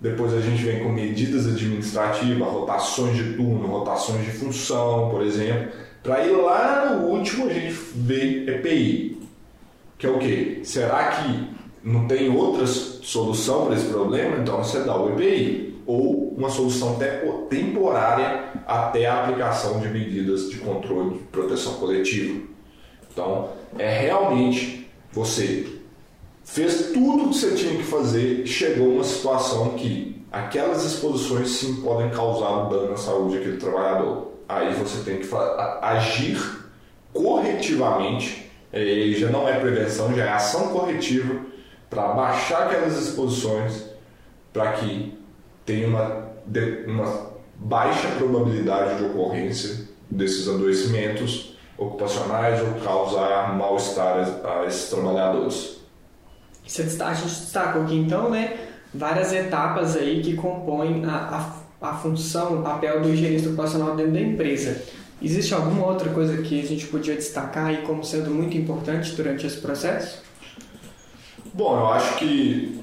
depois 0.00 0.32
a 0.32 0.40
gente 0.40 0.62
vem 0.62 0.80
com 0.80 0.88
medidas 0.88 1.48
administrativas, 1.48 2.48
rotações 2.48 3.16
de 3.16 3.32
turno, 3.34 3.66
rotações 3.66 4.24
de 4.24 4.30
função, 4.30 5.10
por 5.10 5.22
exemplo. 5.22 5.72
Para 6.00 6.24
ir 6.24 6.30
lá 6.30 6.94
no 6.94 7.08
último 7.08 7.50
a 7.50 7.52
gente 7.52 7.74
vê 7.96 8.44
EPI, 8.44 9.20
que 9.98 10.06
é 10.06 10.10
o 10.10 10.20
quê? 10.20 10.60
Será 10.62 11.10
que 11.10 11.48
não 11.82 12.06
tem 12.06 12.32
outra 12.32 12.68
solução 12.68 13.66
para 13.66 13.74
esse 13.74 13.86
problema? 13.86 14.36
Então 14.36 14.58
você 14.58 14.78
dá 14.84 14.96
o 14.96 15.10
EPI 15.10 15.74
ou 15.84 16.34
uma 16.38 16.50
solução 16.50 17.00
temporária 17.50 18.44
até 18.64 19.06
a 19.06 19.24
aplicação 19.24 19.80
de 19.80 19.88
medidas 19.88 20.48
de 20.48 20.58
controle 20.58 21.18
de 21.18 21.24
proteção 21.24 21.74
coletiva. 21.74 22.40
Então 23.10 23.50
é 23.76 24.02
realmente 24.02 24.88
você 25.12 25.81
fez 26.44 26.92
tudo 26.92 27.24
o 27.24 27.28
que 27.28 27.38
você 27.38 27.54
tinha 27.54 27.76
que 27.76 27.84
fazer, 27.84 28.46
chegou 28.46 28.94
uma 28.94 29.04
situação 29.04 29.70
que 29.70 30.24
aquelas 30.30 30.84
exposições 30.84 31.50
sim 31.50 31.82
podem 31.82 32.10
causar 32.10 32.66
um 32.66 32.68
dano 32.68 32.92
à 32.92 32.96
saúde 32.96 33.38
daquele 33.38 33.56
trabalhador. 33.58 34.32
Aí 34.48 34.74
você 34.74 35.02
tem 35.02 35.18
que 35.18 35.28
agir 35.80 36.38
corretivamente, 37.12 38.50
e 38.72 39.14
já 39.14 39.28
não 39.28 39.46
é 39.46 39.58
prevenção, 39.58 40.14
já 40.14 40.24
é 40.24 40.28
ação 40.30 40.68
corretiva 40.68 41.40
para 41.88 42.08
baixar 42.08 42.66
aquelas 42.66 42.98
exposições 42.98 43.84
para 44.52 44.72
que 44.72 45.18
tenha 45.64 45.86
uma, 45.86 46.32
uma 46.86 47.32
baixa 47.56 48.08
probabilidade 48.18 48.98
de 48.98 49.04
ocorrência 49.04 49.88
desses 50.10 50.48
adoecimentos 50.48 51.56
ocupacionais 51.76 52.60
ou 52.60 52.80
causar 52.84 53.56
mal-estar 53.56 54.18
a 54.44 54.66
esses 54.66 54.90
trabalhadores. 54.90 55.71
Você, 56.66 56.82
a 57.02 57.14
gente 57.14 57.28
destacou 57.28 57.82
aqui 57.82 57.96
então, 57.96 58.30
né, 58.30 58.56
várias 58.94 59.32
etapas 59.32 59.96
aí 59.96 60.22
que 60.22 60.34
compõem 60.34 61.04
a, 61.04 61.54
a, 61.80 61.90
a 61.90 61.94
função, 61.94 62.60
o 62.60 62.62
papel 62.62 63.00
do 63.02 63.10
higienista 63.10 63.48
ocupacional 63.48 63.96
dentro 63.96 64.12
da 64.12 64.20
empresa. 64.20 64.82
Existe 65.20 65.54
alguma 65.54 65.86
outra 65.86 66.10
coisa 66.10 66.42
que 66.42 66.60
a 66.60 66.66
gente 66.66 66.86
podia 66.86 67.14
destacar 67.14 67.66
aí 67.66 67.82
como 67.82 68.04
sendo 68.04 68.30
muito 68.30 68.56
importante 68.56 69.14
durante 69.14 69.46
esse 69.46 69.58
processo? 69.58 70.20
Bom, 71.54 71.78
eu 71.78 71.86
acho 71.88 72.16
que, 72.16 72.80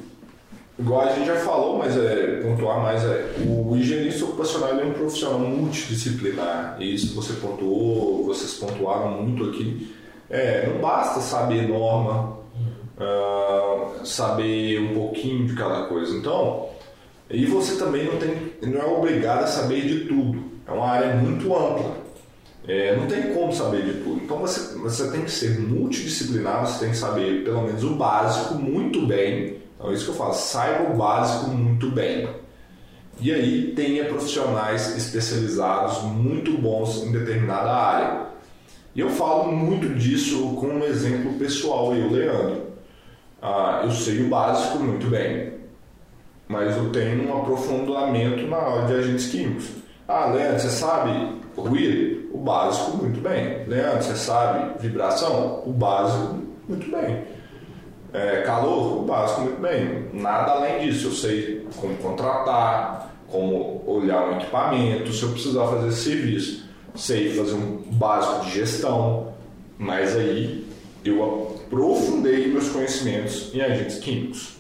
igual 0.78 1.02
a 1.02 1.14
gente 1.14 1.28
já 1.28 1.36
falou, 1.36 1.80
mas 1.80 1.98
é 1.98 2.42
pontuar 2.42 2.82
mais, 2.82 3.04
é, 3.04 3.34
o 3.46 3.76
higienista 3.76 4.24
ocupacional 4.24 4.80
é 4.80 4.86
um 4.86 4.94
profissional 4.94 5.40
multidisciplinar, 5.40 6.78
e 6.80 6.94
isso 6.94 7.14
você 7.14 7.34
pontuou, 7.34 8.26
vocês 8.26 8.54
pontuaram 8.54 9.22
muito 9.22 9.50
aqui. 9.50 9.94
É, 10.30 10.70
não 10.70 10.80
basta 10.80 11.20
saber 11.20 11.68
norma, 11.68 12.39
uh, 13.00 14.06
saber 14.06 14.80
um 14.82 14.94
pouquinho 14.94 15.48
de 15.48 15.56
cada 15.56 15.84
coisa. 15.84 16.16
Então, 16.16 16.70
e 17.30 17.46
você 17.46 17.76
também 17.76 18.06
não, 18.06 18.18
tem, 18.18 18.54
não 18.62 18.82
é 18.82 18.86
obrigado 18.86 19.44
a 19.44 19.48
saber 19.48 19.82
de 19.88 20.06
tudo. 20.06 20.44
É 20.68 20.72
uma 20.72 20.88
área 20.88 21.16
muito 21.16 21.56
ampla. 21.56 21.98
É, 22.68 22.96
não 22.96 23.08
tem 23.08 23.34
como 23.34 23.54
saber 23.54 23.84
de 23.84 23.94
tudo. 24.04 24.22
Então 24.24 24.38
você, 24.38 24.78
você 24.78 25.10
tem 25.10 25.22
que 25.22 25.32
ser 25.32 25.60
multidisciplinar, 25.60 26.66
você 26.66 26.86
tem 26.86 26.92
que 26.92 26.98
saber 26.98 27.44
pelo 27.44 27.64
menos 27.64 27.84
o 27.84 27.96
básico 27.96 28.56
muito 28.56 29.06
bem. 29.08 29.58
Então 29.76 29.90
é 29.90 29.94
isso 29.94 30.06
que 30.06 30.12
eu 30.12 30.16
falo, 30.16 30.34
saiba 30.34 30.92
o 30.92 30.98
básico 30.98 31.50
muito 31.50 31.90
bem. 31.90 32.30
E 33.22 33.32
aí 33.34 33.74
tenha 33.76 34.06
profissionais 34.06 34.96
especializados 34.96 36.04
muito 36.04 36.58
bons 36.58 37.04
em 37.04 37.12
determinada 37.12 37.72
área. 37.72 38.28
E 38.96 39.00
eu 39.00 39.10
falo 39.10 39.52
muito 39.52 39.90
disso 39.96 40.56
com 40.60 40.68
um 40.68 40.84
exemplo 40.84 41.34
pessoal, 41.34 41.96
eu, 41.96 42.12
Leandro. 42.12 42.69
Ah, 43.42 43.82
eu 43.84 43.92
sei 43.92 44.26
o 44.26 44.30
básico 44.30 44.80
muito 44.80 45.08
bem, 45.08 45.54
mas 46.48 46.76
eu 46.76 46.92
tenho 46.92 47.30
um 47.30 47.42
aprofundamento 47.42 48.48
na 48.48 48.58
aula 48.58 48.86
de 48.86 48.94
agentes 48.96 49.28
químicos. 49.28 49.70
Ah, 50.08 50.26
Leandro, 50.26 50.60
você 50.60 50.70
sabe 50.70 51.40
ruído? 51.56 52.30
O 52.34 52.40
básico 52.40 52.98
muito 52.98 53.22
bem. 53.22 53.66
Leandro, 53.68 54.04
você 54.04 54.16
sabe 54.16 54.80
vibração? 54.80 55.64
O 55.66 55.72
básico 55.72 56.40
muito 56.68 56.90
bem. 56.92 57.24
É, 58.12 58.42
calor? 58.42 59.04
O 59.04 59.06
básico 59.06 59.42
muito 59.42 59.62
bem. 59.62 60.10
Nada 60.14 60.54
além 60.54 60.80
disso. 60.80 61.08
Eu 61.08 61.12
sei 61.12 61.68
como 61.78 61.96
contratar, 61.98 63.14
como 63.28 63.84
olhar 63.86 64.30
um 64.30 64.38
equipamento, 64.38 65.14
se 65.14 65.24
eu 65.24 65.30
precisar 65.30 65.68
fazer 65.68 65.88
esse 65.90 66.10
serviço. 66.10 66.70
Sei 66.96 67.30
fazer 67.36 67.54
um 67.54 67.84
básico 67.92 68.46
de 68.46 68.52
gestão, 68.52 69.34
mas 69.78 70.16
aí 70.16 70.68
eu 71.06 71.59
aprofundei 71.70 72.48
meus 72.48 72.70
conhecimentos 72.70 73.54
em 73.54 73.62
agentes 73.62 74.00
químicos. 74.00 74.58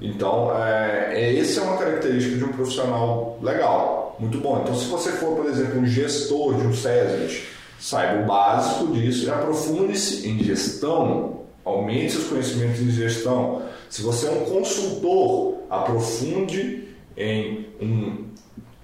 Então, 0.00 0.56
é, 0.56 1.10
é, 1.12 1.38
essa 1.38 1.60
é 1.60 1.62
uma 1.64 1.76
característica 1.76 2.36
de 2.36 2.44
um 2.44 2.52
profissional 2.52 3.38
legal, 3.42 4.16
muito 4.20 4.38
bom. 4.38 4.60
Então, 4.62 4.74
se 4.76 4.86
você 4.86 5.10
for, 5.12 5.34
por 5.34 5.46
exemplo, 5.46 5.80
um 5.80 5.86
gestor 5.86 6.54
de 6.54 6.66
um 6.68 6.72
SESMIT, 6.72 7.48
saiba 7.80 8.22
o 8.22 8.26
básico 8.26 8.92
disso 8.92 9.26
e 9.26 9.30
aprofunde-se 9.30 10.28
em 10.28 10.38
gestão, 10.38 11.40
aumente 11.64 12.12
seus 12.12 12.28
conhecimentos 12.28 12.80
em 12.80 12.90
gestão. 12.90 13.62
Se 13.90 14.02
você 14.02 14.28
é 14.28 14.30
um 14.30 14.44
consultor, 14.44 15.56
aprofunde 15.68 16.88
em 17.16 17.66
um 17.80 18.27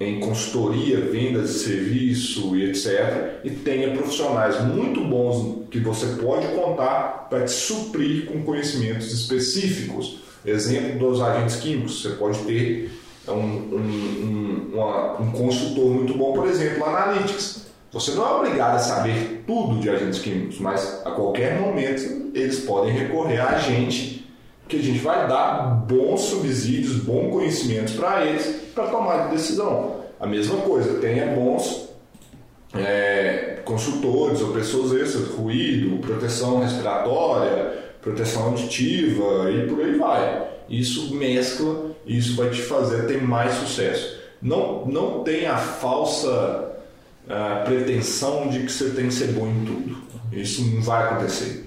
em 0.05 0.21
consultoria, 0.21 1.01
vendas 1.01 1.53
de 1.53 1.59
serviço 1.61 2.57
e 2.57 2.69
etc. 2.69 3.41
E 3.45 3.51
tenha 3.51 3.93
profissionais 3.97 4.61
muito 4.63 5.01
bons 5.05 5.69
que 5.71 5.81
você 5.81 6.07
pode 6.23 6.47
contar 6.49 7.27
para 7.29 7.45
te 7.45 7.51
suprir 7.51 8.27
com 8.27 8.43
conhecimentos 8.43 9.13
específicos. 9.13 10.19
Exemplo 10.45 10.99
dos 10.99 11.23
agentes 11.23 11.57
químicos, 11.57 12.03
você 12.03 12.11
pode 12.11 12.39
ter 12.41 12.91
um, 13.29 13.33
um, 13.33 14.71
um, 14.71 14.75
uma, 14.75 15.21
um 15.21 15.31
consultor 15.33 15.91
muito 15.91 16.17
bom, 16.17 16.33
por 16.35 16.47
exemplo, 16.47 16.85
Analytics. 16.85 17.65
Você 17.93 18.11
não 18.13 18.27
é 18.27 18.35
obrigado 18.35 18.75
a 18.75 18.79
saber 18.81 19.45
tudo 19.47 19.81
de 19.81 19.89
agentes 19.89 20.19
químicos, 20.19 20.59
mas 20.59 21.01
a 21.05 21.13
qualquer 21.13 21.61
momento 21.61 22.31
eles 22.35 22.61
podem 22.61 22.93
recorrer 22.93 23.41
a 23.41 23.59
gente, 23.59 24.14
que 24.69 24.77
a 24.77 24.83
gente 24.83 24.99
vai 24.99 25.29
dar 25.29 25.85
bons 25.87 26.21
subsídios, 26.23 26.97
bons 26.97 27.31
conhecimentos 27.31 27.95
para 27.95 28.25
eles 28.25 28.63
para 28.75 28.87
tomar 28.89 29.29
decisão. 29.29 30.05
A 30.19 30.27
mesma 30.27 30.57
coisa, 30.59 31.01
tenha 31.01 31.27
bons 31.35 31.89
é, 32.75 33.61
consultores 33.65 34.41
ou 34.41 34.53
pessoas 34.53 34.93
extras, 34.93 35.29
ruído, 35.29 35.99
proteção 35.99 36.61
respiratória, 36.61 37.85
proteção 38.01 38.45
auditiva 38.45 39.51
e 39.51 39.67
por 39.69 39.81
aí 39.81 39.99
vai. 39.99 40.49
Isso 40.69 41.15
mescla, 41.15 41.91
isso 42.07 42.37
vai 42.37 42.51
te 42.51 42.63
fazer 42.63 43.07
ter 43.07 43.23
mais 43.23 43.53
sucesso. 43.55 44.19
Não, 44.41 44.87
não 44.87 45.23
tem 45.23 45.47
a 45.47 45.57
falsa 45.57 46.73
uh, 47.27 47.65
pretensão 47.65 48.49
de 48.49 48.61
que 48.61 48.73
você 48.73 48.91
tem 48.91 49.09
que 49.09 49.15
ser 49.15 49.29
bom 49.29 49.47
em 49.47 49.65
tudo. 49.65 49.97
Isso 50.33 50.63
não 50.65 50.83
vai 50.83 51.05
acontecer. 51.05 51.65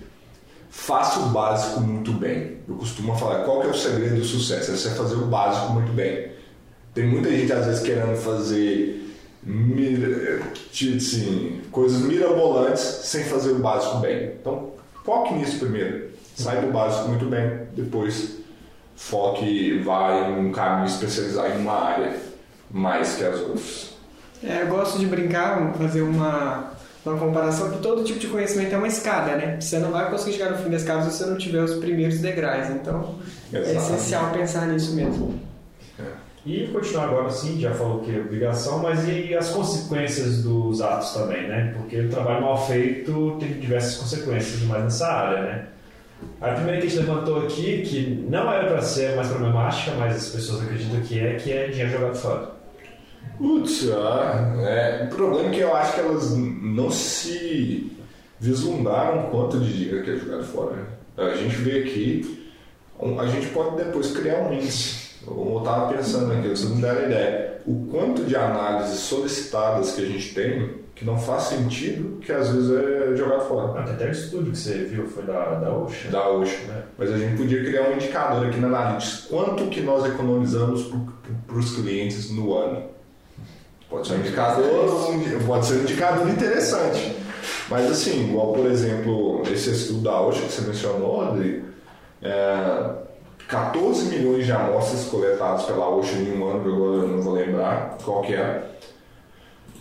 Faça 0.70 1.20
o 1.20 1.30
básico 1.30 1.82
muito 1.82 2.12
bem. 2.12 2.58
Eu 2.68 2.76
costumo 2.76 3.16
falar, 3.16 3.44
qual 3.44 3.62
que 3.62 3.68
é 3.68 3.70
o 3.72 3.74
segredo 3.74 4.16
do 4.16 4.26
sucesso? 4.26 4.72
É 4.72 4.76
você 4.76 4.90
fazer 4.92 5.16
o 5.16 5.26
básico 5.26 5.74
muito 5.74 5.92
bem. 5.94 6.32
Tem 6.94 7.08
muita 7.08 7.30
gente 7.30 7.52
às 7.54 7.66
vezes 7.66 7.84
querendo 7.84 8.16
fazer 8.18 9.04
assim, 10.96 11.62
coisas 11.72 12.02
mirabolantes 12.02 12.82
sem 12.82 13.24
fazer 13.24 13.52
o 13.52 13.60
básico 13.60 13.98
bem. 13.98 14.34
Então, 14.40 14.72
foque 15.06 15.34
nisso 15.34 15.60
primeiro. 15.60 16.10
Sai 16.36 16.62
do 16.62 16.72
básico 16.72 17.08
muito 17.08 17.26
bem, 17.26 17.62
depois 17.76 18.38
foque, 18.96 19.80
vai 19.80 20.32
em 20.32 20.48
um 20.48 20.52
caminho 20.52 20.88
especializado 20.88 21.54
em 21.54 21.62
uma 21.62 21.74
área 21.74 22.16
mais 22.70 23.16
que 23.16 23.24
as 23.24 23.40
outras. 23.40 23.94
É, 24.44 24.64
eu 24.64 24.68
gosto 24.68 25.00
de 25.00 25.06
brincar, 25.06 25.74
fazer 25.74 26.02
uma, 26.02 26.74
uma 27.08 27.18
comparação 27.18 27.72
que 27.72 27.80
todo 27.80 28.04
tipo 28.04 28.20
de 28.20 28.28
conhecimento 28.28 28.74
é 28.74 28.78
uma 28.78 28.88
escada, 28.88 29.36
né? 29.36 29.58
Você 29.60 29.80
não 29.80 29.92
vai 29.92 30.10
conseguir 30.10 30.38
chegar 30.38 30.52
no 30.52 30.58
fim 30.58 30.70
da 30.70 30.78
escada 30.78 31.04
se 31.04 31.18
você 31.18 31.26
não 31.26 31.38
tiver 31.38 31.64
os 31.64 31.76
primeiros 31.76 32.20
degraus. 32.20 32.70
Então, 32.70 33.16
Exatamente. 33.52 33.78
é 33.78 33.82
essencial 33.82 34.32
pensar 34.32 34.68
nisso 34.68 34.96
mesmo. 34.96 35.40
E 36.46 36.66
continuar 36.68 37.10
agora 37.10 37.30
sim, 37.30 37.60
já 37.60 37.72
falou 37.74 38.00
que 38.00 38.16
é 38.16 38.20
obrigação, 38.20 38.80
mas 38.80 39.06
e 39.06 39.36
as 39.36 39.50
consequências 39.50 40.44
dos 40.44 40.82
atos 40.82 41.12
também, 41.12 41.46
né? 41.46 41.74
Porque 41.76 42.00
o 42.00 42.10
trabalho 42.10 42.42
mal 42.42 42.66
feito 42.66 43.36
tem 43.38 43.60
diversas 43.60 43.98
consequências 43.98 44.62
mais 44.62 44.84
nessa 44.86 45.08
área, 45.08 45.42
né? 45.42 45.66
A 46.40 46.52
primeira 46.52 46.80
que 46.80 46.88
a 46.88 46.90
gente 46.90 47.00
levantou 47.00 47.40
aqui, 47.42 47.82
que 47.82 48.26
não 48.30 48.50
era 48.52 48.66
para 48.66 48.82
ser 48.82 49.16
mais 49.18 49.28
problemática, 49.28 49.92
mas 50.00 50.16
as 50.16 50.30
pessoas 50.30 50.64
acreditam 50.64 51.02
que 51.02 51.20
é, 51.20 51.36
que 51.36 51.52
é 51.52 51.68
dinheiro 51.68 51.92
jogado 51.92 52.16
fora. 52.16 52.57
Putz, 53.38 53.90
ah, 53.92 54.56
é, 54.68 55.04
o 55.06 55.16
problema 55.16 55.50
é 55.50 55.52
que 55.52 55.60
eu 55.60 55.76
acho 55.76 55.94
que 55.94 56.00
elas 56.00 56.36
não 56.36 56.90
se 56.90 57.92
vislumbraram 58.40 59.30
quanto 59.30 59.60
de 59.60 59.74
dinheiro 59.74 60.04
que 60.04 60.12
é 60.12 60.16
jogado 60.18 60.44
fora. 60.44 60.76
Né? 60.76 60.86
A 61.18 61.36
gente 61.36 61.56
vê 61.56 61.80
aqui, 61.80 62.50
a 63.20 63.26
gente 63.28 63.48
pode 63.48 63.76
depois 63.76 64.12
criar 64.12 64.42
um 64.42 64.54
índice 64.54 65.08
eu 65.30 65.58
estava 65.60 65.94
pensando 65.94 66.32
aqui, 66.32 66.48
vocês 66.48 66.70
não 66.70 66.80
deram 66.80 67.06
ideia. 67.06 67.62
O 67.66 67.88
quanto 67.92 68.24
de 68.24 68.36
análises 68.36 69.00
solicitadas 69.00 69.92
que 69.94 70.02
a 70.02 70.06
gente 70.06 70.34
tem 70.34 70.88
que 70.96 71.06
não 71.06 71.18
faz 71.18 71.44
sentido, 71.44 72.18
que 72.20 72.32
às 72.32 72.50
vezes 72.50 72.72
é 72.72 73.16
jogado 73.16 73.48
fora. 73.48 73.84
Até 73.84 74.08
o 74.08 74.12
estudo 74.12 74.50
que 74.50 74.58
você 74.58 74.86
viu 74.86 75.06
foi 75.06 75.24
da, 75.24 75.56
da 75.56 75.72
OSHA. 75.72 76.10
Da 76.10 76.30
OSHA. 76.30 76.72
É. 76.72 76.84
Mas 76.98 77.14
a 77.14 77.18
gente 77.18 77.38
podia 77.38 77.64
criar 77.64 77.90
um 77.90 77.94
indicador 77.94 78.48
aqui 78.48 78.60
na 78.60 78.68
Analytics. 78.68 79.28
Quanto 79.30 79.66
que 79.66 79.82
nós 79.82 80.06
economizamos 80.06 80.92
para 81.46 81.58
os 81.58 81.76
clientes 81.76 82.32
no 82.32 82.58
ano? 82.58 82.84
Pode 83.90 84.08
ser 84.08 84.16
um 84.16 84.20
indicador, 84.20 85.08
pode 85.46 85.66
ser 85.66 85.76
um 85.76 85.82
indicador 85.82 86.30
interessante. 86.30 87.16
Mas 87.70 87.90
assim, 87.90 88.30
igual 88.30 88.54
por 88.54 88.66
exemplo, 88.66 89.42
esse 89.52 89.72
estudo 89.72 90.02
da 90.02 90.22
OSHA 90.22 90.42
que 90.42 90.52
você 90.52 90.62
mencionou, 90.62 91.26
Rodrigo, 91.26 91.68
é, 92.22 92.90
14 93.48 94.06
milhões 94.06 94.46
de 94.46 94.52
amostras 94.52 95.06
coletadas 95.06 95.64
pela 95.64 95.90
OSHA 95.90 96.18
em 96.18 96.38
um 96.38 96.50
ano, 96.50 96.64
que 96.64 96.70
agora 96.70 96.96
eu 96.98 97.08
não 97.08 97.22
vou 97.22 97.34
lembrar 97.34 97.98
qual 98.04 98.22
que 98.22 98.34
é. 98.34 98.64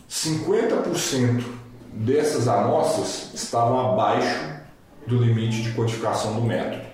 50% 0.08 1.44
dessas 1.92 2.46
amostras 2.46 3.30
estavam 3.34 3.92
abaixo 3.92 4.54
do 5.06 5.16
limite 5.16 5.62
de 5.62 5.72
quantificação 5.72 6.34
do 6.34 6.42
método. 6.42 6.84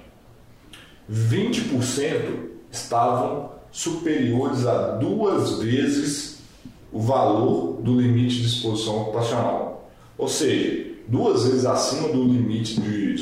20% 1.10 2.48
estavam 2.70 3.52
superiores 3.70 4.66
a 4.66 4.92
duas 4.92 5.58
vezes 5.58 6.31
o 6.92 7.00
valor 7.00 7.80
do 7.80 8.00
limite 8.00 8.40
de 8.40 8.46
exposição 8.46 9.02
ocupacional. 9.02 9.90
Ou 10.18 10.28
seja, 10.28 10.92
duas 11.08 11.46
vezes 11.46 11.64
acima 11.64 12.08
do 12.08 12.22
limite 12.24 12.80
de, 12.80 13.16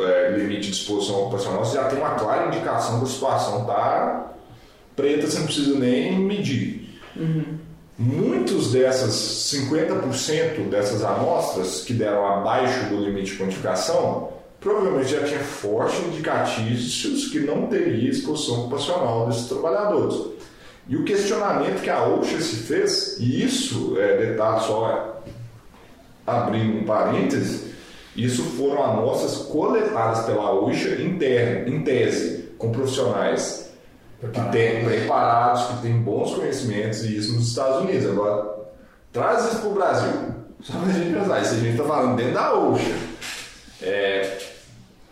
é, 0.00 0.36
limite 0.36 0.70
de 0.70 0.76
exposição 0.76 1.22
ocupacional, 1.22 1.64
você 1.64 1.76
já 1.76 1.84
tem 1.84 1.98
uma 1.98 2.14
clara 2.14 2.48
indicação 2.48 2.98
que 2.98 3.04
a 3.04 3.08
situação 3.08 3.60
está 3.62 4.34
preta, 4.94 5.26
você 5.26 5.38
não 5.38 5.46
precisa 5.46 5.78
nem 5.78 6.18
medir. 6.18 7.00
Uhum. 7.16 7.58
Muitos 7.98 8.72
dessas 8.72 9.12
50% 9.54 10.68
dessas 10.68 11.04
amostras 11.04 11.84
que 11.84 11.92
deram 11.92 12.26
abaixo 12.26 12.88
do 12.88 12.96
limite 12.96 13.32
de 13.32 13.38
quantificação 13.38 14.30
provavelmente 14.60 15.10
já 15.10 15.24
tinha 15.24 15.40
fortes 15.40 15.98
indicativos 16.06 17.28
que 17.30 17.40
não 17.40 17.66
teria 17.66 18.10
exposição 18.10 18.60
ocupacional 18.60 19.26
desses 19.26 19.46
trabalhadores. 19.46 20.16
E 20.88 20.96
o 20.96 21.04
questionamento 21.04 21.80
que 21.80 21.90
a 21.90 22.06
OSHA 22.06 22.40
se 22.40 22.56
fez, 22.56 23.16
e 23.18 23.44
isso 23.44 23.96
é 23.98 24.16
detalhe 24.16 24.60
só 24.64 25.22
abrindo 26.26 26.78
um 26.78 26.84
parêntese, 26.84 27.72
isso 28.16 28.42
foram 28.42 28.82
amostras 28.82 29.46
coletadas 29.46 30.24
pela 30.26 30.52
OSHA 30.52 31.00
em, 31.00 31.18
em 31.66 31.82
tese, 31.82 32.50
com 32.58 32.70
profissionais 32.72 33.70
que 34.20 34.40
têm 34.52 34.84
preparados, 34.84 35.64
que 35.66 35.82
têm 35.82 36.00
bons 36.00 36.34
conhecimentos, 36.34 37.04
e 37.04 37.16
isso 37.16 37.34
nos 37.34 37.48
Estados 37.48 37.82
Unidos. 37.82 38.08
Agora, 38.10 38.54
traz 39.12 39.46
isso 39.46 39.60
para 39.60 39.68
o 39.68 39.74
Brasil, 39.74 40.12
só 40.60 40.74
para 40.74 40.90
a 40.90 40.92
gente 40.92 41.12
pensar, 41.12 41.42
isso 41.42 41.54
a 41.54 41.58
gente 41.58 41.70
está 41.70 41.84
falando 41.84 42.16
dentro 42.16 42.34
da 42.34 42.54
OSHA. 42.54 42.96
É, 43.82 44.38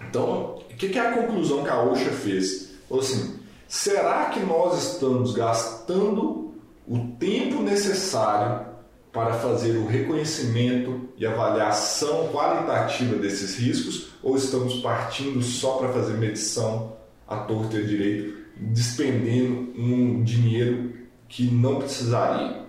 então, 0.08 0.58
o 0.70 0.74
que, 0.76 0.88
que 0.88 0.98
é 0.98 1.08
a 1.08 1.12
conclusão 1.12 1.64
que 1.64 1.70
a 1.70 1.82
OSHA 1.82 2.10
fez? 2.10 2.70
Ou 2.88 3.00
assim, 3.00 3.39
será 3.70 4.24
que 4.30 4.40
nós 4.40 4.94
estamos 4.94 5.32
gastando 5.32 6.54
o 6.88 6.98
tempo 7.20 7.62
necessário 7.62 8.66
para 9.12 9.34
fazer 9.34 9.76
o 9.76 9.86
reconhecimento 9.86 11.08
e 11.16 11.24
avaliação 11.24 12.30
qualitativa 12.32 13.14
desses 13.14 13.56
riscos 13.56 14.08
ou 14.24 14.36
estamos 14.36 14.80
partindo 14.80 15.40
só 15.40 15.76
para 15.76 15.92
fazer 15.92 16.14
medição 16.14 16.96
à 17.28 17.36
torta 17.36 17.76
e 17.76 17.84
à 17.84 17.86
direito, 17.86 18.38
despendendo 18.56 19.72
um 19.78 20.24
dinheiro 20.24 20.92
que 21.28 21.44
não 21.44 21.76
precisaria? 21.76 22.64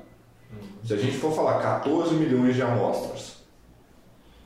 Se 0.84 0.93
a 0.93 0.97
gente 0.97 1.18
for 1.18 1.34
falar 1.34 1.64
14 1.64 2.14
milhões 2.14 2.54
de 2.54 2.62
amostras, 2.62 3.38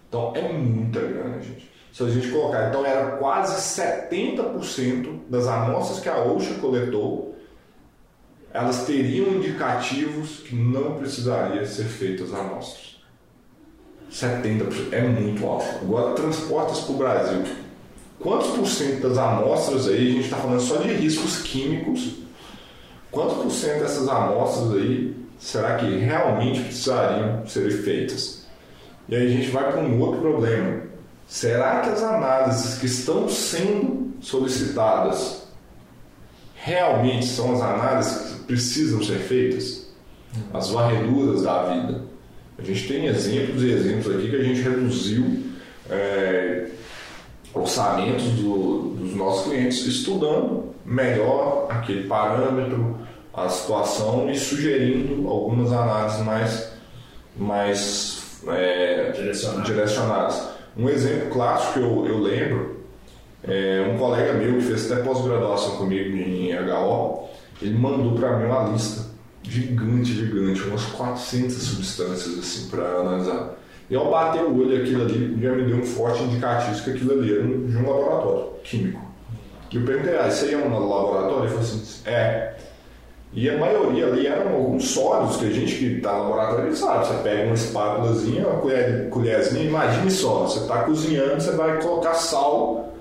então 0.08 0.32
é 0.34 0.54
muita 0.54 1.02
grana, 1.02 1.42
gente. 1.42 1.75
Se 1.96 2.04
a 2.04 2.10
gente 2.10 2.28
colocar, 2.28 2.68
então 2.68 2.86
era 2.86 3.16
quase 3.16 3.56
70% 3.80 5.30
das 5.30 5.48
amostras 5.48 6.02
que 6.02 6.10
a 6.10 6.22
OSHA 6.22 6.56
coletou 6.56 7.36
elas 8.52 8.86
teriam 8.86 9.28
indicativos 9.36 10.40
que 10.40 10.56
não 10.56 10.98
precisaria 10.98 11.66
ser 11.66 11.86
feitas 11.86 12.34
amostras. 12.34 12.98
70% 14.12 14.94
é 14.94 15.02
muito 15.02 15.46
alto. 15.46 15.66
Agora 15.82 16.16
transportas 16.16 16.80
para 16.80 16.94
o 16.94 16.98
Brasil. 16.98 17.44
Quantos 18.20 18.48
por 18.52 18.68
cento 18.68 19.08
das 19.08 19.18
amostras 19.18 19.88
aí, 19.88 20.08
a 20.08 20.12
gente 20.12 20.26
está 20.26 20.38
falando 20.38 20.62
só 20.62 20.78
de 20.78 20.94
riscos 20.94 21.44
químicos, 21.44 22.16
quantos 23.10 23.38
por 23.38 23.52
cento 23.52 23.80
dessas 23.80 24.08
amostras 24.08 24.72
aí 24.74 25.16
será 25.40 25.76
que 25.76 25.98
realmente 25.98 26.62
precisariam 26.62 27.48
ser 27.48 27.70
feitas? 27.84 28.46
E 29.08 29.16
aí 29.16 29.28
a 29.28 29.30
gente 29.30 29.50
vai 29.50 29.72
para 29.72 29.82
um 29.82 29.98
outro 30.02 30.20
problema. 30.20 30.85
Será 31.28 31.82
que 31.82 31.90
as 31.90 32.04
análises 32.04 32.78
que 32.78 32.86
estão 32.86 33.28
sendo 33.28 34.14
solicitadas 34.22 35.48
realmente 36.56 37.26
são 37.26 37.54
as 37.54 37.62
análises 37.62 38.32
que 38.32 38.44
precisam 38.44 39.04
ser 39.04 39.20
feitas? 39.20 39.90
As 40.54 40.70
varreduras 40.70 41.44
da 41.44 41.64
vida. 41.64 42.04
A 42.58 42.62
gente 42.62 42.88
tem 42.88 43.06
exemplos 43.06 43.64
e 43.64 43.72
exemplos 43.72 44.16
aqui 44.16 44.30
que 44.30 44.36
a 44.36 44.44
gente 44.44 44.62
reduziu 44.62 45.44
é, 45.90 46.68
orçamentos 47.54 48.26
do, 48.32 48.96
dos 48.98 49.16
nossos 49.16 49.46
clientes 49.46 49.86
estudando 49.86 50.74
melhor 50.86 51.68
aquele 51.70 52.08
parâmetro, 52.08 52.98
a 53.34 53.50
situação 53.50 54.30
e 54.30 54.38
sugerindo 54.38 55.28
algumas 55.28 55.72
análises 55.72 56.20
mais, 56.22 56.72
mais 57.36 58.40
é, 58.48 59.12
direcionadas. 59.12 59.66
direcionadas. 59.66 60.55
Um 60.78 60.90
exemplo 60.90 61.30
clássico 61.30 61.74
que 61.74 61.80
eu, 61.80 62.06
eu 62.08 62.20
lembro 62.20 62.76
é, 63.44 63.90
um 63.94 63.98
colega 63.98 64.34
meu 64.34 64.56
que 64.56 64.62
fez 64.64 64.92
até 64.92 65.04
pós-graduação 65.04 65.78
comigo 65.78 66.16
em 66.16 66.54
HO, 66.54 67.26
ele 67.62 67.78
mandou 67.78 68.14
para 68.14 68.38
mim 68.38 68.46
uma 68.46 68.70
lista 68.70 69.06
gigante, 69.44 70.14
gigante, 70.14 70.62
umas 70.64 70.84
400 70.86 71.56
substâncias 71.56 72.40
assim 72.40 72.70
para 72.70 72.84
analisar. 73.00 73.56
E 73.90 73.96
ao 73.96 74.10
bater 74.10 74.42
o 74.42 74.58
olho 74.60 74.82
aquilo 74.82 75.04
ali, 75.04 75.38
já 75.40 75.52
me 75.52 75.64
deu 75.64 75.78
um 75.78 75.84
forte 75.86 76.24
indicativo 76.24 76.84
que 76.84 76.90
aquilo 76.90 77.12
ali 77.14 77.34
era 77.34 77.44
de 77.44 77.78
um 77.78 77.88
laboratório 77.88 78.50
químico. 78.64 79.06
E 79.72 79.78
eu 79.78 79.86
perguntei, 79.86 80.18
ah, 80.18 80.28
isso 80.28 80.46
aí 80.46 80.54
é 80.54 80.58
um 80.58 80.70
laboratório? 80.70 81.44
Ele 81.44 81.48
falou 81.50 81.62
assim, 81.62 82.02
é. 82.06 82.56
E 83.36 83.50
a 83.50 83.58
maioria 83.58 84.08
ali 84.08 84.28
eram 84.28 84.54
alguns 84.54 84.92
sólidos 84.92 85.36
que 85.36 85.48
a 85.48 85.52
gente 85.52 85.76
que 85.76 85.86
está 85.98 86.14
no 86.14 86.30
laboratório 86.30 86.74
sabe. 86.74 87.06
Você 87.06 87.14
pega 87.22 87.44
uma 87.44 87.54
espátulazinha, 87.54 88.48
uma 88.48 88.62
colher, 88.62 89.10
colherzinha, 89.10 89.66
imagine 89.66 90.10
só, 90.10 90.44
você 90.44 90.60
está 90.60 90.84
cozinhando, 90.84 91.42
você 91.42 91.52
vai 91.52 91.82
colocar 91.82 92.14
sal 92.14 92.94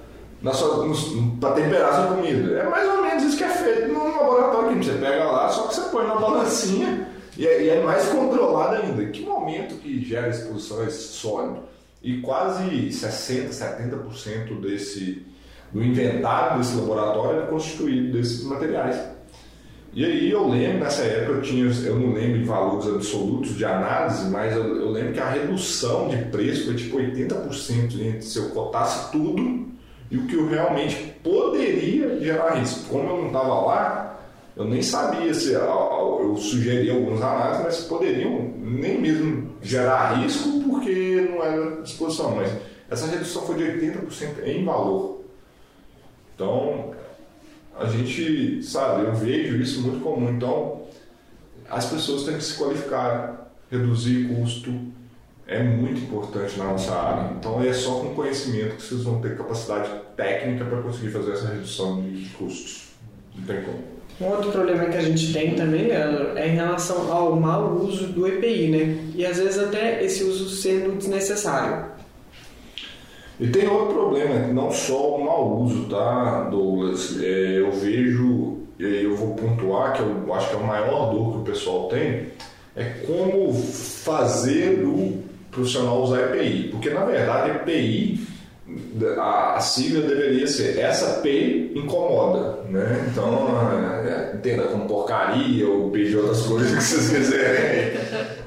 para 1.40 1.52
temperar 1.52 1.94
sua 1.94 2.16
comida. 2.16 2.58
É 2.58 2.68
mais 2.68 2.88
ou 2.88 3.02
menos 3.02 3.22
isso 3.22 3.36
que 3.36 3.44
é 3.44 3.48
feito 3.48 3.92
no 3.92 4.04
laboratório 4.04 4.76
que 4.76 4.84
você 4.84 4.98
pega 4.98 5.24
lá, 5.24 5.48
só 5.48 5.68
que 5.68 5.74
você 5.76 5.82
põe 5.82 6.04
na 6.04 6.16
balancinha 6.16 7.08
e 7.38 7.46
é, 7.46 7.62
e 7.62 7.68
é 7.70 7.82
mais 7.82 8.08
controlado 8.08 8.74
ainda. 8.82 9.06
Que 9.06 9.24
momento 9.24 9.76
que 9.76 10.04
gera 10.04 10.28
exposição 10.28 10.80
a 10.80 10.86
esse 10.86 11.14
sólido? 11.14 11.60
E 12.02 12.20
quase 12.20 12.92
60, 12.92 13.50
70% 13.50 14.60
desse, 14.60 15.24
do 15.72 15.82
inventário 15.82 16.58
desse 16.58 16.74
laboratório 16.74 17.44
é 17.44 17.46
constituído 17.46 18.12
desses 18.12 18.44
materiais. 18.44 19.14
E 19.94 20.04
aí 20.04 20.28
eu 20.28 20.48
lembro, 20.48 20.80
nessa 20.80 21.02
época 21.02 21.34
eu 21.34 21.42
tinha, 21.42 21.66
eu 21.86 21.96
não 21.96 22.12
lembro 22.12 22.40
de 22.40 22.44
valores 22.44 22.88
absolutos 22.88 23.56
de 23.56 23.64
análise, 23.64 24.28
mas 24.28 24.52
eu, 24.54 24.76
eu 24.76 24.90
lembro 24.90 25.12
que 25.12 25.20
a 25.20 25.30
redução 25.30 26.08
de 26.08 26.16
preço 26.16 26.64
foi 26.64 26.74
tipo 26.74 26.96
80% 26.98 28.00
entre 28.00 28.22
se 28.22 28.38
eu 28.40 28.50
cotasse 28.50 29.12
tudo 29.12 29.68
e 30.10 30.16
o 30.16 30.26
que 30.26 30.34
eu 30.34 30.48
realmente 30.48 31.14
poderia 31.22 32.18
gerar 32.18 32.54
risco. 32.54 32.88
Como 32.88 33.08
eu 33.08 33.18
não 33.18 33.26
estava 33.28 33.54
lá, 33.60 34.20
eu 34.56 34.64
nem 34.64 34.82
sabia 34.82 35.32
se 35.32 35.52
eu 35.52 36.36
sugeri 36.38 36.90
algumas 36.90 37.22
análises, 37.22 37.64
mas 37.64 37.80
poderiam 37.82 38.52
nem 38.58 39.00
mesmo 39.00 39.52
gerar 39.62 40.14
risco 40.14 40.60
porque 40.68 41.28
não 41.30 41.40
era 41.40 41.82
disposição. 41.82 42.34
Mas 42.34 42.52
essa 42.90 43.06
redução 43.06 43.42
foi 43.42 43.54
de 43.54 43.62
80% 43.62 44.44
em 44.44 44.64
valor. 44.64 45.22
Então, 46.34 46.92
a 47.78 47.86
gente, 47.86 48.62
sabe, 48.62 49.04
eu 49.04 49.14
vejo 49.14 49.56
isso 49.56 49.82
muito 49.82 50.02
comum. 50.02 50.30
Então, 50.30 50.82
as 51.68 51.86
pessoas 51.86 52.24
têm 52.24 52.36
que 52.36 52.44
se 52.44 52.56
qualificar, 52.56 53.50
reduzir 53.70 54.28
custo, 54.28 54.72
é 55.46 55.62
muito 55.62 56.00
importante 56.00 56.58
na 56.58 56.64
nossa 56.64 56.94
área. 56.94 57.32
Então, 57.38 57.62
é 57.62 57.72
só 57.72 58.00
com 58.00 58.14
conhecimento 58.14 58.76
que 58.76 58.82
vocês 58.82 59.02
vão 59.02 59.20
ter 59.20 59.36
capacidade 59.36 59.90
técnica 60.16 60.64
para 60.64 60.82
conseguir 60.82 61.10
fazer 61.10 61.32
essa 61.32 61.48
redução 61.48 62.00
de 62.02 62.28
custos. 62.30 62.88
Não 63.36 63.44
tem 63.44 63.62
como. 63.62 63.94
Um 64.20 64.26
outro 64.26 64.52
problema 64.52 64.84
que 64.86 64.96
a 64.96 65.02
gente 65.02 65.32
tem 65.32 65.56
também, 65.56 65.88
Leandro, 65.88 66.38
é 66.38 66.48
em 66.48 66.54
relação 66.54 67.12
ao 67.12 67.34
mau 67.34 67.74
uso 67.74 68.06
do 68.06 68.28
EPI, 68.28 68.68
né? 68.68 69.12
E 69.16 69.26
às 69.26 69.38
vezes 69.38 69.58
até 69.58 70.04
esse 70.04 70.22
uso 70.22 70.48
sendo 70.48 70.96
desnecessário. 70.96 71.93
E 73.40 73.48
tem 73.48 73.66
outro 73.66 73.94
problema, 73.94 74.46
não 74.52 74.70
só 74.70 75.16
o 75.16 75.24
mau 75.24 75.62
uso, 75.62 75.86
tá, 75.86 76.48
Douglas? 76.50 77.18
É, 77.20 77.58
eu 77.58 77.72
vejo, 77.72 78.58
eu 78.78 79.16
vou 79.16 79.34
pontuar 79.34 79.92
que 79.92 80.02
eu 80.02 80.32
acho 80.34 80.50
que 80.50 80.54
é 80.54 80.58
o 80.58 80.66
maior 80.66 81.10
dor 81.10 81.32
que 81.32 81.38
o 81.38 81.42
pessoal 81.42 81.88
tem, 81.88 82.28
é 82.76 82.84
como 83.06 83.52
fazer 83.52 84.84
o 84.84 85.22
profissional 85.50 86.02
usar 86.02 86.36
EPI. 86.36 86.68
Porque 86.70 86.90
na 86.90 87.04
verdade 87.04 87.50
EPI, 87.50 88.20
a, 89.18 89.56
a 89.56 89.60
sigla 89.60 90.06
deveria 90.06 90.46
ser 90.46 90.78
essa 90.78 91.20
P 91.20 91.72
incomoda. 91.74 92.62
Né? 92.68 93.08
Então, 93.10 93.48
é, 94.06 94.36
entenda 94.36 94.64
como 94.64 94.86
porcaria 94.86 95.68
ou 95.68 95.90
pedir 95.90 96.16
outras 96.16 96.42
coisas 96.42 96.70
que 96.74 96.82
vocês 96.82 97.10
quiserem. 97.10 97.98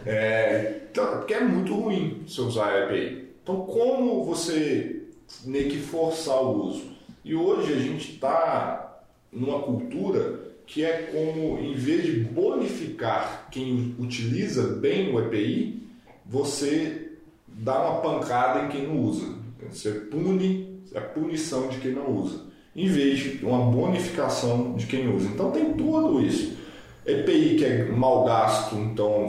É, 0.06 0.76
então, 0.90 1.18
porque 1.18 1.34
é 1.34 1.42
muito 1.42 1.74
ruim 1.76 2.24
se 2.26 2.40
usar 2.40 2.84
EPI. 2.84 3.27
Então, 3.48 3.62
como 3.62 4.26
você 4.26 5.04
meio 5.46 5.70
que 5.70 5.78
forçar 5.78 6.44
o 6.44 6.66
uso? 6.66 6.84
E 7.24 7.34
hoje 7.34 7.72
a 7.72 7.80
gente 7.80 8.16
está 8.16 9.00
numa 9.32 9.60
cultura 9.60 10.42
que 10.66 10.84
é 10.84 11.04
como, 11.04 11.58
em 11.58 11.74
vez 11.74 12.04
de 12.04 12.12
bonificar 12.26 13.48
quem 13.50 13.96
utiliza 13.98 14.76
bem 14.76 15.16
o 15.16 15.20
EPI, 15.22 15.82
você 16.26 17.14
dá 17.48 17.90
uma 17.90 18.02
pancada 18.02 18.66
em 18.66 18.68
quem 18.68 18.86
não 18.86 19.00
usa. 19.00 19.34
Você 19.72 19.92
pune 19.92 20.82
a 20.94 21.00
punição 21.00 21.70
de 21.70 21.78
quem 21.78 21.94
não 21.94 22.12
usa, 22.18 22.48
em 22.76 22.90
vez 22.90 23.18
de 23.18 23.46
uma 23.46 23.72
bonificação 23.72 24.74
de 24.76 24.88
quem 24.88 25.08
usa. 25.16 25.26
Então 25.26 25.52
tem 25.52 25.72
tudo 25.72 26.20
isso. 26.20 26.58
EPI 27.06 27.56
que 27.56 27.64
é 27.64 27.86
mal 27.86 28.26
gasto, 28.26 28.76
então 28.76 29.26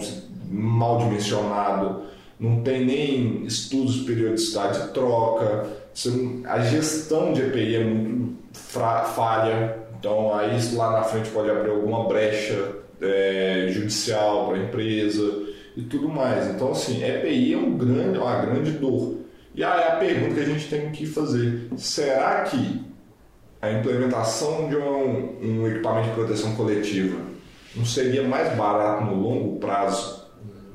mal 0.50 0.98
dimensionado, 0.98 2.08
não 2.38 2.62
tem 2.62 2.84
nem 2.84 3.44
estudos 3.44 3.94
de 3.94 4.04
periodicidade 4.04 4.82
de 4.82 4.88
troca, 4.92 5.66
a 6.44 6.60
gestão 6.60 7.32
de 7.32 7.42
EPI 7.42 7.76
é 7.76 7.84
muito 7.84 8.38
falha, 8.52 9.76
então 9.98 10.34
aí 10.34 10.56
lá 10.74 10.92
na 10.92 11.02
frente 11.02 11.30
pode 11.30 11.50
abrir 11.50 11.70
alguma 11.70 12.06
brecha 12.06 12.76
é, 13.00 13.66
judicial 13.70 14.46
para 14.46 14.56
a 14.56 14.64
empresa 14.64 15.48
e 15.76 15.82
tudo 15.82 16.08
mais. 16.08 16.46
Então 16.48 16.70
assim, 16.70 17.02
EPI 17.04 17.54
é 17.54 17.56
um 17.56 17.76
grande, 17.76 18.18
uma 18.18 18.40
grande 18.40 18.72
dor. 18.72 19.18
E 19.54 19.64
aí 19.64 19.84
a 19.84 19.96
pergunta 19.96 20.34
que 20.34 20.40
a 20.40 20.44
gente 20.44 20.68
tem 20.68 20.90
que 20.92 21.04
fazer, 21.04 21.68
será 21.76 22.42
que 22.42 22.86
a 23.60 23.72
implementação 23.72 24.68
de 24.68 24.76
um, 24.76 25.38
um 25.42 25.66
equipamento 25.66 26.10
de 26.10 26.14
proteção 26.14 26.54
coletiva 26.54 27.18
não 27.74 27.84
seria 27.84 28.22
mais 28.22 28.56
barato 28.56 29.04
no 29.04 29.20
longo 29.20 29.58
prazo 29.58 30.17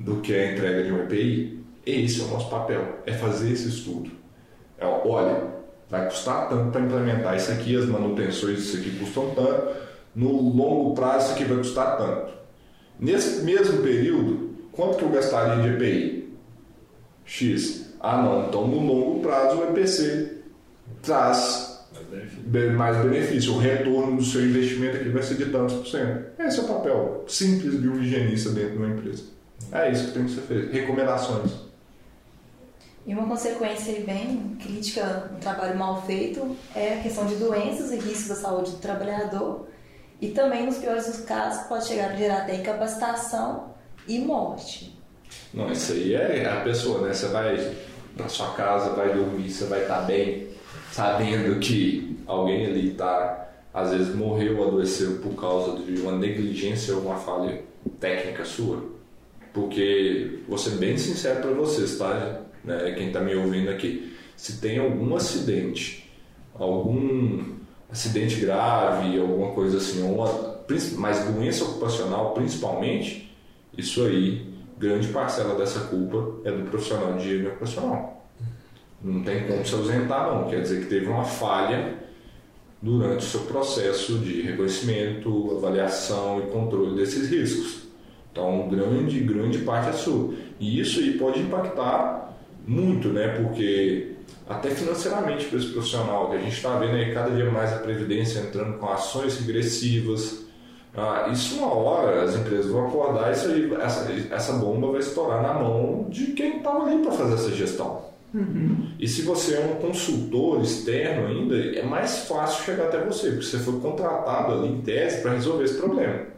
do 0.03 0.17
que 0.17 0.35
a 0.35 0.51
entrega 0.51 0.83
de 0.83 0.91
um 0.91 1.03
EPI, 1.03 1.63
esse 1.85 2.21
é 2.21 2.25
o 2.25 2.27
nosso 2.27 2.49
papel, 2.49 2.99
é 3.05 3.13
fazer 3.13 3.51
esse 3.51 3.69
estudo. 3.69 4.11
É, 4.77 4.85
olha, 4.85 5.47
vai 5.89 6.05
custar 6.05 6.49
tanto 6.49 6.71
para 6.71 6.81
implementar 6.81 7.37
isso 7.37 7.51
aqui, 7.51 7.75
as 7.75 7.85
manutenções 7.85 8.59
isso 8.59 8.77
aqui 8.77 8.91
custam 8.99 9.33
tanto, 9.33 9.75
no 10.13 10.29
longo 10.29 10.93
prazo 10.93 11.25
isso 11.25 11.33
aqui 11.33 11.45
vai 11.45 11.57
custar 11.57 11.97
tanto. 11.97 12.33
Nesse 12.99 13.43
mesmo 13.43 13.81
período, 13.81 14.55
quanto 14.73 14.97
que 14.97 15.03
eu 15.03 15.09
gastaria 15.09 15.63
de 15.63 15.69
EPI? 15.69 16.33
X. 17.25 17.93
Ah 18.01 18.21
não, 18.21 18.47
então 18.47 18.67
no 18.67 18.85
longo 18.85 19.21
prazo 19.21 19.57
o 19.57 19.69
EPC 19.69 20.43
traz 21.01 21.87
mais 22.75 22.97
benefício. 22.97 23.53
O 23.53 23.57
retorno 23.57 24.17
do 24.17 24.23
seu 24.23 24.45
investimento 24.45 24.97
aqui 24.97 25.09
vai 25.09 25.23
ser 25.23 25.35
de 25.35 25.45
tantos 25.45 25.75
por 25.75 25.87
cento. 25.87 26.25
Esse 26.37 26.59
é 26.59 26.63
o 26.63 26.67
papel 26.67 27.23
simples 27.27 27.81
de 27.81 27.87
um 27.87 28.01
higienista 28.01 28.49
dentro 28.49 28.71
de 28.71 28.77
uma 28.77 28.89
empresa. 28.89 29.23
É 29.71 29.91
isso 29.91 30.07
que 30.07 30.11
tem 30.13 30.25
que 30.25 30.31
ser 30.31 30.41
feito. 30.41 30.71
Recomendações. 30.71 31.51
E 33.05 33.13
uma 33.13 33.27
consequência 33.27 33.99
bem 34.01 34.57
crítica 34.61 35.29
do 35.31 35.39
trabalho 35.39 35.77
mal 35.77 36.01
feito 36.03 36.55
é 36.73 36.93
a 36.93 37.01
questão 37.01 37.25
de 37.25 37.35
doenças 37.35 37.91
e 37.91 37.97
riscos 37.97 38.29
da 38.29 38.35
saúde 38.35 38.71
do 38.71 38.77
trabalhador. 38.77 39.67
E 40.21 40.29
também, 40.29 40.65
nos 40.65 40.77
piores 40.77 41.05
dos 41.05 41.21
casos, 41.25 41.67
pode 41.67 41.85
chegar 41.85 42.11
a 42.11 42.15
gerar 42.15 42.37
até 42.43 42.55
incapacitação 42.55 43.73
e 44.07 44.19
morte. 44.19 44.97
Não, 45.53 45.69
isso 45.69 45.91
aí 45.91 46.13
é 46.13 46.49
a 46.49 46.61
pessoa, 46.61 47.05
né? 47.05 47.13
Você 47.13 47.27
vai 47.27 47.75
para 48.15 48.29
sua 48.29 48.53
casa, 48.53 48.91
vai 48.91 49.13
dormir, 49.13 49.49
você 49.49 49.65
vai 49.65 49.81
estar 49.81 50.01
bem, 50.03 50.47
sabendo 50.91 51.59
que 51.59 52.17
alguém 52.25 52.67
ali 52.67 52.91
está, 52.91 53.49
às 53.73 53.91
vezes 53.91 54.15
morreu, 54.15 54.65
adoeceu 54.65 55.17
por 55.17 55.35
causa 55.35 55.83
de 55.83 55.99
uma 56.01 56.13
negligência 56.13 56.95
ou 56.95 57.01
uma 57.01 57.15
falha 57.15 57.63
técnica 57.99 58.45
sua. 58.45 58.92
Porque, 59.53 60.39
vou 60.47 60.57
ser 60.57 60.71
bem 60.71 60.97
sincero 60.97 61.41
para 61.41 61.51
vocês, 61.51 61.97
tá? 61.97 62.41
Né, 62.63 62.93
quem 62.97 63.07
está 63.07 63.19
me 63.19 63.35
ouvindo 63.35 63.69
aqui. 63.69 64.15
Se 64.35 64.59
tem 64.59 64.79
algum 64.79 65.15
acidente, 65.15 66.09
algum 66.55 67.53
acidente 67.89 68.39
grave, 68.39 69.19
alguma 69.19 69.51
coisa 69.51 69.77
assim, 69.77 70.01
uma, 70.01 70.63
mas 70.97 71.25
doença 71.25 71.63
ocupacional 71.65 72.33
principalmente, 72.33 73.31
isso 73.77 74.03
aí, 74.03 74.53
grande 74.77 75.07
parcela 75.09 75.55
dessa 75.55 75.81
culpa 75.81 76.41
é 76.43 76.51
do 76.51 76.69
profissional 76.69 77.13
de 77.13 77.27
higiene 77.27 77.47
ocupacional. 77.47 78.27
Não 79.03 79.21
tem 79.21 79.45
como 79.45 79.65
se 79.65 79.75
ausentar, 79.75 80.33
não. 80.33 80.49
Quer 80.49 80.61
dizer 80.61 80.81
que 80.81 80.87
teve 80.87 81.07
uma 81.07 81.25
falha 81.25 81.95
durante 82.81 83.25
o 83.25 83.29
seu 83.29 83.41
processo 83.41 84.17
de 84.19 84.41
reconhecimento, 84.41 85.57
avaliação 85.57 86.39
e 86.39 86.51
controle 86.51 86.95
desses 86.95 87.29
riscos. 87.29 87.82
Então, 88.33 88.67
grande, 88.67 89.19
grande 89.19 89.59
parte 89.59 89.89
é 89.89 89.93
sua. 89.93 90.33
E 90.59 90.79
isso 90.79 90.99
aí 90.99 91.19
pode 91.19 91.39
impactar 91.39 92.35
muito, 92.67 93.09
né? 93.09 93.27
Porque 93.27 94.13
até 94.49 94.71
financeiramente 94.71 95.45
para 95.45 95.59
esse 95.59 95.67
profissional, 95.67 96.31
que 96.31 96.37
a 96.37 96.39
gente 96.39 96.55
está 96.55 96.77
vendo 96.79 96.95
aí 96.95 97.13
cada 97.13 97.29
dia 97.29 97.49
mais 97.51 97.71
a 97.71 97.77
Previdência 97.77 98.39
entrando 98.39 98.79
com 98.79 98.89
ações 98.89 99.39
regressivas. 99.39 100.43
Ah, 100.95 101.29
isso 101.31 101.57
uma 101.57 101.73
hora 101.73 102.23
as 102.23 102.35
empresas 102.35 102.71
vão 102.71 102.87
acordar 102.87 103.29
e 103.29 103.33
isso 103.33 103.47
aí, 103.47 103.73
essa, 103.81 104.11
essa 104.31 104.53
bomba 104.53 104.91
vai 104.91 104.99
estourar 104.99 105.41
na 105.41 105.53
mão 105.53 106.07
de 106.09 106.27
quem 106.33 106.57
estava 106.57 106.85
ali 106.85 107.03
para 107.03 107.11
fazer 107.11 107.35
essa 107.35 107.51
gestão. 107.51 108.01
Uhum. 108.33 108.87
E 108.99 109.07
se 109.07 109.21
você 109.21 109.55
é 109.55 109.59
um 109.59 109.75
consultor 109.87 110.61
externo 110.61 111.27
ainda, 111.27 111.55
é 111.55 111.83
mais 111.83 112.27
fácil 112.27 112.63
chegar 112.63 112.85
até 112.85 112.99
você, 113.03 113.29
porque 113.29 113.45
você 113.45 113.59
foi 113.59 113.79
contratado 113.79 114.53
ali 114.53 114.69
em 114.69 114.81
tese 114.81 115.21
para 115.21 115.33
resolver 115.33 115.63
esse 115.65 115.75
problema. 115.75 116.32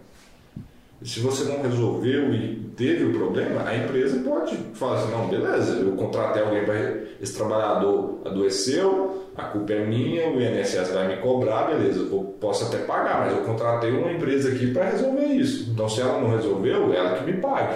Se 1.05 1.19
você 1.19 1.43
não 1.43 1.61
resolveu 1.61 2.33
e 2.33 2.55
teve 2.75 3.05
o 3.05 3.13
problema, 3.13 3.63
a 3.63 3.77
empresa 3.77 4.19
pode 4.27 4.57
falar 4.73 4.95
assim, 4.95 5.11
não, 5.11 5.27
beleza, 5.27 5.73
eu 5.73 5.91
contratei 5.91 6.41
alguém 6.41 6.65
para 6.65 6.75
esse 7.21 7.37
trabalhador 7.37 8.21
adoeceu, 8.25 9.29
a 9.37 9.43
culpa 9.43 9.73
é 9.73 9.85
minha, 9.85 10.29
o 10.29 10.41
INSS 10.41 10.91
vai 10.91 11.07
me 11.07 11.21
cobrar, 11.21 11.65
beleza, 11.65 11.99
eu 11.99 12.35
posso 12.41 12.65
até 12.65 12.79
pagar, 12.79 13.19
mas 13.19 13.37
eu 13.37 13.43
contratei 13.43 13.91
uma 13.91 14.11
empresa 14.11 14.49
aqui 14.49 14.73
para 14.73 14.89
resolver 14.89 15.27
isso. 15.27 15.69
Então, 15.69 15.87
se 15.87 16.01
ela 16.01 16.19
não 16.19 16.31
resolveu, 16.31 16.91
ela 16.91 17.17
que 17.17 17.31
me 17.31 17.39
pague. 17.39 17.75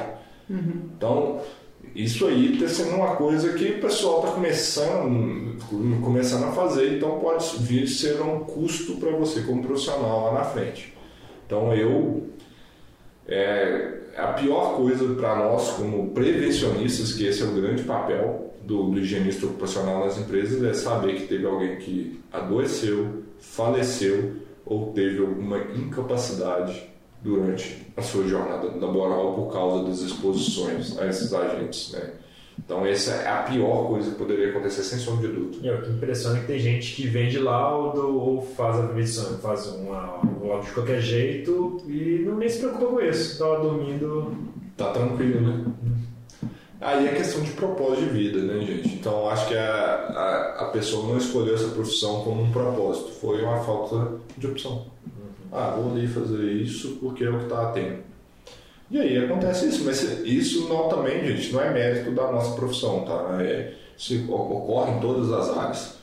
Uhum. 0.50 0.90
Então, 0.98 1.40
isso 1.94 2.26
aí 2.26 2.54
está 2.54 2.68
sendo 2.68 2.96
uma 2.96 3.16
coisa 3.16 3.54
que 3.54 3.74
o 3.74 3.80
pessoal 3.80 4.22
está 4.22 4.32
começando, 4.32 5.56
começando 6.02 6.46
a 6.46 6.52
fazer, 6.52 6.98
então 6.98 7.20
pode 7.20 7.46
vir 7.60 7.88
ser 7.88 8.20
um 8.22 8.40
custo 8.40 8.96
para 8.96 9.12
você 9.12 9.42
como 9.42 9.62
profissional 9.62 10.34
lá 10.34 10.40
na 10.40 10.46
frente. 10.46 10.98
Então, 11.46 11.72
eu. 11.76 12.28
É, 13.30 14.00
a 14.18 14.34
pior 14.34 14.76
coisa 14.76 15.14
para 15.16 15.36
nós, 15.36 15.72
como 15.72 16.10
prevencionistas, 16.10 17.14
que 17.14 17.26
esse 17.26 17.44
é 17.44 17.46
o 17.46 17.54
grande 17.54 17.84
papel, 17.84 18.50
do, 18.70 18.92
do 18.92 19.00
higienista 19.00 19.48
ocupacional 19.48 20.06
nas 20.06 20.18
empresas 20.20 20.64
é 20.64 20.74
saber 20.74 21.16
que 21.16 21.28
teve 21.28 21.46
alguém 21.46 21.78
que 21.78 22.20
adoeceu, 22.32 23.24
faleceu 23.40 24.34
ou 24.64 24.94
teve 24.94 25.20
alguma 25.20 25.58
incapacidade 25.76 26.88
durante 27.22 27.88
a 27.98 28.02
sua 28.02 28.28
jornada 28.28 28.68
laboral 28.80 29.34
por 29.34 29.52
causa 29.52 29.88
das 29.88 30.02
exposições 30.02 30.98
a 31.00 31.08
esses 31.08 31.34
agentes, 31.34 31.92
né? 31.92 32.12
Então 32.66 32.86
essa 32.86 33.12
é 33.12 33.30
a 33.30 33.44
pior 33.44 33.88
coisa 33.88 34.12
que 34.12 34.18
poderia 34.18 34.50
acontecer 34.50 34.84
sem 34.84 35.00
sombra 35.00 35.28
de 35.28 35.34
dúvida. 35.34 35.68
E 35.68 35.72
o 35.72 35.82
que 35.82 35.90
impressiona 35.92 36.38
é 36.38 36.42
que 36.42 36.48
tem 36.48 36.60
gente 36.60 36.96
que 36.96 37.08
vende 37.08 37.40
laudo 37.40 38.20
ou 38.20 38.42
faz 38.42 38.78
a 38.78 38.84
prevenção, 38.84 39.38
faz 39.40 39.68
uma, 39.68 40.20
um 40.26 40.48
laudo 40.48 40.66
de 40.66 40.72
qualquer 40.72 41.02
jeito 41.02 41.82
e 41.88 42.24
não 42.26 42.38
nem 42.38 42.50
se 42.50 42.60
preocupa 42.60 42.86
com 42.86 43.02
isso, 43.02 43.34
está 43.34 43.56
dormindo. 43.56 44.36
Tá 44.78 44.92
tranquilo, 44.92 45.42
né? 45.42 45.66
Aí 46.82 47.08
é 47.08 47.14
questão 47.14 47.42
de 47.42 47.52
propósito 47.52 48.06
de 48.06 48.10
vida, 48.10 48.42
né, 48.42 48.66
gente? 48.66 48.88
Então 48.96 49.30
acho 49.30 49.50
que 49.50 49.56
a, 49.56 49.66
a, 49.66 50.64
a, 50.64 50.66
pessoa 50.70 51.08
não 51.08 51.18
escolheu 51.18 51.56
essa 51.56 51.68
profissão 51.70 52.24
como 52.24 52.44
um 52.44 52.52
propósito, 52.52 53.12
foi 53.20 53.44
uma 53.44 53.60
falta 53.60 54.14
de 54.38 54.48
opção. 54.48 54.86
Ah, 55.52 55.76
vou 55.76 55.92
ali 55.92 56.08
fazer 56.08 56.44
isso 56.54 56.98
porque 57.02 57.26
é 57.26 57.30
o 57.30 57.38
que 57.38 57.44
está 57.44 57.72
tendo. 57.72 58.09
E 58.92 59.00
aí 59.00 59.18
acontece 59.18 59.68
isso, 59.68 59.84
mas 59.86 60.02
isso 60.26 60.68
não 60.68 60.90
também, 60.90 61.26
gente, 61.26 61.54
não 61.54 61.62
é 61.62 61.72
mérito 61.72 62.12
da 62.12 62.32
nossa 62.32 62.56
profissão, 62.56 63.02
tá? 63.02 63.38
É, 63.42 63.74
ocorre 64.28 64.94
em 64.94 65.00
todas 65.00 65.32
as 65.32 65.58
áreas. 65.58 66.00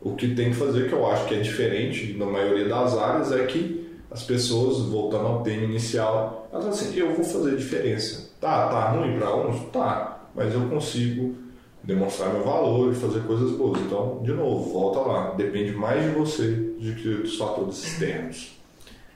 O 0.00 0.14
que 0.14 0.34
tem 0.34 0.50
que 0.50 0.56
fazer, 0.56 0.88
que 0.88 0.92
eu 0.92 1.06
acho 1.10 1.26
que 1.26 1.34
é 1.34 1.40
diferente 1.40 2.12
na 2.14 2.26
maioria 2.26 2.68
das 2.68 2.96
áreas, 2.96 3.32
é 3.32 3.46
que 3.46 3.88
as 4.10 4.22
pessoas, 4.22 4.78
voltando 4.90 5.26
ao 5.26 5.42
tema 5.42 5.64
inicial, 5.64 6.48
elas 6.52 6.66
assim, 6.66 6.96
eu 6.98 7.14
vou 7.14 7.24
fazer 7.24 7.56
diferença 7.56 8.28
Tá, 8.40 8.68
tá 8.68 8.90
ruim 8.90 9.18
para 9.18 9.34
uns? 9.34 9.60
Tá, 9.72 10.28
mas 10.34 10.54
eu 10.54 10.68
consigo 10.68 11.34
demonstrar 11.82 12.32
meu 12.32 12.44
valor 12.44 12.92
e 12.92 12.94
fazer 12.94 13.20
coisas 13.20 13.52
boas. 13.52 13.80
Então, 13.80 14.20
de 14.22 14.32
novo, 14.32 14.72
volta 14.72 15.00
lá. 15.00 15.30
Depende 15.36 15.72
mais 15.72 16.02
de 16.04 16.10
você 16.10 16.46
do 16.46 16.94
que 16.94 17.14
dos 17.14 17.36
fatores 17.36 17.82
externos. 17.82 18.57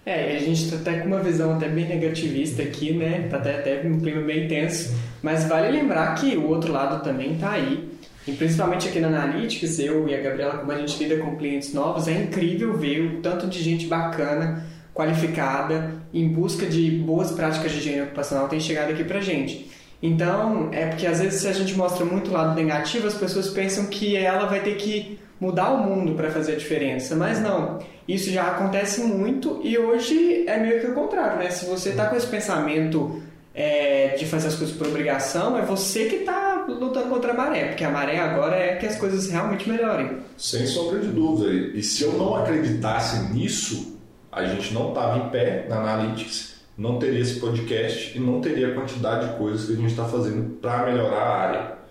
É, 0.04 0.36
a 0.36 0.40
gente 0.40 0.64
está 0.64 0.76
até 0.76 1.00
com 1.00 1.08
uma 1.08 1.20
visão 1.20 1.54
até 1.54 1.68
bem 1.68 1.86
negativista 1.86 2.62
aqui, 2.62 2.92
né? 2.92 3.28
Tá 3.30 3.36
até, 3.36 3.58
até 3.58 3.82
um 3.86 4.00
clima 4.00 4.22
bem 4.22 4.48
tenso. 4.48 4.94
Mas 5.22 5.44
vale 5.44 5.70
lembrar 5.70 6.14
que 6.14 6.36
o 6.36 6.48
outro 6.48 6.72
lado 6.72 7.04
também 7.04 7.34
está 7.34 7.52
aí. 7.52 7.88
E 8.26 8.32
principalmente 8.32 8.88
aqui 8.88 9.00
na 9.00 9.08
Analytics, 9.08 9.78
eu 9.78 10.08
e 10.08 10.14
a 10.14 10.20
Gabriela, 10.20 10.58
como 10.58 10.72
a 10.72 10.78
gente 10.78 11.02
lida 11.02 11.22
com 11.22 11.36
clientes 11.36 11.72
novos, 11.72 12.06
é 12.08 12.12
incrível 12.12 12.76
ver 12.76 13.00
o 13.00 13.20
tanto 13.20 13.46
de 13.46 13.62
gente 13.62 13.86
bacana 13.86 14.64
qualificada, 14.94 15.94
em 16.12 16.28
busca 16.28 16.66
de 16.66 16.90
boas 16.90 17.32
práticas 17.32 17.72
de 17.72 17.78
higiene 17.78 18.02
ocupacional 18.02 18.48
tem 18.48 18.60
chegado 18.60 18.90
aqui 18.90 19.02
pra 19.02 19.20
gente. 19.20 19.70
Então, 20.02 20.68
é 20.72 20.86
porque 20.86 21.06
às 21.06 21.20
vezes 21.20 21.40
se 21.40 21.48
a 21.48 21.52
gente 21.52 21.74
mostra 21.74 22.04
muito 22.04 22.30
lado 22.30 22.54
negativo, 22.54 23.06
as 23.06 23.14
pessoas 23.14 23.48
pensam 23.48 23.86
que 23.86 24.16
ela 24.16 24.46
vai 24.46 24.60
ter 24.60 24.74
que 24.76 25.18
mudar 25.42 25.72
o 25.72 25.78
mundo 25.78 26.14
para 26.14 26.30
fazer 26.30 26.52
a 26.52 26.56
diferença, 26.56 27.16
mas 27.16 27.40
não. 27.40 27.80
Isso 28.06 28.30
já 28.30 28.44
acontece 28.44 29.00
muito 29.00 29.60
e 29.64 29.76
hoje 29.76 30.44
é 30.46 30.56
meio 30.56 30.80
que 30.80 30.86
o 30.86 30.94
contrário, 30.94 31.38
né? 31.38 31.50
Se 31.50 31.66
você 31.66 31.88
está 31.88 32.06
com 32.06 32.14
esse 32.14 32.28
pensamento 32.28 33.20
é, 33.52 34.14
de 34.16 34.24
fazer 34.24 34.48
as 34.48 34.54
coisas 34.54 34.76
por 34.76 34.86
obrigação, 34.86 35.58
é 35.58 35.62
você 35.62 36.04
que 36.04 36.16
está 36.16 36.64
lutando 36.68 37.08
contra 37.08 37.32
a 37.32 37.34
maré, 37.34 37.64
porque 37.66 37.82
a 37.82 37.90
maré 37.90 38.20
agora 38.20 38.54
é 38.54 38.76
que 38.76 38.86
as 38.86 38.94
coisas 38.94 39.28
realmente 39.28 39.68
melhorem. 39.68 40.18
Sem 40.38 40.64
sombra 40.64 41.00
de 41.00 41.08
dúvida. 41.08 41.50
E 41.76 41.82
se 41.82 42.04
eu 42.04 42.12
não 42.12 42.36
acreditasse 42.36 43.34
nisso, 43.34 43.98
a 44.30 44.44
gente 44.44 44.72
não 44.72 44.90
estava 44.90 45.18
em 45.18 45.28
pé 45.30 45.66
na 45.68 45.80
Analytics, 45.80 46.54
não 46.78 47.00
teria 47.00 47.18
esse 47.18 47.40
podcast 47.40 48.16
e 48.16 48.20
não 48.20 48.40
teria 48.40 48.68
a 48.68 48.74
quantidade 48.74 49.28
de 49.28 49.38
coisas 49.38 49.66
que 49.66 49.72
a 49.72 49.76
gente 49.76 49.90
está 49.90 50.04
fazendo 50.04 50.56
para 50.60 50.86
melhorar 50.86 51.18
a 51.18 51.36
área. 51.36 51.81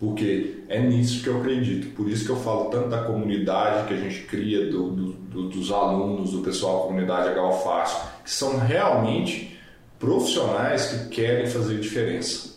Porque 0.00 0.64
é 0.66 0.80
nisso 0.80 1.22
que 1.22 1.28
eu 1.28 1.38
acredito. 1.38 1.94
Por 1.94 2.08
isso 2.08 2.24
que 2.24 2.30
eu 2.30 2.36
falo 2.36 2.70
tanto 2.70 2.88
da 2.88 3.04
comunidade 3.04 3.86
que 3.86 3.92
a 3.92 3.98
gente 3.98 4.22
cria, 4.22 4.70
do, 4.70 4.90
do, 4.90 5.12
do, 5.12 5.48
dos 5.50 5.70
alunos, 5.70 6.32
do 6.32 6.40
pessoal 6.40 6.78
da 6.78 6.86
comunidade 6.86 7.28
H 7.28 8.12
que 8.24 8.30
são 8.30 8.58
realmente 8.58 9.58
profissionais 9.98 10.86
que 10.86 11.08
querem 11.10 11.46
fazer 11.46 11.78
diferença. 11.78 12.48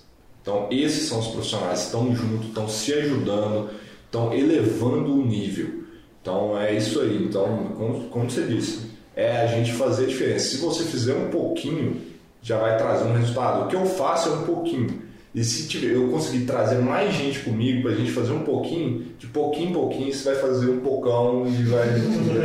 Então, 0.41 0.67
esses 0.71 1.09
são 1.09 1.19
os 1.19 1.27
profissionais 1.27 1.79
que 1.79 1.85
estão 1.87 2.15
juntos, 2.15 2.47
estão 2.47 2.69
se 2.69 2.93
ajudando, 2.93 3.69
estão 4.05 4.33
elevando 4.33 5.13
o 5.13 5.25
nível. 5.25 5.83
Então, 6.21 6.57
é 6.57 6.73
isso 6.73 7.01
aí. 7.01 7.25
Então, 7.25 7.73
como, 7.77 8.07
como 8.07 8.31
você 8.31 8.43
disse, 8.43 8.89
é 9.13 9.41
a 9.41 9.47
gente 9.47 9.73
fazer 9.73 10.07
diferença. 10.07 10.47
Se 10.47 10.57
você 10.57 10.85
fizer 10.85 11.13
um 11.13 11.29
pouquinho, 11.29 12.01
já 12.41 12.57
vai 12.57 12.77
trazer 12.77 13.03
um 13.03 13.13
resultado. 13.13 13.65
O 13.65 13.67
que 13.67 13.75
eu 13.75 13.85
faço 13.85 14.29
é 14.29 14.31
um 14.31 14.43
pouquinho. 14.43 15.02
E 15.33 15.43
se 15.43 15.67
tiver, 15.67 15.95
eu 15.95 16.09
conseguir 16.09 16.45
trazer 16.45 16.77
mais 16.77 17.13
gente 17.15 17.39
comigo 17.39 17.81
para 17.81 17.91
a 17.91 17.95
gente 17.95 18.11
fazer 18.11 18.33
um 18.33 18.43
pouquinho, 18.43 19.07
de 19.17 19.25
pouquinho 19.27 19.69
em 19.69 19.73
pouquinho 19.73 20.13
você 20.13 20.31
vai 20.31 20.41
fazer 20.41 20.69
um 20.69 20.79
pocão 20.79 21.47
e 21.47 21.63
vai 21.63 21.87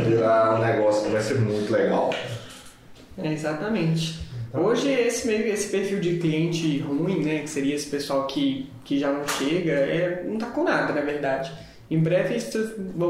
virar 0.05 0.59
um 0.59 0.65
negócio 0.65 1.05
que 1.05 1.11
vai 1.11 1.21
ser 1.21 1.39
muito 1.39 1.71
legal. 1.71 2.13
É, 3.17 3.31
exatamente. 3.31 4.19
Hoje 4.51 4.89
esse 4.89 5.27
meio 5.27 5.45
esse 5.45 5.69
perfil 5.69 5.99
de 5.99 6.17
cliente 6.17 6.79
ruim, 6.79 7.23
né, 7.23 7.39
que 7.39 7.49
seria 7.49 7.75
esse 7.75 7.87
pessoal 7.87 8.25
que, 8.25 8.67
que 8.83 8.97
já 8.97 9.11
não 9.11 9.27
chega, 9.27 9.71
é, 9.71 10.23
não 10.27 10.39
tá 10.39 10.47
com 10.47 10.63
nada, 10.63 10.91
na 10.91 11.01
verdade 11.01 11.51
em 11.89 11.99
breve 11.99 12.37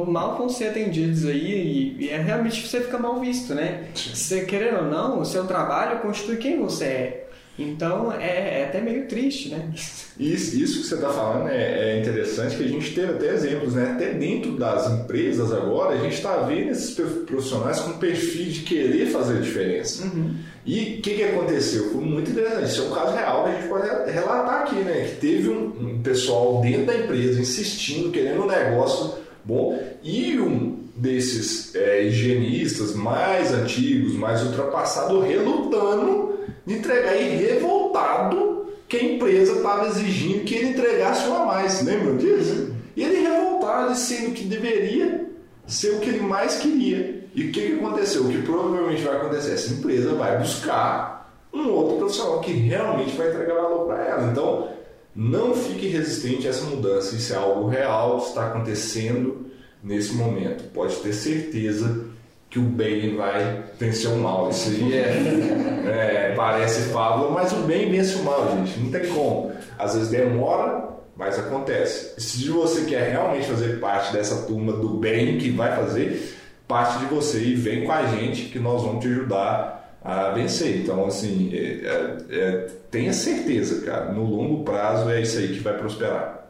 mal 0.08 0.38
vão 0.38 0.48
ser 0.48 0.70
atendidos 0.70 1.26
aí 1.26 1.98
e, 2.00 2.10
é 2.10 2.18
realmente 2.18 2.66
você 2.66 2.80
fica 2.80 2.98
mal 2.98 3.20
visto, 3.20 3.54
né? 3.54 3.90
Você 3.94 4.46
querendo 4.46 4.78
ou 4.78 4.86
não, 4.86 5.20
o 5.20 5.26
seu 5.26 5.46
trabalho 5.46 6.00
constitui 6.00 6.38
quem 6.38 6.60
você 6.60 6.86
é. 6.86 7.29
Então 7.60 8.12
é, 8.14 8.62
é 8.62 8.66
até 8.70 8.80
meio 8.80 9.06
triste, 9.06 9.50
né? 9.50 9.70
Isso, 10.18 10.58
isso 10.58 10.82
que 10.82 10.88
você 10.88 10.96
está 10.96 11.10
falando 11.10 11.50
é, 11.50 11.92
é, 11.92 12.00
interessante, 12.00 12.56
que 12.56 12.64
a 12.64 12.68
gente 12.68 12.96
teve 12.96 13.12
até 13.12 13.34
exemplos, 13.34 13.74
né? 13.74 13.92
Até 13.92 14.14
dentro 14.14 14.52
das 14.54 14.90
empresas 14.90 15.52
agora, 15.52 15.96
a 15.96 15.98
gente 15.98 16.16
está 16.16 16.38
vendo 16.38 16.72
esses 16.72 16.92
profissionais 17.26 17.82
com 17.82 17.94
perfil 17.94 18.46
de 18.46 18.62
querer 18.62 19.08
fazer 19.08 19.42
diferença. 19.42 20.06
Uhum. 20.06 20.36
E 20.66 21.00
o 21.00 21.02
que, 21.02 21.16
que 21.16 21.24
aconteceu? 21.24 21.92
Foi 21.92 22.02
muito 22.02 22.32
interessante. 22.32 22.72
Isso 22.72 22.82
é 22.82 22.86
um 22.86 22.92
caso 22.92 23.14
real 23.14 23.44
que 23.44 23.50
a 23.50 23.54
gente 23.56 23.68
pode 23.68 24.12
relatar 24.12 24.62
aqui, 24.62 24.76
né? 24.76 25.10
Que 25.10 25.16
teve 25.18 25.50
um, 25.50 25.66
um 25.66 26.02
pessoal 26.02 26.62
dentro 26.62 26.86
da 26.86 26.96
empresa 26.96 27.42
insistindo, 27.42 28.12
querendo 28.12 28.44
um 28.44 28.48
negócio 28.48 29.16
bom, 29.44 29.82
e 30.02 30.40
um 30.40 30.80
desses 30.96 31.74
é, 31.76 32.04
higienistas 32.04 32.94
mais 32.94 33.54
antigos, 33.54 34.14
mais 34.14 34.44
ultrapassados, 34.44 35.26
relutando 35.26 36.39
de 36.66 36.74
entregar 36.74 37.16
e 37.16 37.36
revoltado 37.36 38.68
que 38.88 38.98
a 38.98 39.04
empresa 39.04 39.54
estava 39.54 39.88
exigindo 39.88 40.44
que 40.44 40.56
ele 40.56 40.70
entregasse 40.70 41.28
uma 41.28 41.44
a 41.44 41.46
mais. 41.46 41.82
Lembram 41.84 42.18
disso? 42.18 42.74
E 42.96 43.04
ele 43.04 43.28
revoltado, 43.28 43.96
sendo 43.96 44.34
que 44.34 44.44
deveria 44.44 45.30
ser 45.68 45.92
o 45.92 46.00
que 46.00 46.10
ele 46.10 46.22
mais 46.22 46.58
queria. 46.58 47.24
E 47.36 47.46
o 47.46 47.52
que, 47.52 47.62
que 47.62 47.74
aconteceu? 47.74 48.24
O 48.24 48.30
que 48.30 48.42
provavelmente 48.42 49.04
vai 49.04 49.18
acontecer? 49.18 49.54
Essa 49.54 49.74
empresa 49.74 50.16
vai 50.16 50.40
buscar 50.40 51.32
um 51.54 51.70
outro 51.70 51.98
profissional 51.98 52.42
que 52.42 52.52
realmente 52.52 53.16
vai 53.16 53.30
entregar 53.30 53.56
valor 53.56 53.86
para 53.86 54.04
ela. 54.04 54.32
Então, 54.32 54.70
não 55.16 55.54
fique 55.54 55.88
resistente 55.88 56.48
a 56.48 56.50
essa 56.50 56.66
mudança. 56.66 57.16
Isso 57.16 57.34
é 57.34 57.38
algo 57.38 57.68
real, 57.68 58.18
está 58.18 58.48
acontecendo 58.48 59.46
nesse 59.84 60.14
momento. 60.14 60.64
Pode 60.74 60.96
ter 60.98 61.14
certeza 61.14 62.06
que 62.50 62.58
o 62.58 62.64
bem 62.64 63.16
vai 63.16 63.64
vencer 63.80 64.10
o 64.10 64.18
mal. 64.18 64.50
Isso 64.50 64.70
aí 64.70 64.94
é, 64.94 66.32
é 66.32 66.34
parece 66.36 66.90
fábula, 66.92 67.32
mas 67.32 67.54
o 67.54 67.58
bem 67.58 67.92
vence 67.92 68.16
o 68.16 68.24
mal, 68.24 68.50
gente. 68.58 68.80
Não 68.80 68.92
tem 68.92 69.08
como. 69.08 69.52
Às 69.78 69.94
vezes 69.94 70.10
demora, 70.10 70.90
mas 71.16 71.38
acontece. 71.38 72.16
E 72.18 72.22
se 72.22 72.50
você 72.50 72.86
quer 72.86 73.12
realmente 73.12 73.46
fazer 73.46 73.80
parte 73.80 74.12
dessa 74.12 74.48
turma 74.48 74.74
do 74.74 74.90
bem 74.98 75.38
que 75.38 75.52
vai 75.52 75.76
fazer, 75.76 76.38
parte 76.68 77.00
de 77.00 77.06
você 77.06 77.40
e 77.40 77.56
vem 77.56 77.84
com 77.84 77.92
a 77.92 78.06
gente 78.08 78.46
que 78.46 78.60
nós 78.60 78.82
vamos 78.82 79.04
te 79.04 79.08
ajudar 79.08 79.98
a 80.04 80.30
vencer. 80.30 80.78
Então, 80.78 81.06
assim, 81.06 81.52
é, 81.54 81.86
é, 81.86 82.18
é, 82.30 82.68
tenha 82.90 83.14
certeza, 83.14 83.86
cara, 83.86 84.12
no 84.12 84.24
longo 84.24 84.64
prazo 84.64 85.10
é 85.10 85.22
isso 85.22 85.38
aí 85.38 85.50
que 85.50 85.60
vai 85.60 85.78
prosperar. 85.78 86.48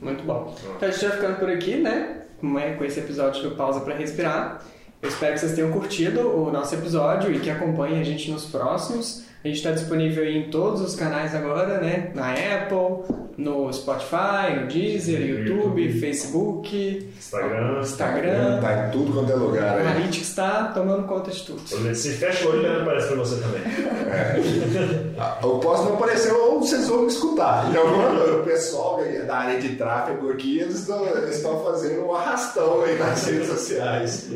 Muito 0.00 0.24
bom. 0.24 0.54
Então 0.76 0.88
a 0.88 0.90
gente 0.90 1.04
vai 1.06 1.16
ficando 1.16 1.38
por 1.38 1.50
aqui, 1.50 1.76
né? 1.76 2.22
Com 2.40 2.84
esse 2.84 3.00
episódio 3.00 3.42
do 3.42 3.56
Pausa 3.56 3.80
para 3.80 3.94
Respirar. 3.94 4.62
Eu 5.02 5.08
espero 5.10 5.34
que 5.34 5.40
vocês 5.40 5.52
tenham 5.52 5.70
curtido 5.70 6.20
o 6.28 6.50
nosso 6.50 6.74
episódio 6.74 7.32
e 7.32 7.38
que 7.38 7.50
acompanhem 7.50 8.00
a 8.00 8.04
gente 8.04 8.30
nos 8.30 8.46
próximos. 8.46 9.22
A 9.44 9.48
gente 9.48 9.58
está 9.58 9.72
disponível 9.72 10.24
em 10.24 10.48
todos 10.48 10.80
os 10.80 10.94
canais 10.96 11.34
agora, 11.34 11.78
né? 11.78 12.10
Na 12.14 12.30
Apple, 12.32 13.14
no 13.36 13.70
Spotify, 13.70 14.58
no 14.58 14.66
Deezer, 14.66 15.20
YouTube, 15.20 15.82
YouTube. 15.82 16.00
Facebook, 16.00 17.10
Instagram. 17.18 17.80
Instagram. 17.82 18.60
Tá 18.62 18.86
em 18.86 18.90
tudo 18.92 19.12
quanto 19.12 19.30
é 19.30 19.34
lugar 19.34 19.76
O 19.76 19.80
aí. 19.80 19.86
Analytics 19.86 20.28
está 20.30 20.68
tomando 20.68 21.06
conta 21.06 21.30
de 21.30 21.42
tudo. 21.42 21.60
Se 21.94 22.12
fecha 22.12 22.46
o 22.48 22.52
olho, 22.52 22.66
ele 22.66 22.80
aparece 22.80 23.08
pra 23.08 23.16
você 23.16 23.36
também. 23.42 25.14
Ah, 25.18 25.38
Eu 25.42 25.58
posso 25.58 25.84
não 25.84 25.94
aparecer 25.96 26.32
ou 26.32 26.60
vocês 26.60 26.88
vão 26.88 27.02
me 27.02 27.08
escutar. 27.08 27.70
E 27.70 27.76
alguma- 27.76 28.36
o 28.40 28.44
pessoal 28.44 28.98
da 29.26 29.36
área 29.36 29.60
de 29.60 29.76
tráfego 29.76 30.30
aqui, 30.30 30.60
eles 30.60 30.78
estão, 30.80 31.06
eles 31.06 31.36
estão 31.36 31.62
fazendo 31.62 32.06
um 32.06 32.14
arrastão 32.14 32.80
aí 32.82 32.98
nas 32.98 33.26
redes 33.26 33.48
sociais. 33.48 34.30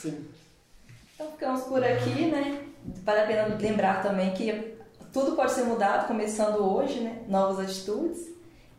Sim. 0.00 0.24
Então 1.14 1.32
ficamos 1.32 1.62
por 1.64 1.84
aqui, 1.84 2.26
né? 2.26 2.64
Vale 3.04 3.20
a 3.20 3.26
pena 3.26 3.56
lembrar 3.60 4.02
também 4.02 4.30
que 4.32 4.74
tudo 5.12 5.32
pode 5.32 5.52
ser 5.52 5.64
mudado, 5.64 6.06
começando 6.06 6.56
hoje, 6.56 7.00
né? 7.00 7.18
Novas 7.28 7.58
atitudes. 7.58 8.30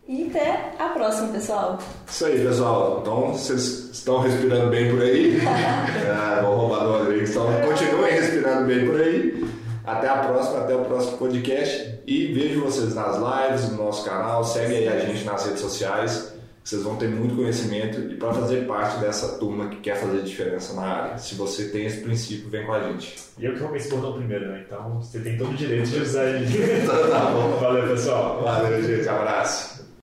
E 0.08 0.28
até 0.28 0.74
a 0.80 0.90
próxima, 0.90 1.28
pessoal. 1.28 1.78
Isso 2.08 2.26
aí, 2.26 2.44
pessoal. 2.44 3.00
Então, 3.02 3.34
vocês 3.34 3.92
estão 3.92 4.20
respirando 4.20 4.72
bem 4.72 4.90
por 4.90 5.02
aí. 5.02 5.38
é, 5.40 6.42
vou 6.42 6.56
roubar 6.56 6.84
do 6.84 6.92
Rodrigo. 6.98 7.30
Então, 7.30 7.46
continuem 7.62 8.12
respirando 8.14 8.66
bem 8.66 8.86
por 8.88 9.00
aí. 9.00 9.46
Até 9.86 10.08
a 10.10 10.18
próxima, 10.18 10.60
até 10.60 10.76
o 10.76 10.86
próximo 10.86 11.18
podcast. 11.18 12.00
E 12.08 12.34
vejo 12.34 12.62
vocês 12.62 12.96
nas 12.96 13.18
lives, 13.18 13.70
no 13.70 13.86
nosso 13.86 14.04
canal. 14.04 14.44
Segue 14.44 14.76
aí 14.76 14.88
a 14.88 15.00
gente 15.00 15.24
nas 15.24 15.46
redes 15.46 15.62
sociais. 15.62 16.34
Vocês 16.64 16.84
vão 16.84 16.96
ter 16.96 17.08
muito 17.10 17.36
conhecimento 17.36 18.00
e 18.00 18.16
para 18.16 18.34
fazer 18.34 18.68
parte 18.68 19.00
dessa 19.00 19.40
turma 19.40 19.70
que 19.70 19.78
quer 19.78 19.96
fazer 20.00 20.22
diferença 20.22 20.74
na 20.74 20.84
área. 20.84 21.18
Se 21.18 21.34
você 21.36 21.70
tem 21.70 21.86
esse 21.86 22.02
princípio, 22.02 22.50
vem 22.50 22.66
com 22.66 22.74
a 22.74 22.84
gente. 22.84 23.16
E 23.38 23.46
eu 23.46 23.56
que 23.56 23.64
arrumei 23.64 23.80
esse 23.80 23.90
bordão 23.90 24.14
primeiro, 24.14 24.48
né? 24.48 24.64
Então 24.66 25.00
você 25.02 25.20
tem 25.20 25.38
todo 25.38 25.52
o 25.52 25.56
direito 25.56 25.90
de 25.90 26.00
usar 26.00 26.26
ele. 26.26 26.46
Tá 26.86 27.32
bom. 27.32 27.58
Valeu, 27.60 27.88
pessoal. 27.88 28.44
Valeu, 28.44 28.84
gente. 28.84 29.10
Abraço. 29.10 29.81